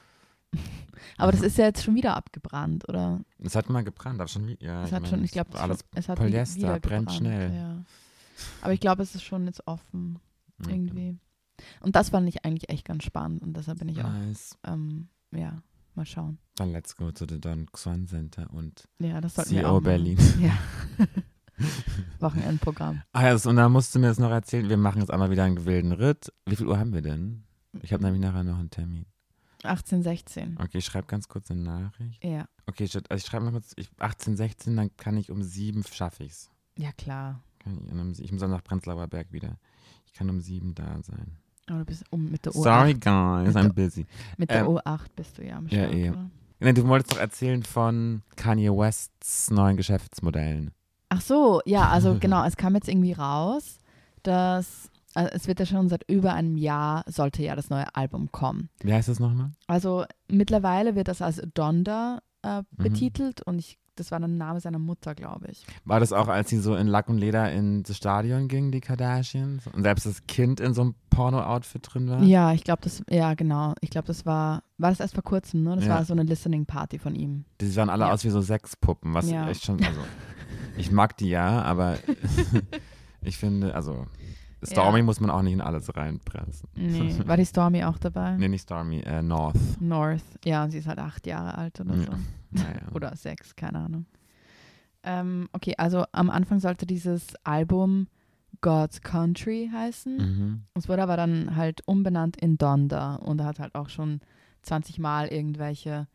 Aber 1.18 1.32
das 1.32 1.42
ist 1.42 1.58
ja 1.58 1.66
jetzt 1.66 1.82
schon 1.84 1.96
wieder 1.96 2.16
abgebrannt, 2.18 2.88
oder? 2.90 3.22
Es 3.40 3.56
hat 3.56 3.70
mal 3.70 3.84
gebrannt, 3.84 4.20
aber 4.20 4.28
schon 4.28 4.50
ja, 4.60 4.84
Es 4.84 4.92
hat 4.92 5.04
mein, 5.04 5.10
schon, 5.10 5.24
ich 5.24 5.32
glaube, 5.32 5.58
alles 5.60 5.80
es 5.96 6.10
hat 6.10 6.20
Polyester, 6.20 6.68
brennt 6.80 6.84
gebrannt, 6.84 7.12
schnell. 7.14 7.56
Ja. 7.56 7.84
Aber 8.62 8.74
ich 8.74 8.82
glaube, 8.82 9.02
es 9.02 9.16
ist 9.16 9.24
schon 9.24 9.46
jetzt 9.46 9.66
offen, 9.66 10.20
irgendwie. 10.68 11.18
Und 11.80 11.96
das 11.96 12.10
fand 12.10 12.28
ich 12.28 12.44
eigentlich 12.44 12.70
echt 12.70 12.86
ganz 12.86 13.04
spannend 13.04 13.42
und 13.44 13.56
deshalb 13.56 13.80
bin 13.80 13.88
ich 13.90 14.04
auch, 14.04 14.12
Nice. 14.12 14.58
ähm, 14.68 15.08
ja, 15.32 15.64
mal 15.96 16.06
schauen. 16.06 16.38
Dann 16.56 16.72
let's 16.72 16.96
go 16.96 17.12
to 17.12 17.26
the 17.28 17.40
Don 17.40 17.66
Xuan 17.72 18.08
Center 18.08 18.50
und 18.52 18.88
Ja, 19.00 19.20
das 19.22 19.36
sollten 19.36 19.52
wir 19.52 19.62
CO 19.64 19.68
auch 19.68 19.74
machen. 19.74 19.84
Berlin. 19.84 20.18
Ja. 20.40 20.58
Wochenendprogramm. 22.20 23.04
Ah 23.14 23.28
ja, 23.28 23.34
und 23.34 23.56
dann 23.56 23.72
musst 23.72 23.94
du 23.94 24.00
mir 24.00 24.08
das 24.08 24.20
noch 24.20 24.32
erzählen. 24.32 24.68
Wir 24.70 24.78
machen 24.78 25.00
jetzt 25.02 25.12
einmal 25.12 25.30
wieder 25.30 25.44
einen 25.44 25.66
wilden 25.66 25.92
Ritt. 25.92 26.32
Wie 26.46 26.56
viel 26.56 26.68
Uhr 26.68 26.80
haben 26.80 26.94
wir 26.94 27.02
denn? 27.02 27.44
Ich 27.82 27.94
habe 27.94 28.04
nämlich 28.04 28.22
nachher 28.22 28.44
noch 28.44 28.58
einen 28.58 28.70
Termin. 28.70 29.06
18, 29.64 30.02
16. 30.02 30.58
Okay, 30.60 30.80
ich 30.80 30.86
schreibe 30.86 31.06
ganz 31.08 31.28
kurz 31.28 31.52
eine 31.52 31.62
Nachricht. 31.62 32.24
Ja, 32.24 32.46
Okay, 32.66 32.86
ich, 32.86 32.96
also 32.96 33.06
ich 33.16 33.26
schreibe 33.26 33.46
mal 33.46 33.52
kurz, 33.52 33.74
ich, 33.76 33.90
18, 34.00 34.36
16, 34.38 34.76
dann 34.76 34.96
kann 34.98 35.18
ich 35.18 35.30
um 35.30 35.44
sieben 35.44 35.84
schaffe 35.84 36.24
ich's. 36.24 36.50
ja 36.78 36.92
klar. 36.94 37.44
Ich, 38.14 38.20
ich 38.22 38.32
muss 38.32 38.42
dann 38.42 38.50
nach 38.50 38.64
Prenzlauer 38.64 39.08
Berg 39.08 39.32
wieder. 39.32 39.60
Ich 40.08 40.14
kann 40.14 40.30
um 40.30 40.40
sieben 40.42 40.74
da 40.74 41.04
sein. 41.04 41.38
Aber 41.68 41.80
du 41.80 41.86
bist 41.86 42.04
um 42.10 42.30
mit 42.30 42.46
der 42.46 42.52
U8. 42.54 42.64
Sorry, 42.64 42.94
guys, 42.94 43.56
I'm 43.56 43.74
busy. 43.74 44.06
Mit 44.38 44.50
der 44.50 44.62
Ähm, 44.62 44.68
U8 44.68 45.06
bist 45.16 45.38
du 45.38 45.46
ja 45.46 45.58
am 45.58 45.68
ja, 45.68 45.80
Start, 45.84 45.94
eh. 45.94 46.10
oder? 46.10 46.30
Nee, 46.60 46.74
du 46.74 46.88
wolltest 46.88 47.14
doch 47.14 47.20
erzählen 47.20 47.64
von 47.64 48.22
Kanye 48.36 48.70
Wests 48.70 49.50
neuen 49.52 49.78
Geschäftsmodellen. 49.78 50.72
Ach 51.10 51.22
so, 51.22 51.62
ja, 51.66 51.90
also 51.90 52.18
genau, 52.20 52.44
es 52.46 52.56
kam 52.58 52.76
jetzt 52.76 52.88
irgendwie 52.88 53.14
raus, 53.14 53.80
dass 54.24 54.90
also 55.14 55.30
es 55.34 55.48
wird 55.48 55.60
ja 55.60 55.66
schon 55.66 55.90
seit 55.90 56.10
über 56.10 56.34
einem 56.34 56.56
Jahr 56.58 57.04
sollte 57.08 57.44
ja 57.44 57.54
das 57.56 57.70
neue 57.70 57.94
Album 57.96 58.32
kommen. 58.32 58.70
Wie 58.82 58.94
heißt 58.94 59.10
das 59.10 59.20
nochmal? 59.20 59.52
Also 59.68 60.06
mittlerweile 60.30 60.96
wird 60.96 61.10
das 61.10 61.22
als 61.22 61.42
Donda 61.54 62.20
äh, 62.44 62.60
Mhm. 62.62 62.66
betitelt 62.78 63.42
und 63.42 63.60
ich, 63.60 63.78
das 63.96 64.12
war 64.12 64.20
der 64.20 64.28
Name 64.28 64.60
seiner 64.60 64.80
Mutter, 64.80 65.14
glaube 65.16 65.48
ich. 65.52 65.66
War 65.86 66.00
das 66.00 66.14
auch, 66.14 66.28
als 66.28 66.50
sie 66.50 66.58
so 66.58 66.76
in 66.76 66.88
Lack 66.88 67.10
und 67.10 67.18
Leder 67.18 67.52
in 67.52 67.84
das 67.84 67.98
Stadion 67.98 68.48
gingen, 68.48 68.72
die 68.72 68.82
Kardashians? 68.82 69.68
Und 69.68 69.84
selbst 69.84 70.06
das 70.06 70.26
Kind 70.28 70.60
in 70.60 70.74
so 70.74 70.82
einem 70.82 70.96
Porno-Outfit 71.10 71.82
drin 71.94 72.10
war? 72.10 72.24
Ja, 72.24 72.54
ich 72.54 72.64
glaube, 72.64 72.82
das, 72.84 73.04
ja, 73.10 73.34
genau. 73.34 73.74
Ich 73.82 73.90
glaube, 73.90 74.08
das 74.08 74.26
war, 74.26 74.64
war 74.78 74.90
das 74.92 75.00
erst 75.00 75.14
vor 75.16 75.24
kurzem, 75.24 75.64
ne? 75.64 75.76
Das 75.76 75.86
Ja. 75.86 75.96
war 75.96 76.06
so 76.06 76.14
eine 76.14 76.24
Listening 76.24 76.66
Party 76.66 77.00
von 77.00 77.16
ihm. 77.16 77.46
Die 77.60 77.68
sahen 77.68 77.90
alle 77.90 78.06
Ja. 78.06 78.14
aus 78.14 78.24
wie 78.24 78.30
so 78.30 78.42
Sexpuppen, 78.42 79.14
was 79.14 79.30
Ja. 79.30 79.48
echt 79.50 79.66
schon, 79.66 79.84
also, 79.84 80.02
ich 80.78 80.92
mag 80.92 81.18
die 81.18 81.30
ja, 81.30 81.62
aber 81.62 81.98
ich 83.22 83.38
finde, 83.38 83.76
also, 83.76 84.08
Stormy 84.64 85.00
Ja. 85.00 85.04
muss 85.06 85.20
man 85.20 85.30
auch 85.30 85.42
nicht 85.42 85.54
in 85.54 85.62
alles 85.62 85.96
reinpressen. 85.96 86.70
Nee, 86.76 87.16
war 87.26 87.38
die 87.38 87.46
Stormy 87.46 87.84
auch 87.84 87.98
dabei? 87.98 88.36
Nee, 88.38 88.48
nicht 88.50 88.62
Stormy, 88.64 89.00
äh, 89.02 89.22
North. 89.22 89.56
North. 89.80 90.24
Ja, 90.46 90.64
und 90.64 90.72
sie 90.72 90.78
ist 90.80 90.88
halt 90.88 91.00
acht 91.00 91.26
Jahre 91.28 91.58
alt 91.58 91.80
oder 91.80 91.96
Ja. 91.96 92.04
so. 92.04 92.12
Naja. 92.54 92.82
Oder 92.94 93.16
sechs, 93.16 93.56
keine 93.56 93.80
Ahnung. 93.80 94.06
Ähm, 95.04 95.48
okay, 95.54 95.74
also 95.78 96.04
am 96.12 96.30
Anfang 96.30 96.60
sollte 96.60 96.86
dieses 96.86 97.34
Album 97.46 98.08
God's 98.60 99.02
Country 99.02 99.70
heißen. 99.74 100.18
Mhm. 100.18 100.62
Es 100.76 100.90
wurde 100.90 101.02
aber 101.02 101.16
dann 101.18 101.56
halt 101.56 101.82
umbenannt 101.88 102.36
in 102.38 102.58
Donda 102.58 103.16
und 103.16 103.40
er 103.40 103.46
hat 103.48 103.60
halt 103.60 103.74
auch 103.76 103.88
schon 103.90 104.20
20 104.64 105.00
Mal 105.00 105.30
irgendwelche 105.30 106.08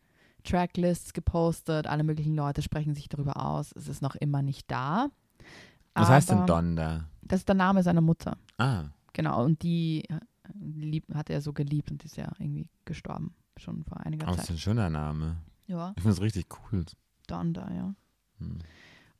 Tracklists 0.43 1.11
gepostet. 1.13 1.87
Alle 1.87 2.03
möglichen 2.03 2.35
Leute 2.35 2.61
sprechen 2.61 2.93
sich 2.95 3.09
darüber 3.09 3.43
aus. 3.43 3.73
Es 3.75 3.87
ist 3.89 4.01
noch 4.03 4.15
immer 4.15 4.41
nicht 4.43 4.69
da. 4.71 5.07
Was 5.95 6.09
heißt 6.09 6.29
denn 6.29 6.37
Aber 6.37 6.45
Donda? 6.45 7.05
Das 7.27 7.39
ist 7.41 7.47
der 7.47 7.55
Name 7.55 7.83
seiner 7.83 8.01
Mutter. 8.01 8.37
Ah, 8.57 8.85
Genau, 9.13 9.43
und 9.43 9.63
die 9.63 10.03
äh, 10.09 10.19
lieb, 10.59 11.05
hat 11.15 11.29
er 11.31 11.41
so 11.41 11.51
geliebt 11.51 11.89
und 11.89 12.03
ist 12.05 12.17
ja 12.17 12.31
irgendwie 12.39 12.69
gestorben. 12.85 13.33
Schon 13.57 13.83
vor 13.83 13.97
einiger 14.05 14.27
aber 14.27 14.35
das 14.35 14.43
ist 14.43 14.47
Zeit. 14.49 14.55
ein 14.57 14.59
schöner 14.59 14.89
Name. 14.91 15.37
Ja, 15.65 15.93
Ich 15.95 16.03
finde 16.03 16.13
es 16.13 16.21
richtig 16.21 16.45
cool. 16.71 16.85
Donda, 17.27 17.67
ja. 17.73 17.95
Hm. 18.39 18.59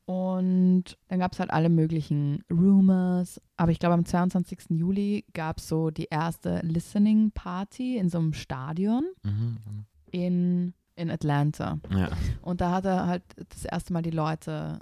Und 0.05 0.97
dann 1.10 1.20
gab 1.20 1.34
es 1.34 1.39
halt 1.39 1.51
alle 1.51 1.70
möglichen 1.70 2.43
Rumors. 2.49 3.41
Aber 3.58 3.72
ich 3.72 3.80
glaube, 3.80 3.95
am 3.95 4.05
22. 4.05 4.70
Juli 4.70 5.26
gab 5.34 5.58
es 5.58 5.68
so 5.68 5.89
die 5.89 6.08
erste 6.10 6.60
Listening 6.64 7.32
Party 7.32 7.97
in 7.97 8.10
so 8.10 8.20
einem 8.20 8.34
Stadion 8.34 9.03
Mhm. 9.24 9.58
in, 10.12 10.74
in 10.95 11.10
Atlanta. 11.12 11.80
Ja. 11.89 12.10
Und 12.41 12.62
da 12.62 12.72
hat 12.72 12.86
er 12.86 13.08
halt 13.08 13.24
das 13.49 13.66
erste 13.66 13.91
Mal 13.91 14.01
die 14.01 14.12
Leute 14.12 14.80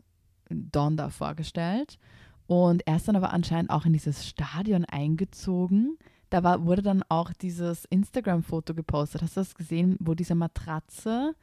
Donda 0.49 1.09
vorgestellt. 1.09 1.97
Und 2.47 2.85
er 2.87 2.97
ist 2.97 3.07
dann 3.07 3.15
aber 3.15 3.33
anscheinend 3.33 3.69
auch 3.71 3.85
in 3.85 3.93
dieses 3.93 4.27
Stadion 4.27 4.85
eingezogen. 4.85 5.97
Da 6.29 6.43
war, 6.43 6.65
wurde 6.65 6.81
dann 6.81 7.03
auch 7.09 7.31
dieses 7.33 7.85
Instagram-Foto 7.85 8.73
gepostet. 8.73 9.21
Hast 9.21 9.35
du 9.37 9.41
das 9.41 9.55
gesehen, 9.55 9.97
wo 9.99 10.13
diese 10.13 10.35
Matratze, 10.35 11.35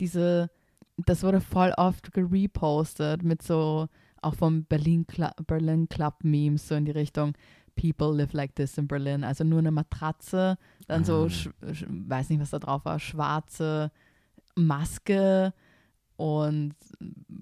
diese, 0.00 0.50
das 0.98 1.22
wurde 1.22 1.40
voll 1.40 1.72
oft 1.76 2.12
gerepostet 2.12 3.22
mit 3.22 3.42
so, 3.42 3.88
auch 4.22 4.34
vom 4.34 4.64
Berlin, 4.64 5.06
Clu 5.06 5.28
Berlin 5.46 5.88
Club 5.88 6.24
Memes, 6.24 6.68
so 6.68 6.74
in 6.74 6.84
die 6.84 6.90
Richtung 6.90 7.32
People 7.74 8.14
live 8.14 8.34
like 8.34 8.54
this 8.54 8.76
in 8.76 8.86
Berlin. 8.86 9.24
Also 9.24 9.44
nur 9.44 9.60
eine 9.60 9.70
Matratze, 9.70 10.58
dann 10.88 11.04
so, 11.04 11.26
Ah. 11.26 11.50
weiß 11.88 12.28
nicht, 12.28 12.40
was 12.40 12.50
da 12.50 12.58
drauf 12.58 12.84
war, 12.84 12.98
schwarze 12.98 13.90
Maske 14.56 15.54
und 16.16 16.74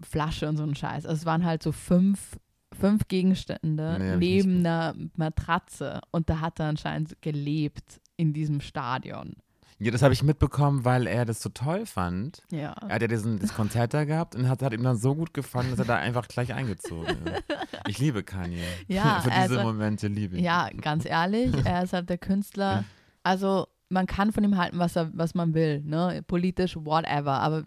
Flasche 0.02 0.48
und 0.48 0.56
so 0.56 0.62
ein 0.62 0.76
Scheiß. 0.76 1.06
Also 1.06 1.16
es 1.20 1.26
waren 1.26 1.44
halt 1.44 1.62
so 1.64 1.72
fünf, 1.72 2.38
fünf 2.80 3.08
Gegenstände 3.08 3.96
Nee, 3.98 4.16
neben 4.16 4.58
einer 4.58 4.94
Matratze 5.16 6.00
und 6.10 6.28
da 6.30 6.40
hat 6.40 6.60
er 6.60 6.66
anscheinend 6.66 7.20
gelebt 7.22 8.00
in 8.16 8.32
diesem 8.32 8.60
Stadion. 8.60 9.36
ja, 9.78 9.90
das 9.92 10.02
habe 10.02 10.12
ich 10.12 10.22
mitbekommen, 10.22 10.84
weil 10.84 11.06
er 11.06 11.24
das 11.24 11.40
so 11.40 11.50
toll 11.50 11.86
fand. 11.86 12.42
Ja. 12.50 12.72
Er 12.88 12.94
hat 12.96 13.02
ja 13.02 13.08
diesen, 13.08 13.38
das 13.38 13.54
Konzert 13.54 13.94
da 13.94 14.04
gehabt 14.04 14.34
und 14.34 14.48
hat, 14.48 14.62
hat 14.62 14.72
ihm 14.72 14.82
dann 14.82 14.96
so 14.96 15.14
gut 15.14 15.32
gefallen, 15.34 15.70
dass 15.70 15.78
er 15.78 15.84
da 15.84 15.96
einfach 15.96 16.26
gleich 16.28 16.52
eingezogen 16.54 17.06
ist. 17.26 17.44
Ich 17.86 17.98
liebe 17.98 18.22
Kanye. 18.22 18.64
Ja, 18.88 19.20
Für 19.22 19.30
diese 19.30 19.40
also- 19.40 19.62
Momente 19.62 20.08
liebe 20.08 20.36
ich. 20.36 20.42
Ja, 20.42 20.68
ganz 20.80 21.04
ehrlich, 21.06 21.54
er 21.64 21.84
ist 21.84 21.92
halt 21.92 22.10
der 22.10 22.18
Künstler. 22.18 22.84
Also 23.22 23.68
man 23.88 24.06
kann 24.06 24.32
von 24.32 24.44
ihm 24.44 24.58
halten, 24.58 24.78
was, 24.78 24.94
er, 24.96 25.10
was 25.14 25.34
man 25.34 25.54
will, 25.54 25.80
ne? 25.84 26.22
politisch, 26.26 26.76
whatever. 26.76 27.40
Aber 27.40 27.64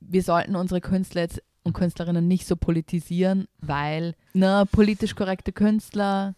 wir 0.00 0.22
sollten 0.22 0.54
unsere 0.54 0.80
Künstler 0.80 1.22
jetzt 1.22 1.42
und 1.64 1.72
Künstlerinnen 1.74 2.26
nicht 2.26 2.46
so 2.46 2.56
politisieren, 2.56 3.46
weil 3.60 4.14
ne, 4.34 4.64
politisch 4.72 5.14
korrekte 5.14 5.52
Künstler, 5.52 6.34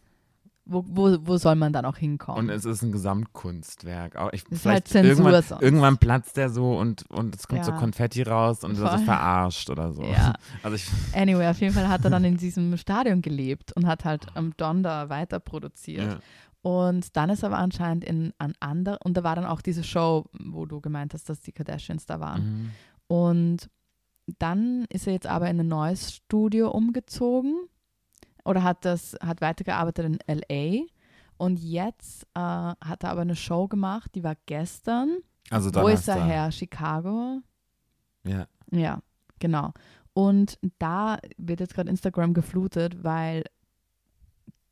wo, 0.66 0.85
wo, 0.87 1.16
wo 1.22 1.37
soll 1.37 1.57
man 1.57 1.72
dann 1.72 1.85
auch 1.85 1.97
hinkommen? 1.97 2.39
Und 2.45 2.51
es 2.51 2.64
ist 2.64 2.83
ein 2.83 2.93
Gesamtkunstwerk. 2.93 4.16
Auch 4.16 4.33
ich, 4.33 4.45
ist 4.51 4.64
halt 4.66 4.89
Zensur 4.89 5.11
irgendwann, 5.11 5.43
sonst. 5.43 5.62
irgendwann 5.62 5.99
platzt 5.99 6.37
der 6.37 6.49
so 6.51 6.77
und, 6.79 7.09
und 7.11 7.35
es 7.35 7.47
kommt 7.49 7.64
so 7.64 7.72
Ja. 7.72 7.79
Konfetti 7.79 8.22
raus 8.22 8.64
und 8.64 8.77
wird 8.79 8.91
so 8.91 8.97
Voll. 8.97 9.05
verarscht 9.05 9.70
oder 9.70 9.93
so. 9.93 10.03
ja, 10.03 10.35
Also 10.62 10.77
ich, 10.77 10.89
anyway, 11.14 11.49
auf 11.49 11.61
jeden 11.61 11.75
Fall 11.75 11.89
hat 11.89 12.05
er 12.05 12.11
dann 12.11 12.25
in 12.25 12.37
diesem 12.37 12.77
Stadion 12.77 13.20
gelebt 13.22 13.72
und 13.72 13.87
hat 13.87 14.05
halt 14.05 14.27
am 14.35 14.57
Donda 14.57 15.09
weiter 15.09 15.39
produziert. 15.41 16.12
ja. 16.12 16.18
Und 16.62 17.14
dann 17.14 17.29
ist 17.29 17.43
er 17.43 17.49
aber 17.51 17.59
anscheinend 17.59 18.05
in 18.05 18.33
ein 18.39 18.55
anderer, 18.59 18.99
und 19.05 19.18
da 19.18 19.22
war 19.22 19.37
dann 19.37 19.45
auch 19.45 19.61
diese 19.61 19.85
Show, 19.85 20.25
wo 20.33 20.64
du 20.64 20.81
gemeint 20.81 21.12
hast, 21.12 21.29
dass 21.29 21.41
die 21.43 21.53
Kardashians 21.53 22.07
da 22.07 22.20
waren. 22.20 22.43
Mhm. 22.43 22.70
Und 23.07 23.68
dann 24.39 24.87
ist 24.89 25.07
er 25.07 25.12
jetzt 25.12 25.27
aber 25.27 25.49
in 25.51 25.61
ein 25.61 25.68
neues 25.68 26.14
Studio 26.14 26.70
umgezogen 26.70 27.68
oder 28.45 28.62
hat 28.62 28.85
das, 28.85 29.16
hat 29.22 29.41
weitergearbeitet 29.41 30.07
in 30.27 30.41
LA. 30.41 30.85
Und 31.37 31.59
jetzt 31.59 32.25
äh, 32.35 32.41
hat 32.41 33.03
er 33.03 33.11
aber 33.11 33.22
eine 33.22 33.37
Show 33.37 33.66
gemacht, 33.66 34.14
die 34.14 34.22
war 34.22 34.37
gestern. 34.47 35.18
Also 35.51 35.75
Wo 35.75 35.89
ist 35.89 36.09
er 36.09 36.25
her? 36.25 36.53
Chicago? 36.53 37.41
Ja. 38.25 38.47
Ja, 38.70 39.01
genau. 39.41 39.72
Und 40.12 40.59
da 40.79 41.18
wird 41.37 41.61
jetzt 41.61 41.75
gerade 41.75 41.91
Instagram 41.91 42.35
geflutet, 42.35 43.03
weil 43.03 43.45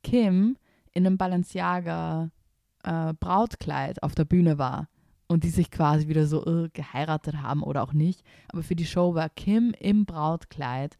Kim 0.03 0.57
in 0.93 1.05
einem 1.05 1.17
Balenciaga 1.17 2.29
äh, 2.83 3.13
Brautkleid 3.19 4.01
auf 4.03 4.15
der 4.15 4.25
Bühne 4.25 4.57
war 4.57 4.87
und 5.27 5.43
die 5.43 5.49
sich 5.49 5.71
quasi 5.71 6.07
wieder 6.07 6.27
so 6.27 6.45
äh, 6.45 6.69
geheiratet 6.69 7.41
haben 7.41 7.63
oder 7.63 7.83
auch 7.83 7.93
nicht. 7.93 8.23
Aber 8.49 8.63
für 8.63 8.75
die 8.75 8.85
Show 8.85 9.15
war 9.15 9.29
Kim 9.29 9.73
im 9.79 10.05
Brautkleid 10.05 10.97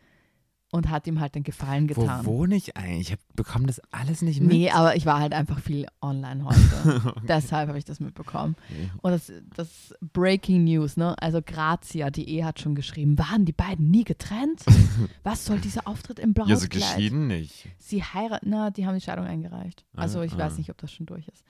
und 0.71 0.89
hat 0.89 1.05
ihm 1.05 1.19
halt 1.19 1.35
den 1.35 1.43
Gefallen 1.43 1.87
Wo 1.95 2.01
getan. 2.01 2.25
wohne 2.25 2.55
ich 2.55 2.75
eigentlich? 2.75 3.01
Ich 3.01 3.11
hab, 3.11 3.19
bekomme 3.35 3.67
das 3.67 3.79
alles 3.91 4.23
nicht 4.23 4.41
mit. 4.41 4.49
Nee, 4.49 4.71
aber 4.71 4.95
ich 4.95 5.05
war 5.05 5.19
halt 5.19 5.31
einfach 5.31 5.59
viel 5.59 5.85
online 6.01 6.43
heute. 6.45 7.13
Deshalb 7.27 7.67
habe 7.67 7.77
ich 7.77 7.85
das 7.85 7.99
mitbekommen. 7.99 8.55
Okay. 8.71 8.89
Und 9.03 9.11
das, 9.11 9.31
das 9.55 9.93
Breaking 10.13 10.63
News, 10.63 10.97
ne? 10.97 11.15
Also 11.21 11.43
Grazia.de 11.45 12.43
hat 12.43 12.59
schon 12.59 12.73
geschrieben, 12.73 13.19
waren 13.19 13.45
die 13.45 13.51
beiden 13.53 13.91
nie 13.91 14.03
getrennt? 14.03 14.63
Was 15.23 15.45
soll 15.45 15.59
dieser 15.59 15.87
Auftritt 15.87 16.17
im 16.17 16.33
Ja, 16.47 16.55
so 16.55 16.67
geschieden 16.67 17.27
nicht. 17.27 17.67
Sie 17.77 18.01
heiraten, 18.03 18.49
na, 18.49 18.71
die 18.71 18.87
haben 18.87 18.95
die 18.95 19.01
Scheidung 19.01 19.25
eingereicht. 19.25 19.85
Also 19.95 20.21
Ah, 20.21 20.23
ich 20.23 20.33
ah. 20.33 20.37
weiß 20.39 20.57
nicht, 20.57 20.71
ob 20.71 20.77
das 20.79 20.91
schon 20.91 21.05
durch 21.05 21.27
ist. 21.27 21.43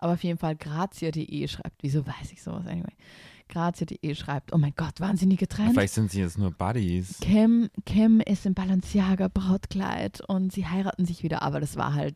Aber 0.00 0.14
auf 0.14 0.24
jeden 0.24 0.38
Fall 0.38 0.56
Grazia.de 0.56 1.46
schreibt, 1.48 1.82
wieso 1.82 2.06
weiß 2.06 2.32
ich 2.32 2.42
sowas 2.42 2.66
anyway. 2.66 2.92
Grazia.de 3.48 4.14
schreibt, 4.14 4.52
oh 4.54 4.58
mein 4.58 4.72
Gott, 4.76 5.00
waren 5.00 5.16
sie 5.16 5.26
nie 5.26 5.36
getrennt? 5.36 5.72
Vielleicht 5.72 5.94
sind 5.94 6.10
sie 6.10 6.20
jetzt 6.20 6.38
nur 6.38 6.52
Buddies. 6.52 7.18
Kim, 7.20 7.68
Kim 7.84 8.20
ist 8.20 8.46
im 8.46 8.54
Balenciaga 8.54 9.28
Brautkleid 9.28 10.20
und 10.28 10.52
sie 10.52 10.66
heiraten 10.66 11.04
sich 11.04 11.22
wieder, 11.22 11.42
aber 11.42 11.60
das 11.60 11.76
war 11.76 11.94
halt 11.94 12.14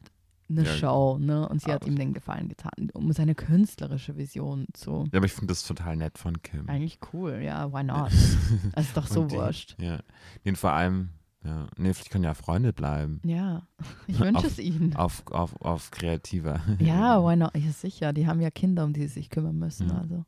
eine 0.48 0.62
Ja. 0.64 0.72
Show, 0.74 1.18
ne? 1.18 1.48
Und 1.48 1.62
sie 1.62 1.72
hat 1.72 1.82
Aber- 1.82 1.90
ihm 1.90 1.96
den 1.98 2.12
Gefallen 2.12 2.48
getan, 2.48 2.70
um 2.92 3.10
seine 3.12 3.34
künstlerische 3.34 4.16
Vision 4.16 4.66
zu. 4.74 5.06
Ja, 5.12 5.16
aber 5.18 5.26
ich 5.26 5.32
finde 5.32 5.48
das 5.48 5.64
total 5.64 5.96
nett 5.96 6.18
von 6.18 6.40
Kim. 6.42 6.68
Eigentlich 6.68 6.98
cool, 7.12 7.40
ja, 7.42 7.72
why 7.72 7.82
not? 7.82 8.10
Das 8.74 8.86
ist 8.86 8.96
doch 8.96 9.06
so 9.06 9.30
wurscht. 9.30 9.74
Ja. 9.80 10.00
Und 10.44 10.56
vor 10.58 10.72
allem, 10.72 11.08
ja, 11.44 11.66
nee, 11.76 11.92
vielleicht 11.92 12.10
können 12.10 12.24
ja 12.24 12.34
Freunde 12.34 12.72
bleiben. 12.72 13.20
Ja, 13.24 13.62
ich 14.06 14.18
wünsche 14.18 14.46
es 14.46 14.58
ihnen. 14.58 14.96
Auf, 14.96 15.22
auf, 15.30 15.54
auf 15.60 15.90
kreativer. 15.90 16.60
Ja, 16.78 17.22
why 17.24 17.36
not? 17.36 17.50
Ja, 17.56 17.70
sicher, 17.70 18.12
die 18.12 18.26
haben 18.26 18.40
ja 18.40 18.50
Kinder, 18.50 18.84
um 18.84 18.92
die 18.92 19.02
sie 19.02 19.08
sich 19.14 19.30
kümmern 19.30 19.58
müssen. 19.58 19.88
Ja. 19.88 19.98
Also. 19.98 20.24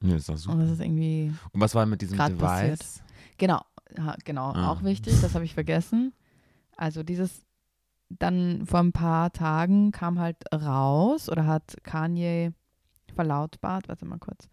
Nee, 0.00 0.16
ist 0.16 0.28
doch 0.28 0.36
super. 0.36 0.54
Und 0.54 0.60
das 0.60 0.70
ist 0.72 0.80
irgendwie 0.80 1.32
Und 1.52 1.60
was 1.60 1.74
war 1.74 1.86
mit 1.86 2.02
diesem 2.02 2.18
Device? 2.18 2.38
passiert. 2.38 2.84
Genau, 3.38 3.62
genau, 4.24 4.52
Ah. 4.52 4.70
auch 4.70 4.82
wichtig, 4.84 5.18
das 5.22 5.34
habe 5.34 5.44
ich 5.44 5.54
vergessen. 5.54 6.12
Also 6.76 7.02
dieses, 7.02 7.46
dann 8.10 8.66
vor 8.66 8.80
ein 8.80 8.92
paar 8.92 9.32
Tagen 9.32 9.92
kam 9.92 10.18
halt 10.18 10.36
raus 10.52 11.28
oder 11.30 11.46
hat 11.46 11.76
Kanye 11.84 12.52
verlautbart, 13.14 13.88
warte 13.88 14.04
mal 14.04 14.18
kurz, 14.18 14.48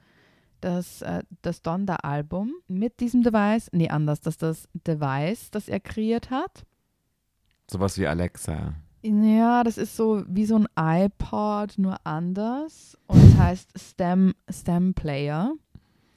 dass 0.61 1.01
äh, 1.01 1.23
das 1.41 1.61
Donda-Album 1.61 2.53
mit 2.67 2.99
diesem 2.99 3.23
Device, 3.23 3.69
nee, 3.73 3.89
anders, 3.89 4.21
dass 4.21 4.37
das 4.37 4.67
Device, 4.73 5.51
das 5.51 5.67
er 5.67 5.79
kreiert 5.79 6.29
hat, 6.31 6.65
Sowas 7.69 7.97
wie 7.97 8.05
Alexa. 8.07 8.73
ja, 9.01 9.63
das 9.63 9.77
ist 9.77 9.95
so 9.95 10.23
wie 10.27 10.45
so 10.45 10.57
ein 10.57 10.67
iPod, 11.05 11.77
nur 11.77 11.95
anders. 12.05 12.97
Und 13.07 13.23
es 13.23 13.37
heißt 13.37 13.69
Stem, 13.79 14.33
Stem 14.49 14.93
Player. 14.93 15.53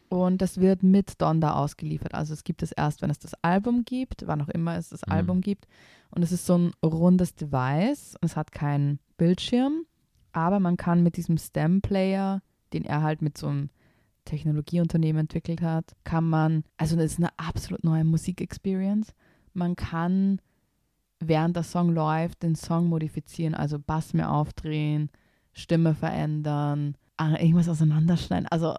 Und 0.09 0.42
das 0.42 0.59
wird 0.59 0.82
mit 0.82 1.20
Donda 1.22 1.55
ausgeliefert. 1.55 2.12
Also 2.14 2.34
es 2.34 2.42
gibt 2.42 2.62
es 2.64 2.72
erst, 2.72 3.03
wenn 3.03 3.11
es 3.11 3.20
das 3.20 3.34
Album 3.42 3.84
gibt, 3.84 4.26
wann 4.26 4.42
auch 4.42 4.49
immer 4.49 4.76
es 4.76 4.88
das 4.88 5.07
Mhm. 5.07 5.12
Album 5.12 5.40
gibt. 5.42 5.66
Und 6.11 6.22
es 6.24 6.32
ist 6.32 6.45
so 6.47 6.59
ein 6.59 6.72
rundes 6.84 7.36
Device. 7.36 8.16
Es 8.20 8.36
hat 8.36 8.51
keinen 8.51 8.99
Bildschirm. 9.16 9.86
Aber 10.32 10.59
man 10.59 10.76
kann 10.76 11.05
mit 11.05 11.16
diesem 11.16 11.38
Stem 11.38 11.80
Player, 11.82 12.42
den 12.72 12.84
er 12.84 13.03
halt 13.03 13.22
mit 13.22 13.38
so 13.38 13.47
einem 13.47 13.70
Technologieunternehmen 14.25 15.20
entwickelt 15.20 15.62
hat, 15.62 15.95
kann 16.05 16.29
man, 16.29 16.64
also 16.77 16.97
das 16.97 17.12
ist 17.12 17.18
eine 17.18 17.31
absolut 17.39 17.85
neue 17.85 18.05
Musikexperience. 18.05 19.14
Man 19.53 19.77
kann 19.77 20.41
während 21.20 21.57
der 21.57 21.62
Song 21.62 21.95
läuft, 21.95 22.43
den 22.43 22.55
Song 22.55 22.89
modifizieren, 22.89 23.55
also 23.55 23.79
Bass 23.79 24.14
mehr 24.14 24.31
aufdrehen, 24.31 25.11
Stimme 25.53 25.95
verändern, 25.95 26.97
ah, 27.16 27.37
irgendwas 27.39 27.68
auseinanderschneiden. 27.68 28.49
Also, 28.49 28.75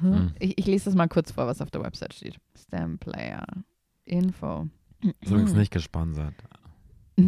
hm? 0.00 0.10
Mhm. 0.10 0.32
ich, 0.38 0.58
ich 0.58 0.66
lese 0.66 0.86
das 0.86 0.94
mal 0.94 1.08
kurz 1.08 1.32
vor, 1.32 1.46
was 1.46 1.60
auf 1.60 1.70
der 1.70 1.82
Website 1.82 2.14
steht. 2.14 2.36
Stem 2.56 2.98
Player, 2.98 3.44
Info. 4.04 4.68
Ist 5.20 5.30
übrigens 5.30 5.54
nicht 5.54 5.72
gesponsert. 5.72 6.34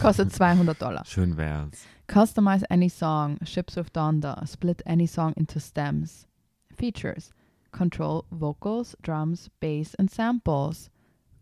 Kostet 0.00 0.32
200 0.32 0.80
Dollar. 0.80 1.04
Schön 1.04 1.36
wär's. 1.36 1.84
Customize 2.06 2.64
any 2.70 2.88
song, 2.88 3.38
ships 3.44 3.76
with 3.76 3.92
Donda, 3.92 4.46
split 4.46 4.86
any 4.86 5.06
song 5.06 5.32
into 5.34 5.60
stems. 5.60 6.26
Features 6.74 7.30
control 7.72 8.24
vocals, 8.30 8.96
drums, 9.02 9.50
bass 9.60 9.94
and 9.96 10.10
samples. 10.10 10.90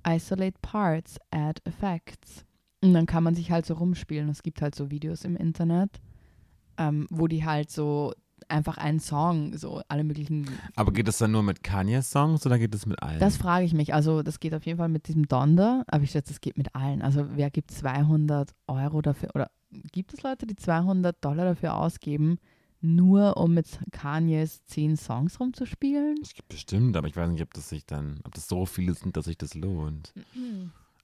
Isolate 0.05 0.59
parts, 0.63 1.19
add 1.31 1.61
effects. 1.65 2.45
Und 2.83 2.95
dann 2.95 3.07
kann 3.07 3.23
man 3.23 3.35
sich 3.35 3.53
halt 3.53 3.67
so 3.67 3.75
rumspielen. 3.75 4.29
Es 4.29 4.43
gibt 4.43 4.61
halt 4.61 4.75
so 4.75 4.91
Videos 4.91 5.25
im 5.25 5.37
Internet, 5.37 6.01
ähm, 6.77 7.07
wo 7.11 7.29
die 7.29 7.45
halt 7.45 7.71
so 7.71 8.13
einfach 8.49 8.77
einen 8.77 8.99
Song, 8.99 9.57
so 9.57 9.81
alle 9.89 10.03
möglichen. 10.03 10.47
Aber 10.75 10.93
geht 10.93 11.07
es 11.07 11.19
dann 11.19 11.31
nur 11.31 11.45
mit 11.45 11.63
Kanye-Songs 11.63 12.45
oder 12.45 12.59
geht 12.59 12.75
es 12.75 12.87
mit 12.87 13.01
allen? 13.03 13.21
Das 13.21 13.37
frage 13.37 13.65
ich 13.65 13.75
mich. 13.75 13.95
Also, 13.95 14.23
das 14.23 14.41
geht 14.41 14.55
auf 14.55 14.67
jeden 14.67 14.79
Fall 14.79 14.89
mit 14.89 15.07
diesem 15.07 15.29
Donda, 15.29 15.85
aber 15.87 16.03
ich 16.03 16.11
schätze, 16.11 16.33
das 16.33 16.41
geht 16.41 16.59
mit 16.59 16.75
allen. 16.75 17.03
Also, 17.03 17.27
wer 17.35 17.51
gibt 17.51 17.71
200 17.71 18.51
Euro 18.67 19.03
dafür? 19.03 19.31
Oder 19.35 19.51
gibt 19.93 20.13
es 20.13 20.23
Leute, 20.23 20.47
die 20.47 20.57
200 20.57 21.25
Dollar 21.25 21.45
dafür 21.45 21.77
ausgeben, 21.77 22.39
nur 22.83 23.37
um 23.37 23.55
mit 23.55 23.79
Kanyes 23.93 24.65
10 24.67 24.97
Songs 24.97 25.39
rumzuspielen? 25.41 26.17
Es 26.23 26.35
gibt 26.35 26.49
bestimmt, 26.49 26.97
aber 26.97 27.07
ich 27.09 27.17
weiß 27.17 27.31
nicht, 27.31 27.43
ob 27.43 27.55
das 27.55 27.69
sich 27.69 27.87
dann, 27.87 28.21
ob 28.25 28.35
das 28.35 28.49
so 28.49 28.67
viele 28.67 28.95
sind, 28.95 29.17
dass 29.17 29.25
sich 29.27 29.39
das 29.39 29.55
lohnt. 29.55 30.13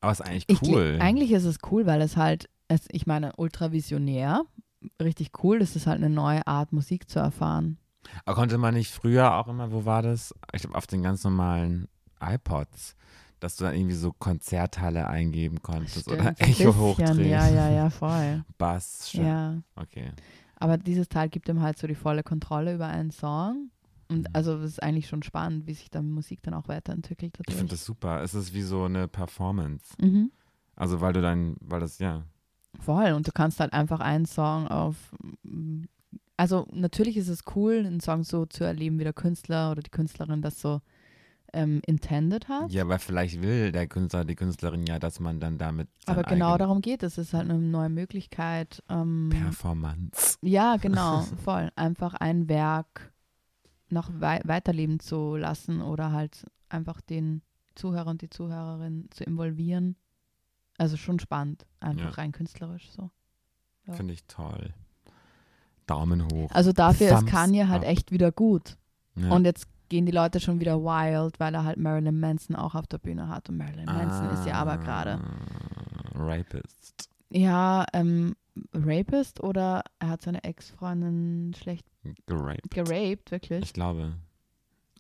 Aber 0.01 0.13
es 0.13 0.21
ist 0.21 0.27
eigentlich 0.27 0.45
Ich, 0.49 0.63
cool. 0.63 0.97
gl- 0.99 1.01
eigentlich 1.01 1.33
ist 1.33 1.45
es 1.45 1.59
cool, 1.71 1.87
weil 1.87 2.01
es 2.03 2.17
halt, 2.17 2.49
es, 2.69 2.83
ich 2.91 3.07
meine, 3.07 3.33
ultravisionär, 3.37 4.45
richtig 5.01 5.31
cool. 5.43 5.59
Das 5.59 5.77
ist 5.77 5.87
halt 5.87 5.99
eine 5.99 6.11
neue 6.11 6.47
Art, 6.47 6.73
Musik 6.73 7.09
zu 7.09 7.19
erfahren. 7.19 7.79
Aber 8.25 8.37
konnte 8.37 8.59
man 8.59 8.75
nicht 8.75 8.91
früher 8.93 9.35
auch 9.37 9.49
immer, 9.49 9.73
wo 9.73 9.85
war 9.85 10.03
das? 10.03 10.35
Ich 10.53 10.63
glaube, 10.63 10.77
auf 10.77 10.87
den 10.87 11.03
ganz 11.03 11.25
normalen 11.25 11.89
iPods, 12.21 12.97
dass 13.41 13.57
du 13.57 13.65
dann 13.65 13.75
irgendwie 13.75 13.95
so 13.95 14.13
Konzertteile 14.13 15.09
eingeben 15.09 15.63
konntest 15.63 16.09
oder 16.09 16.23
Stimmt, 16.35 16.41
ein 16.41 16.49
Echo 16.51 16.77
hochdrehen. 16.77 17.29
Ja, 17.31 17.49
ja, 17.49 17.71
ja, 17.71 17.91
voll. 17.91 18.45
Bass. 18.59 19.11
Sch- 19.13 19.23
ja. 19.25 19.59
Okay. 19.77 20.13
Aber 20.61 20.77
dieses 20.77 21.09
Teil 21.09 21.29
gibt 21.29 21.49
ihm 21.49 21.61
halt 21.63 21.79
so 21.79 21.87
die 21.87 21.95
volle 21.95 22.23
Kontrolle 22.23 22.75
über 22.75 22.87
einen 22.87 23.11
Song. 23.11 23.71
Und 24.09 24.21
Mhm. 24.21 24.27
also 24.33 24.57
es 24.59 24.73
ist 24.73 24.83
eigentlich 24.83 25.07
schon 25.09 25.23
spannend, 25.23 25.67
wie 25.67 25.75
sich 25.75 25.91
dann 25.91 26.11
Musik 26.11 26.43
dann 26.43 26.55
auch 26.55 26.67
weiterentwickelt. 26.69 27.37
Ich 27.41 27.55
finde 27.55 27.65
dadurch. 27.65 27.71
das 27.71 27.85
super. 27.85 28.23
Es 28.23 28.35
ist 28.35 28.55
wie 28.55 28.63
so 28.63 28.85
eine 28.85 29.07
Performance. 29.09 29.95
Mhm. 30.01 30.31
Also 30.77 31.01
weil 31.01 31.13
du 31.13 31.21
dann, 31.23 31.57
weil 31.61 31.81
das, 31.81 31.99
ja. 31.99 32.25
Voll. 32.81 33.13
Und 33.13 33.27
du 33.29 33.33
kannst 33.33 33.61
halt 33.61 33.73
einfach 33.73 34.01
einen 34.01 34.27
Song 34.27 34.67
auf. 34.69 34.97
Also 36.37 36.67
natürlich 36.73 37.17
ist 37.17 37.29
es 37.29 37.43
cool, 37.57 37.85
einen 37.85 38.01
Song 38.01 38.23
so 38.23 38.47
zu 38.47 38.65
erleben, 38.65 38.99
wie 38.99 39.05
der 39.05 39.13
Künstler 39.13 39.73
oder 39.73 39.83
die 39.83 39.91
Künstlerin 39.91 40.41
das 40.43 40.61
so 40.61 40.81
ähm, 41.53 41.81
intended 41.87 42.49
hat. 42.49 42.71
Ja, 42.71 42.83
aber 42.83 42.99
vielleicht 42.99 43.43
will 43.43 43.73
der 43.73 43.87
Künstler, 43.87 44.25
die 44.25 44.35
Künstlerin 44.37 44.85
ja, 44.87 44.99
dass 44.99 45.21
man 45.21 45.41
dann 45.41 45.59
damit 45.59 45.89
Aber 46.07 46.23
genau 46.23 46.57
darum 46.59 46.81
geht 46.81 47.03
es. 47.03 47.19
Es 47.19 47.29
ist 47.29 47.35
halt 47.35 47.49
eine 47.51 47.59
neue 47.59 47.89
Möglichkeit. 47.89 48.83
Ähm, 48.89 49.31
Performance. 49.31 50.39
ja, 50.43 50.77
genau, 50.81 51.23
voll. 51.45 51.71
Einfach 51.77 52.15
ein 52.15 52.49
Werk 52.49 53.13
noch 53.91 54.11
wei 54.21 54.41
weiterleben 54.45 55.01
zu 55.01 55.37
lassen 55.37 55.81
oder 55.81 56.13
halt 56.13 56.45
einfach 56.69 57.01
den 57.01 57.43
Zuhörer 57.75 58.11
und 58.11 58.21
die 58.23 58.29
Zuhörerin 58.31 59.09
zu 59.11 59.25
involvieren. 59.25 59.97
Also 60.77 60.97
schon 60.97 61.19
spannend, 61.19 61.65
einfach 61.81 62.05
Ja. 62.05 62.11
rein 62.11 62.33
künstlerisch 62.33 62.91
so. 62.91 63.11
Ja. 63.87 63.95
Finde 63.95 64.13
ich 64.13 64.25
toll. 64.25 64.75
Daumen 65.87 66.23
hoch. 66.31 66.51
Also 66.53 66.73
dafür 66.73 67.07
ist 67.09 67.19
Thumbs 67.21 67.31
Kanye 67.31 67.69
halt 67.69 67.83
up. 67.85 67.89
echt 67.89 68.13
wieder 68.13 68.31
gut. 68.31 68.77
Ja. 69.17 69.31
Und 69.31 69.45
jetzt 69.47 69.67
gehen 69.89 70.07
die 70.07 70.13
Leute 70.13 70.41
schon 70.41 70.61
wieder 70.61 70.79
wild, 70.83 71.39
weil 71.41 71.55
er 71.55 71.65
halt 71.65 71.79
Marilyn 71.79 72.19
Manson 72.21 72.57
auch 72.57 72.75
auf 72.75 72.87
der 72.87 72.99
Bühne 72.99 73.29
hat. 73.29 73.49
Und 73.49 73.57
Marilyn 73.59 73.87
Manson 73.87 74.31
ist 74.31 74.47
ja 74.47 74.55
aber 74.55 74.77
gerade, 74.79 75.21
Ah, 76.15 76.19
Rapist. 76.25 77.09
ja, 77.31 77.85
ähm, 77.93 78.35
Rapist 78.75 79.41
oder 79.43 79.83
er 79.99 80.09
hat 80.09 80.23
seine 80.23 80.43
Ex-Freundin 80.45 81.55
schlecht 81.55 81.87
Geraped. 82.27 82.71
geraped, 82.71 83.31
wirklich. 83.31 83.63
Ich 83.65 83.73
glaube. 83.73 84.15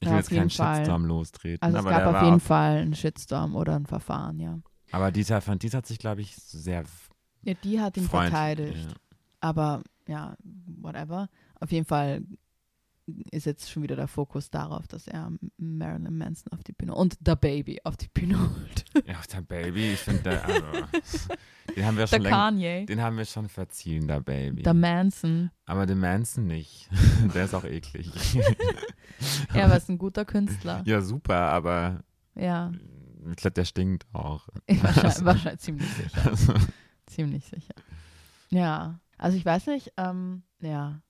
Ich 0.00 0.06
Ja, 0.06 0.12
will 0.12 0.18
auf 0.20 0.30
jetzt 0.30 0.38
keinen 0.38 0.50
Fall. 0.50 0.76
Shitstorm 0.76 1.04
lostreten. 1.06 1.64
Also 1.64 1.78
es 1.78 1.84
gab 1.84 2.14
auf 2.14 2.22
jeden 2.22 2.40
Fall 2.40 2.76
einen 2.78 2.94
Shitstorm 2.94 3.56
oder 3.56 3.74
ein 3.74 3.86
Verfahren, 3.86 4.38
ja. 4.38 4.58
Aber 4.92 5.10
Dieter 5.10 5.40
von 5.40 5.58
Dies 5.58 5.74
hat 5.74 5.86
sich, 5.86 5.98
glaube 5.98 6.20
ich, 6.20 6.36
sehr 6.36 6.84
Ja, 7.42 7.54
die 7.64 7.80
hat 7.80 7.96
ihn 7.96 8.04
freundlich. 8.04 8.30
verteidigt. 8.32 8.88
Ja. 8.90 8.96
Aber 9.40 9.82
ja, 10.06 10.36
whatever. 10.80 11.28
Auf 11.60 11.72
jeden 11.72 11.84
Fall 11.84 12.22
ist 13.30 13.46
jetzt 13.46 13.70
schon 13.70 13.82
wieder 13.82 13.96
der 13.96 14.08
Fokus 14.08 14.50
darauf, 14.50 14.86
dass 14.88 15.06
er 15.08 15.32
Marilyn 15.56 16.16
Manson 16.16 16.52
auf 16.52 16.62
die 16.62 16.72
Bühne 16.72 16.94
und 16.94 17.16
The 17.24 17.34
Baby 17.40 17.80
auf 17.84 17.96
die 17.96 18.08
Bühne 18.08 18.38
holt. 18.38 18.84
Ja, 19.06 19.16
der 19.32 19.40
Baby, 19.42 19.92
ich 19.92 20.00
finde, 20.00 20.22
der, 20.24 20.44
also, 20.44 21.28
den 21.76 21.84
haben 21.86 21.96
wir 21.96 22.04
Der 22.04 22.06
schon 22.08 22.22
länger, 22.22 22.36
Kanye. 22.36 22.86
den 22.86 23.00
haben 23.02 23.16
wir 23.16 23.24
schon 23.24 23.48
verziehen, 23.48 24.06
der 24.08 24.20
Baby. 24.20 24.62
Der 24.62 24.74
Manson. 24.74 25.50
Aber 25.66 25.86
den 25.86 25.98
Manson 26.00 26.46
nicht. 26.46 26.88
der 27.34 27.44
ist 27.44 27.54
auch 27.54 27.64
eklig. 27.64 28.10
Er 29.52 29.64
aber 29.64 29.76
ist 29.76 29.88
ein 29.88 29.98
guter 29.98 30.24
Künstler. 30.24 30.82
ja, 30.86 31.00
super, 31.00 31.34
aber 31.50 32.04
Ja, 32.36 32.70
ich 33.30 33.36
glaube, 33.36 33.54
der 33.54 33.64
stinkt 33.64 34.06
auch. 34.12 34.48
wahrscheinlich, 34.68 35.24
wahrscheinlich 35.24 35.60
ziemlich 35.60 35.88
sicher. 35.94 36.30
Also, 36.30 36.54
Ziemlich 37.06 37.44
sicher. 37.46 37.74
Ja, 38.50 39.00
also 39.16 39.36
ich 39.36 39.44
weiß 39.44 39.66
nicht, 39.66 39.92
ähm, 39.96 40.42
ja. 40.60 41.00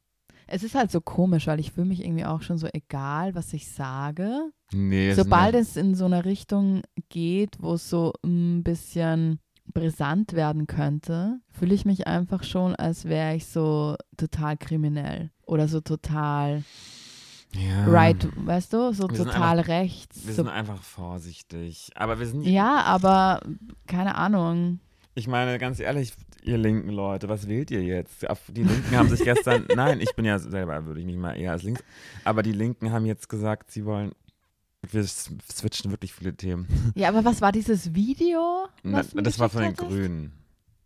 Es 0.48 0.62
ist 0.62 0.74
halt 0.74 0.90
so 0.90 1.00
komisch, 1.00 1.46
weil 1.46 1.60
ich 1.60 1.72
fühle 1.72 1.86
mich 1.86 2.02
irgendwie 2.02 2.24
auch 2.24 2.42
schon 2.42 2.58
so 2.58 2.68
egal, 2.72 3.34
was 3.34 3.52
ich 3.52 3.68
sage. 3.68 4.50
nee, 4.72 5.12
Sobald 5.12 5.54
es 5.54 5.76
in 5.76 5.94
so 5.94 6.06
eine 6.06 6.24
Richtung 6.24 6.82
geht, 7.10 7.56
wo 7.60 7.74
es 7.74 7.88
so 7.88 8.14
ein 8.24 8.62
bisschen 8.62 9.40
brisant 9.72 10.32
werden 10.32 10.66
könnte, 10.66 11.40
fühle 11.50 11.74
ich 11.74 11.84
mich 11.84 12.06
einfach 12.06 12.42
schon, 12.42 12.74
als 12.74 13.04
wäre 13.04 13.36
ich 13.36 13.46
so 13.46 13.96
total 14.16 14.56
kriminell 14.56 15.30
oder 15.46 15.68
so 15.68 15.80
total 15.80 16.64
ja, 17.54 17.86
right, 17.86 18.28
weißt 18.36 18.72
du, 18.72 18.92
so 18.92 19.08
Wir 19.08 19.16
total 19.16 19.60
rechts. 19.60 20.26
Wir 20.26 20.34
So, 20.34 20.42
sind 20.42 20.52
einfach 20.52 20.82
vorsichtig. 20.82 21.90
Aber 21.94 22.18
wir 22.18 22.26
sind 22.26 22.42
ja, 22.42 22.82
aber 22.82 23.40
keine 23.86 24.16
Ahnung. 24.16 24.80
Ich 25.14 25.28
meine, 25.28 25.58
ganz 25.58 25.80
ehrlich, 25.80 26.12
Ihr 26.42 26.58
linken 26.58 26.90
Leute, 26.90 27.28
was 27.28 27.48
wählt 27.48 27.70
ihr 27.70 27.82
jetzt? 27.82 28.26
Die 28.48 28.62
Linken 28.62 28.96
haben 28.96 29.08
sich 29.08 29.22
gestern, 29.22 29.66
nein, 29.74 30.00
ich 30.00 30.14
bin 30.14 30.24
ja 30.24 30.38
selber, 30.38 30.86
würde 30.86 31.00
ich 31.00 31.06
mich 31.06 31.16
mal 31.16 31.34
eher 31.34 31.52
als 31.52 31.62
links, 31.62 31.82
aber 32.24 32.42
die 32.42 32.52
Linken 32.52 32.92
haben 32.92 33.06
jetzt 33.06 33.28
gesagt, 33.28 33.70
sie 33.70 33.84
wollen, 33.84 34.12
wir 34.90 35.04
switchen 35.04 35.90
wirklich 35.90 36.12
viele 36.12 36.34
Themen. 36.34 36.92
Ja, 36.94 37.08
aber 37.08 37.24
was 37.24 37.40
war 37.40 37.52
dieses 37.52 37.94
Video? 37.94 38.66
Na, 38.82 39.02
das 39.14 39.38
war 39.38 39.48
von 39.48 39.62
den 39.62 39.72
hattest? 39.72 39.88
Grünen. 39.88 40.32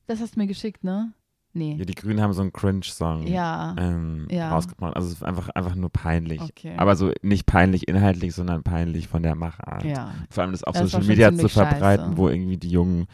Das 0.07 0.21
hast 0.21 0.37
du 0.37 0.41
mir 0.41 0.47
geschickt, 0.47 0.83
ne? 0.85 1.13
Nee. 1.55 1.77
Ja, 1.79 1.85
die 1.85 1.95
Grünen 1.95 2.21
haben 2.23 2.33
so 2.33 2.41
einen 2.41 2.53
Cringe-Song 2.53 3.27
ja. 3.27 3.75
ähm, 3.79 4.27
ja. 4.31 4.51
rausgebracht. 4.51 4.97
Also 4.97 5.09
es 5.09 5.15
ist 5.17 5.23
einfach, 5.23 5.51
einfach 5.51 5.75
nur 5.75 5.91
peinlich. 5.91 6.41
Okay. 6.41 6.75
Aber 6.79 6.97
so 6.97 7.13
nicht 7.21 7.45
peinlich 7.45 7.89
inhaltlich, 7.89 8.35
sondern 8.35 8.63
peinlich 8.63 9.07
von 9.07 9.23
der 9.23 9.35
Machart. 9.35 9.85
Ja. 9.85 10.15
Vor 10.31 10.43
allem 10.43 10.53
das 10.53 10.65
auf 10.65 10.75
das 10.75 10.91
Social 10.91 11.07
Media 11.07 11.35
zu 11.35 11.49
verbreiten, 11.49 12.07
scheiße. 12.07 12.17
wo 12.17 12.29
irgendwie 12.29 12.57
die 12.57 12.71
jungen 12.71 13.07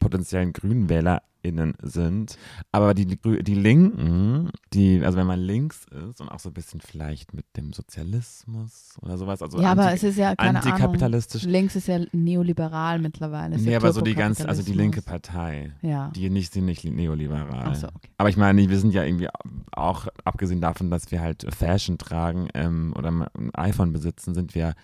potenziellen 0.00 0.52
Grünen 0.52 0.88
Wähler 0.88 1.22
innen 1.46 1.74
sind. 1.82 2.36
Aber 2.72 2.92
die, 2.94 3.06
die 3.06 3.54
Linken, 3.54 4.50
die, 4.72 5.02
also 5.04 5.18
wenn 5.18 5.26
man 5.26 5.40
links 5.40 5.86
ist 6.10 6.20
und 6.20 6.28
auch 6.28 6.40
so 6.40 6.50
ein 6.50 6.54
bisschen 6.54 6.80
vielleicht 6.80 7.34
mit 7.34 7.44
dem 7.56 7.72
Sozialismus 7.72 8.96
oder 9.00 9.16
sowas, 9.16 9.42
also 9.42 9.60
ja, 9.60 9.70
aber 9.72 9.92
es 9.92 10.02
ist 10.02 10.18
ja 10.18 10.34
keine 10.34 10.58
antikapitalistisch. 10.58 11.42
Ahnung. 11.42 11.52
Links 11.52 11.76
ist 11.76 11.88
ja 11.88 12.00
neoliberal 12.12 12.98
mittlerweile. 12.98 13.58
Nee, 13.58 13.72
ja 13.72 13.78
aber 13.78 13.92
so 13.92 14.00
die 14.00 14.14
ganze, 14.14 14.48
also 14.48 14.62
die 14.62 14.72
linke 14.72 15.02
Partei, 15.02 15.72
ja. 15.82 16.10
die 16.14 16.28
nicht 16.30 16.52
sind 16.52 16.66
nicht 16.66 16.84
neoliberal. 16.84 17.74
So, 17.74 17.86
okay. 17.88 18.10
Aber 18.18 18.28
ich 18.28 18.36
meine, 18.36 18.68
wir 18.68 18.78
sind 18.78 18.92
ja 18.92 19.04
irgendwie 19.04 19.28
auch, 19.72 20.08
abgesehen 20.24 20.60
davon, 20.60 20.90
dass 20.90 21.10
wir 21.10 21.20
halt 21.20 21.46
Fashion 21.54 21.98
tragen 21.98 22.48
ähm, 22.54 22.92
oder 22.96 23.10
ein 23.10 23.54
iPhone 23.54 23.92
besitzen, 23.92 24.34
sind 24.34 24.54
wir 24.54 24.74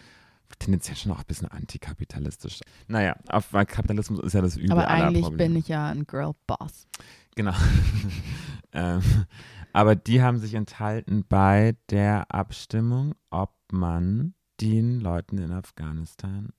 tendenziell 0.56 0.96
schon 0.96 1.12
auch 1.12 1.18
ein 1.18 1.26
bisschen 1.26 1.48
antikapitalistisch. 1.48 2.60
Naja, 2.88 3.16
auf, 3.28 3.50
Kapitalismus 3.52 4.20
ist 4.20 4.32
ja 4.32 4.40
das 4.40 4.56
Übel 4.56 4.72
Aber 4.72 4.88
eigentlich 4.88 5.28
bin 5.30 5.56
ich 5.56 5.68
ja 5.68 5.88
ein 5.88 6.06
Girl-Boss. 6.06 6.86
Genau. 7.34 7.54
ähm, 8.72 9.02
aber 9.72 9.96
die 9.96 10.22
haben 10.22 10.38
sich 10.38 10.54
enthalten 10.54 11.24
bei 11.28 11.76
der 11.90 12.32
Abstimmung, 12.34 13.14
ob 13.30 13.54
man 13.72 14.34
den 14.60 15.00
Leuten 15.00 15.38
in 15.38 15.50
Afghanistan, 15.50 16.50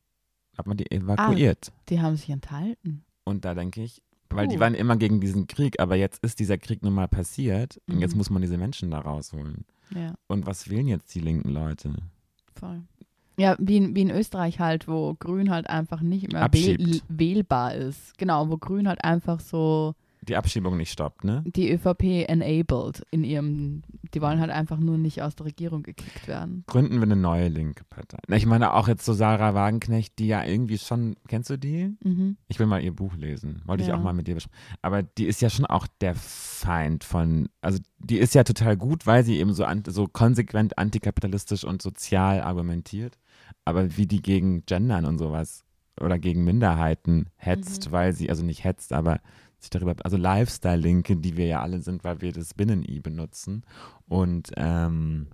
ob 0.58 0.68
man 0.68 0.78
die 0.78 0.92
evakuiert. 0.92 1.72
Ah, 1.72 1.82
die 1.90 2.02
haben 2.02 2.16
sich 2.16 2.30
enthalten. 2.30 3.06
Und 3.24 3.46
da 3.46 3.54
denke 3.54 3.84
ich, 3.84 4.02
weil 4.30 4.48
die 4.48 4.60
waren 4.60 4.74
immer 4.74 4.98
gegen 4.98 5.22
diesen 5.22 5.48
Krieg, 5.48 5.80
aber 5.80 5.96
jetzt 5.96 6.24
ist 6.24 6.40
dieser 6.40 6.58
Krieg 6.58 6.82
nun 6.82 6.94
mal 6.94 7.08
passiert 7.08 7.80
mhm. 7.86 7.96
und 7.96 8.02
jetzt 8.02 8.14
mhm. 8.14 8.18
muss 8.18 8.30
man 8.30 8.42
diese 8.42 8.58
Menschen 8.58 8.92
da 8.92 9.00
rausholen. 9.00 9.66
Ja. 9.92 10.16
Und 10.28 10.46
was 10.48 10.70
wählen 10.70 10.88
jetzt 10.88 11.14
die 11.14 11.20
linken 11.20 11.50
Leute? 11.50 11.94
Voll. 12.56 12.82
Ja, 13.38 13.56
wie 13.60 13.78
in, 13.78 13.96
wie 13.96 14.02
in 14.02 14.12
Österreich 14.12 14.60
halt, 14.60 14.88
wo 14.88 15.16
Grün 15.16 15.50
halt 15.50 15.70
einfach 15.70 16.02
nicht 16.02 16.32
mehr 16.32 16.48
wähl 16.54 17.02
wählbar 17.08 17.74
ist. 17.74 18.18
Genau, 18.18 18.50
wo 18.50 18.58
Grün 18.58 18.88
halt 18.88 19.04
einfach 19.04 19.40
so 19.40 19.96
die 20.24 20.36
Abschiebung 20.36 20.78
nicht 20.78 20.92
stoppt, 20.92 21.24
ne? 21.24 21.44
Die 21.46 21.72
ÖVP 21.72 22.28
enabled 22.28 23.06
in 23.12 23.24
ihrem, 23.24 23.84
die 24.14 24.22
wollen 24.22 24.40
halt 24.40 24.52
einfach 24.52 24.80
nur 24.80 24.98
nicht 24.98 25.22
aus 25.22 25.36
der 25.36 25.48
Regierung 25.48 25.84
gekickt 25.84 26.28
werden. 26.28 26.64
Gründen 26.68 26.96
wir 26.96 27.04
eine 27.04 27.16
neue 27.16 27.48
linke 27.48 27.84
Partei. 27.86 28.18
Ich 28.30 28.46
meine 28.46 28.74
auch 28.74 28.88
jetzt 28.88 29.06
so 29.06 29.14
Sarah 29.14 29.54
Wagenknecht, 29.54 30.20
die 30.20 30.28
ja 30.28 30.44
irgendwie 30.44 30.78
schon, 30.78 31.16
kennst 31.28 31.50
du 31.50 31.58
die? 31.58 31.96
Mhm. 32.04 32.38
Ich 32.48 32.60
will 32.60 32.68
mal 32.68 32.84
ihr 32.84 32.96
Buch 32.96 33.16
lesen, 33.16 33.62
wollte 33.66 33.84
ja. 33.84 33.90
ich 33.90 33.96
auch 33.96 34.04
mal 34.04 34.14
mit 34.14 34.28
dir 34.28 34.36
besprechen. 34.36 34.78
Aber 34.82 35.04
die 35.04 35.26
ist 35.26 35.42
ja 35.42 35.50
schon 35.50 35.66
auch 35.66 35.88
der 36.02 36.16
Feind 36.16 37.04
von, 37.04 37.50
also 37.62 37.80
die 38.00 38.18
ist 38.18 38.36
ja 38.36 38.44
total 38.44 38.78
gut, 38.78 39.06
weil 39.06 39.24
sie 39.24 39.38
eben 39.38 39.54
so, 39.54 39.66
so 39.88 40.08
konsequent 40.08 40.78
antikapitalistisch 40.78 41.64
und 41.64 41.82
sozial 41.82 42.42
argumentiert 42.42 43.18
aber 43.66 43.98
wie 43.98 44.08
die 44.08 44.22
gegen 44.22 44.66
Gendern 44.66 45.06
und 45.06 45.18
sowas 45.18 45.64
oder 46.00 46.18
gegen 46.20 46.44
Minderheiten 46.44 47.30
hetzt, 47.36 47.88
mhm. 47.88 47.92
weil 47.92 48.14
sie, 48.14 48.30
also 48.30 48.44
nicht 48.44 48.64
hetzt, 48.64 48.94
aber 48.94 49.20
sich 49.64 49.70
darüber, 49.70 49.96
also 50.04 50.18
Lifestyle-Linke, 50.18 51.16
die 51.18 51.38
wir 51.38 51.46
ja 51.46 51.62
alle 51.62 51.82
sind, 51.82 52.04
weil 52.04 52.22
wir 52.22 52.32
das 52.32 52.54
Binnen-I 52.54 53.00
benutzen 53.00 53.64
und 54.08 54.52
ähm, 54.58 55.28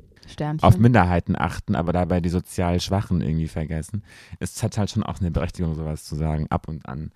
auf 0.61 0.77
Minderheiten 0.77 1.36
achten, 1.36 1.75
aber 1.75 1.91
dabei 1.91 2.21
die 2.21 2.30
sozial 2.30 2.80
Schwachen 2.80 3.21
irgendwie 3.21 3.47
vergessen. 3.47 4.03
Es 4.39 4.61
hat 4.61 4.77
halt 4.77 4.91
schon 4.91 5.03
auch 5.03 5.19
eine 5.19 5.32
Berechtigung, 5.32 5.73
sowas 5.75 6.03
zu 6.03 6.15
sagen, 6.15 6.47
ab 6.49 6.67
und 6.67 6.88
an. 6.88 7.11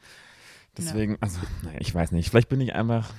Deswegen, 0.78 1.14
ja. 1.14 1.18
also, 1.22 1.40
naja, 1.62 1.78
ich 1.80 1.94
weiß 1.94 2.12
nicht, 2.12 2.30
vielleicht 2.30 2.50
bin 2.50 2.60
ich 2.62 2.74
einfach, 2.74 3.14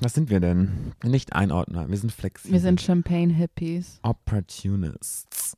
was 0.00 0.14
sind 0.14 0.30
wir 0.30 0.40
denn? 0.40 0.92
Nicht 1.04 1.34
Einordner, 1.34 1.90
wir 1.90 1.98
sind 1.98 2.12
flexibel. 2.12 2.52
Wir 2.54 2.60
sind 2.60 2.80
Champagne-Hippies. 2.80 4.00
Opportunists. 4.02 5.56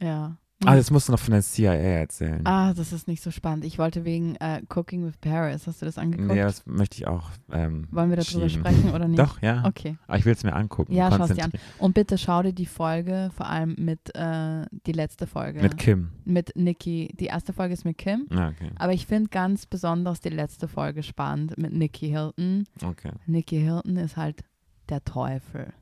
Ja. 0.00 0.36
Ah, 0.66 0.76
jetzt 0.76 0.90
musst 0.90 1.08
du 1.08 1.12
noch 1.12 1.18
von 1.18 1.32
der 1.32 1.42
CIA 1.42 1.74
erzählen. 1.74 2.40
Ah, 2.44 2.72
das 2.74 2.92
ist 2.92 3.08
nicht 3.08 3.22
so 3.22 3.30
spannend. 3.30 3.64
Ich 3.64 3.78
wollte 3.78 4.04
wegen 4.04 4.36
äh, 4.36 4.62
Cooking 4.68 5.04
with 5.06 5.16
Paris. 5.20 5.66
Hast 5.66 5.82
du 5.82 5.86
das 5.86 5.98
angeguckt? 5.98 6.32
Nee, 6.32 6.40
das 6.42 6.64
möchte 6.66 6.98
ich 6.98 7.06
auch. 7.06 7.30
Ähm, 7.52 7.86
Wollen 7.90 8.10
wir 8.10 8.16
darüber 8.16 8.48
schieben. 8.48 8.64
sprechen 8.66 8.90
oder 8.92 9.08
nicht? 9.08 9.18
Doch, 9.18 9.40
ja. 9.42 9.64
Okay. 9.64 9.96
Aber 10.06 10.18
ich 10.18 10.24
will 10.24 10.32
es 10.32 10.44
mir 10.44 10.54
angucken. 10.54 10.92
Ja, 10.94 11.10
schau 11.10 11.24
es 11.24 11.34
dir 11.34 11.44
an. 11.44 11.52
Und 11.78 11.94
bitte 11.94 12.18
schau 12.18 12.42
dir 12.42 12.52
die 12.52 12.66
Folge, 12.66 13.30
vor 13.36 13.46
allem 13.46 13.74
mit 13.78 14.14
äh, 14.14 14.66
die 14.86 14.92
letzte 14.92 15.26
Folge. 15.26 15.60
Mit 15.62 15.78
Kim. 15.78 16.10
Mit 16.24 16.52
Nikki. 16.56 17.14
Die 17.18 17.26
erste 17.26 17.52
Folge 17.52 17.74
ist 17.74 17.84
mit 17.84 17.98
Kim. 17.98 18.26
Ah, 18.30 18.48
okay. 18.48 18.70
Aber 18.76 18.92
ich 18.92 19.06
finde 19.06 19.28
ganz 19.30 19.66
besonders 19.66 20.20
die 20.20 20.30
letzte 20.30 20.68
Folge 20.68 21.02
spannend 21.02 21.56
mit 21.58 21.72
Nikki 21.72 22.08
Hilton. 22.08 22.66
Okay. 22.82 23.12
Nikki 23.26 23.60
Hilton 23.60 23.96
ist 23.96 24.16
halt 24.16 24.44
der 24.88 25.04
Teufel. 25.04 25.72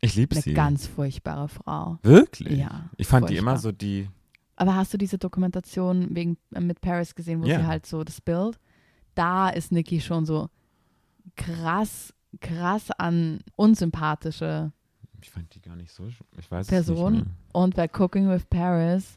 Ich 0.00 0.14
liebe 0.16 0.34
sie. 0.34 0.50
Eine 0.50 0.54
ganz 0.54 0.86
furchtbare 0.86 1.48
Frau. 1.48 1.98
Wirklich? 2.02 2.58
Ja. 2.58 2.88
Ich 2.96 3.06
fand 3.06 3.26
furchtbar. 3.26 3.28
die 3.28 3.36
immer 3.36 3.58
so 3.58 3.70
die 3.72 4.08
aber 4.60 4.76
hast 4.76 4.92
du 4.92 4.98
diese 4.98 5.18
Dokumentation 5.18 6.14
wegen, 6.14 6.36
äh, 6.54 6.60
mit 6.60 6.80
Paris 6.80 7.14
gesehen, 7.14 7.42
wo 7.42 7.46
ja. 7.46 7.60
sie 7.60 7.66
halt 7.66 7.86
so 7.86 8.04
das 8.04 8.20
Bild? 8.20 8.58
Da 9.14 9.48
ist 9.48 9.72
Nikki 9.72 10.00
schon 10.00 10.26
so 10.26 10.48
krass, 11.36 12.14
krass 12.40 12.90
an 12.92 13.40
unsympathische 13.56 14.72
ich 15.22 15.30
fand 15.30 15.54
die 15.54 15.60
gar 15.60 15.76
nicht 15.76 15.92
so, 15.92 16.06
ich 16.38 16.50
weiß 16.50 16.66
Person. 16.66 17.12
Nicht 17.12 17.26
Und 17.52 17.76
bei 17.76 17.88
Cooking 17.88 18.28
with 18.30 18.46
Paris, 18.46 19.16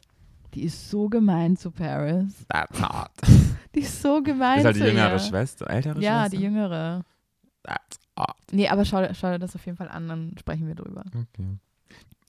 die 0.54 0.64
ist 0.64 0.90
so 0.90 1.08
gemein 1.08 1.56
zu 1.56 1.70
Paris. 1.70 2.46
That's 2.48 2.80
hot. 2.80 3.10
Die 3.74 3.80
ist 3.80 4.02
so 4.02 4.22
gemein 4.22 4.60
ist 4.60 4.66
halt 4.66 4.76
die 4.76 4.80
zu 4.82 4.86
jüngere 4.86 5.14
ihr. 5.14 5.18
Schwester, 5.18 5.68
ältere 5.68 6.00
ja, 6.00 6.20
Schwester? 6.20 6.36
die 6.36 6.42
jüngere. 6.44 7.04
That's 7.64 7.98
hot. 8.16 8.36
Nee, 8.52 8.68
aber 8.68 8.84
schau, 8.84 9.12
schau 9.14 9.32
dir 9.32 9.40
das 9.40 9.56
auf 9.56 9.66
jeden 9.66 9.76
Fall 9.76 9.88
an, 9.88 10.06
dann 10.06 10.36
sprechen 10.38 10.68
wir 10.68 10.76
drüber. 10.76 11.02
Okay. 11.08 11.58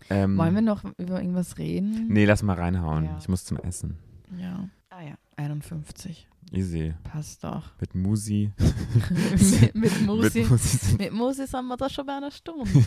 Ähm, 0.09 0.37
Wollen 0.37 0.53
wir 0.53 0.61
noch 0.61 0.83
über 0.97 1.19
irgendwas 1.19 1.57
reden? 1.57 2.07
Nee, 2.09 2.25
lass 2.25 2.43
mal 2.43 2.55
reinhauen. 2.55 3.05
Ja. 3.05 3.17
Ich 3.19 3.27
muss 3.27 3.43
zum 3.43 3.57
Essen. 3.57 3.97
Ja. 4.37 4.69
Ah 4.89 5.01
ja, 5.01 5.15
51. 5.35 6.27
Easy. 6.51 6.93
Passt 7.03 7.43
doch. 7.43 7.71
Mit 7.79 7.95
Musi. 7.95 8.51
mit, 8.59 9.75
mit 9.75 10.01
Musi. 10.01 10.39
Mit 10.41 10.49
Musi. 10.49 10.95
mit 10.97 11.13
Musi 11.13 11.47
sind 11.47 11.65
wir 11.65 11.77
da 11.77 11.89
schon 11.89 12.05
bei 12.05 12.13
einer 12.15 12.31
Stunde. 12.31 12.69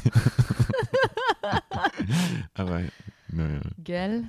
Aber, 2.55 2.83
naja. 3.29 3.61
Gell? 3.79 4.29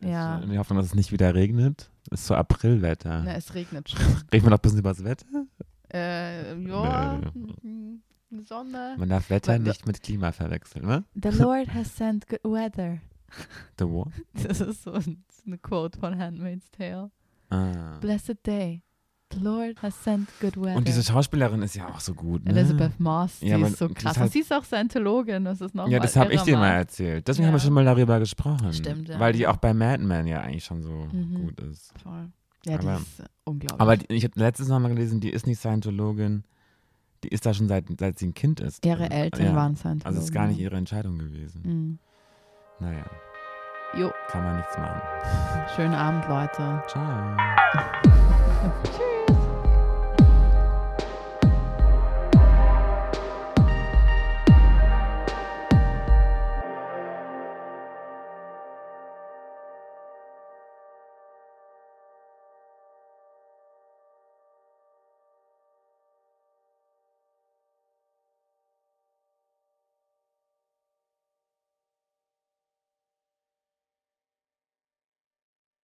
Ja. 0.00 0.38
In 0.38 0.50
der 0.50 0.58
Hoffnung, 0.60 0.78
dass 0.78 0.86
es 0.86 0.94
nicht 0.94 1.12
wieder 1.12 1.34
regnet. 1.34 1.90
Ist 2.10 2.26
so 2.26 2.34
Aprilwetter. 2.34 3.22
Na, 3.24 3.34
es 3.34 3.54
regnet 3.54 3.90
schon. 3.90 4.00
Reden 4.32 4.44
wir 4.46 4.50
noch 4.50 4.58
ein 4.58 4.62
bisschen 4.62 4.78
über 4.78 4.90
das 4.90 5.04
Wetter? 5.04 5.46
Äh, 5.92 6.60
ja. 6.62 7.20
Nö. 7.34 7.98
Sonne. 8.42 8.96
Man 8.98 9.08
darf 9.08 9.30
Wetter 9.30 9.58
nicht 9.58 9.86
mit 9.86 10.02
Klima 10.02 10.32
verwechseln, 10.32 10.86
ne? 10.86 11.04
The 11.14 11.30
Lord 11.42 11.72
has 11.74 11.96
sent 11.96 12.28
good 12.28 12.42
weather. 12.44 12.98
The 13.78 13.84
what? 13.86 14.08
Das 14.46 14.60
ist 14.60 14.82
so 14.84 14.92
ein- 14.92 15.24
eine 15.46 15.58
Quote 15.58 15.98
von 15.98 16.18
Handmaid's 16.18 16.70
Tale. 16.70 17.10
Ah. 17.50 17.98
Blessed 18.00 18.46
day. 18.46 18.82
The 19.32 19.40
Lord 19.40 19.82
has 19.82 20.02
sent 20.04 20.28
good 20.40 20.56
weather. 20.56 20.76
Und 20.76 20.86
diese 20.86 21.02
Schauspielerin 21.02 21.60
ist 21.62 21.74
ja 21.74 21.88
auch 21.88 21.98
so 22.00 22.14
gut, 22.14 22.44
ne? 22.44 22.52
Elizabeth 22.52 22.98
Moss, 23.00 23.40
die 23.40 23.48
Ja, 23.48 23.58
ist 23.66 23.78
so 23.78 23.88
die 23.88 23.94
ist 23.94 24.00
krass. 24.00 24.16
Und 24.18 24.32
sie 24.32 24.40
ist 24.40 24.52
auch 24.52 24.64
Scientologin, 24.64 25.44
das 25.44 25.60
ist 25.60 25.74
noch 25.74 25.88
Ja, 25.88 25.98
das 25.98 26.14
habe 26.16 26.32
ich 26.32 26.40
dir 26.42 26.56
mal 26.56 26.70
erzählt. 26.70 27.26
Deswegen 27.26 27.44
Ja. 27.44 27.48
haben 27.48 27.54
wir 27.56 27.60
schon 27.60 27.72
mal 27.72 27.84
darüber 27.84 28.18
gesprochen. 28.20 28.72
Stimmt, 28.72 29.08
ja. 29.08 29.18
Weil 29.18 29.32
die 29.32 29.46
auch 29.46 29.56
bei 29.56 29.74
Mad 29.74 30.02
Men 30.04 30.26
ja 30.26 30.40
eigentlich 30.40 30.64
schon 30.64 30.82
so 30.82 31.08
Mhm. 31.12 31.34
gut 31.34 31.60
ist. 31.60 31.92
Voll. 32.02 32.30
Ja, 32.66 32.78
die 32.78 32.86
Aber- 32.86 32.96
ist 32.98 33.20
äh, 33.20 33.24
unglaublich. 33.44 33.80
Aber 33.80 33.96
die, 33.96 34.06
ich 34.14 34.24
habe 34.24 34.38
letztens 34.38 34.68
noch 34.68 34.78
mal 34.78 34.88
gelesen, 34.88 35.20
die 35.20 35.30
ist 35.30 35.46
nicht 35.46 35.58
Scientologin. 35.58 36.44
Die 37.24 37.28
ist 37.28 37.46
da 37.46 37.54
schon 37.54 37.68
seit, 37.68 37.86
seit 37.98 38.18
sie 38.18 38.26
ein 38.26 38.34
Kind 38.34 38.60
ist. 38.60 38.84
ihre 38.84 38.98
drin. 39.08 39.10
Eltern 39.10 39.46
ja. 39.46 39.54
waren 39.56 39.76
Scientologen. 39.76 40.06
Also 40.06 40.18
es 40.18 40.24
ist 40.26 40.32
gar 40.32 40.46
nicht 40.46 40.60
ihre 40.60 40.76
Entscheidung 40.76 41.18
gewesen. 41.18 41.62
Mhm. 41.64 41.98
Naja, 42.80 43.04
Jo, 43.96 44.12
kann 44.28 44.42
man 44.42 44.56
nichts 44.56 44.76
machen. 44.76 45.00
schönen 45.76 45.94
Abend, 45.94 46.26
Leute. 46.28 46.82
Ciao. 46.88 47.36
Tschüss. 48.82 48.98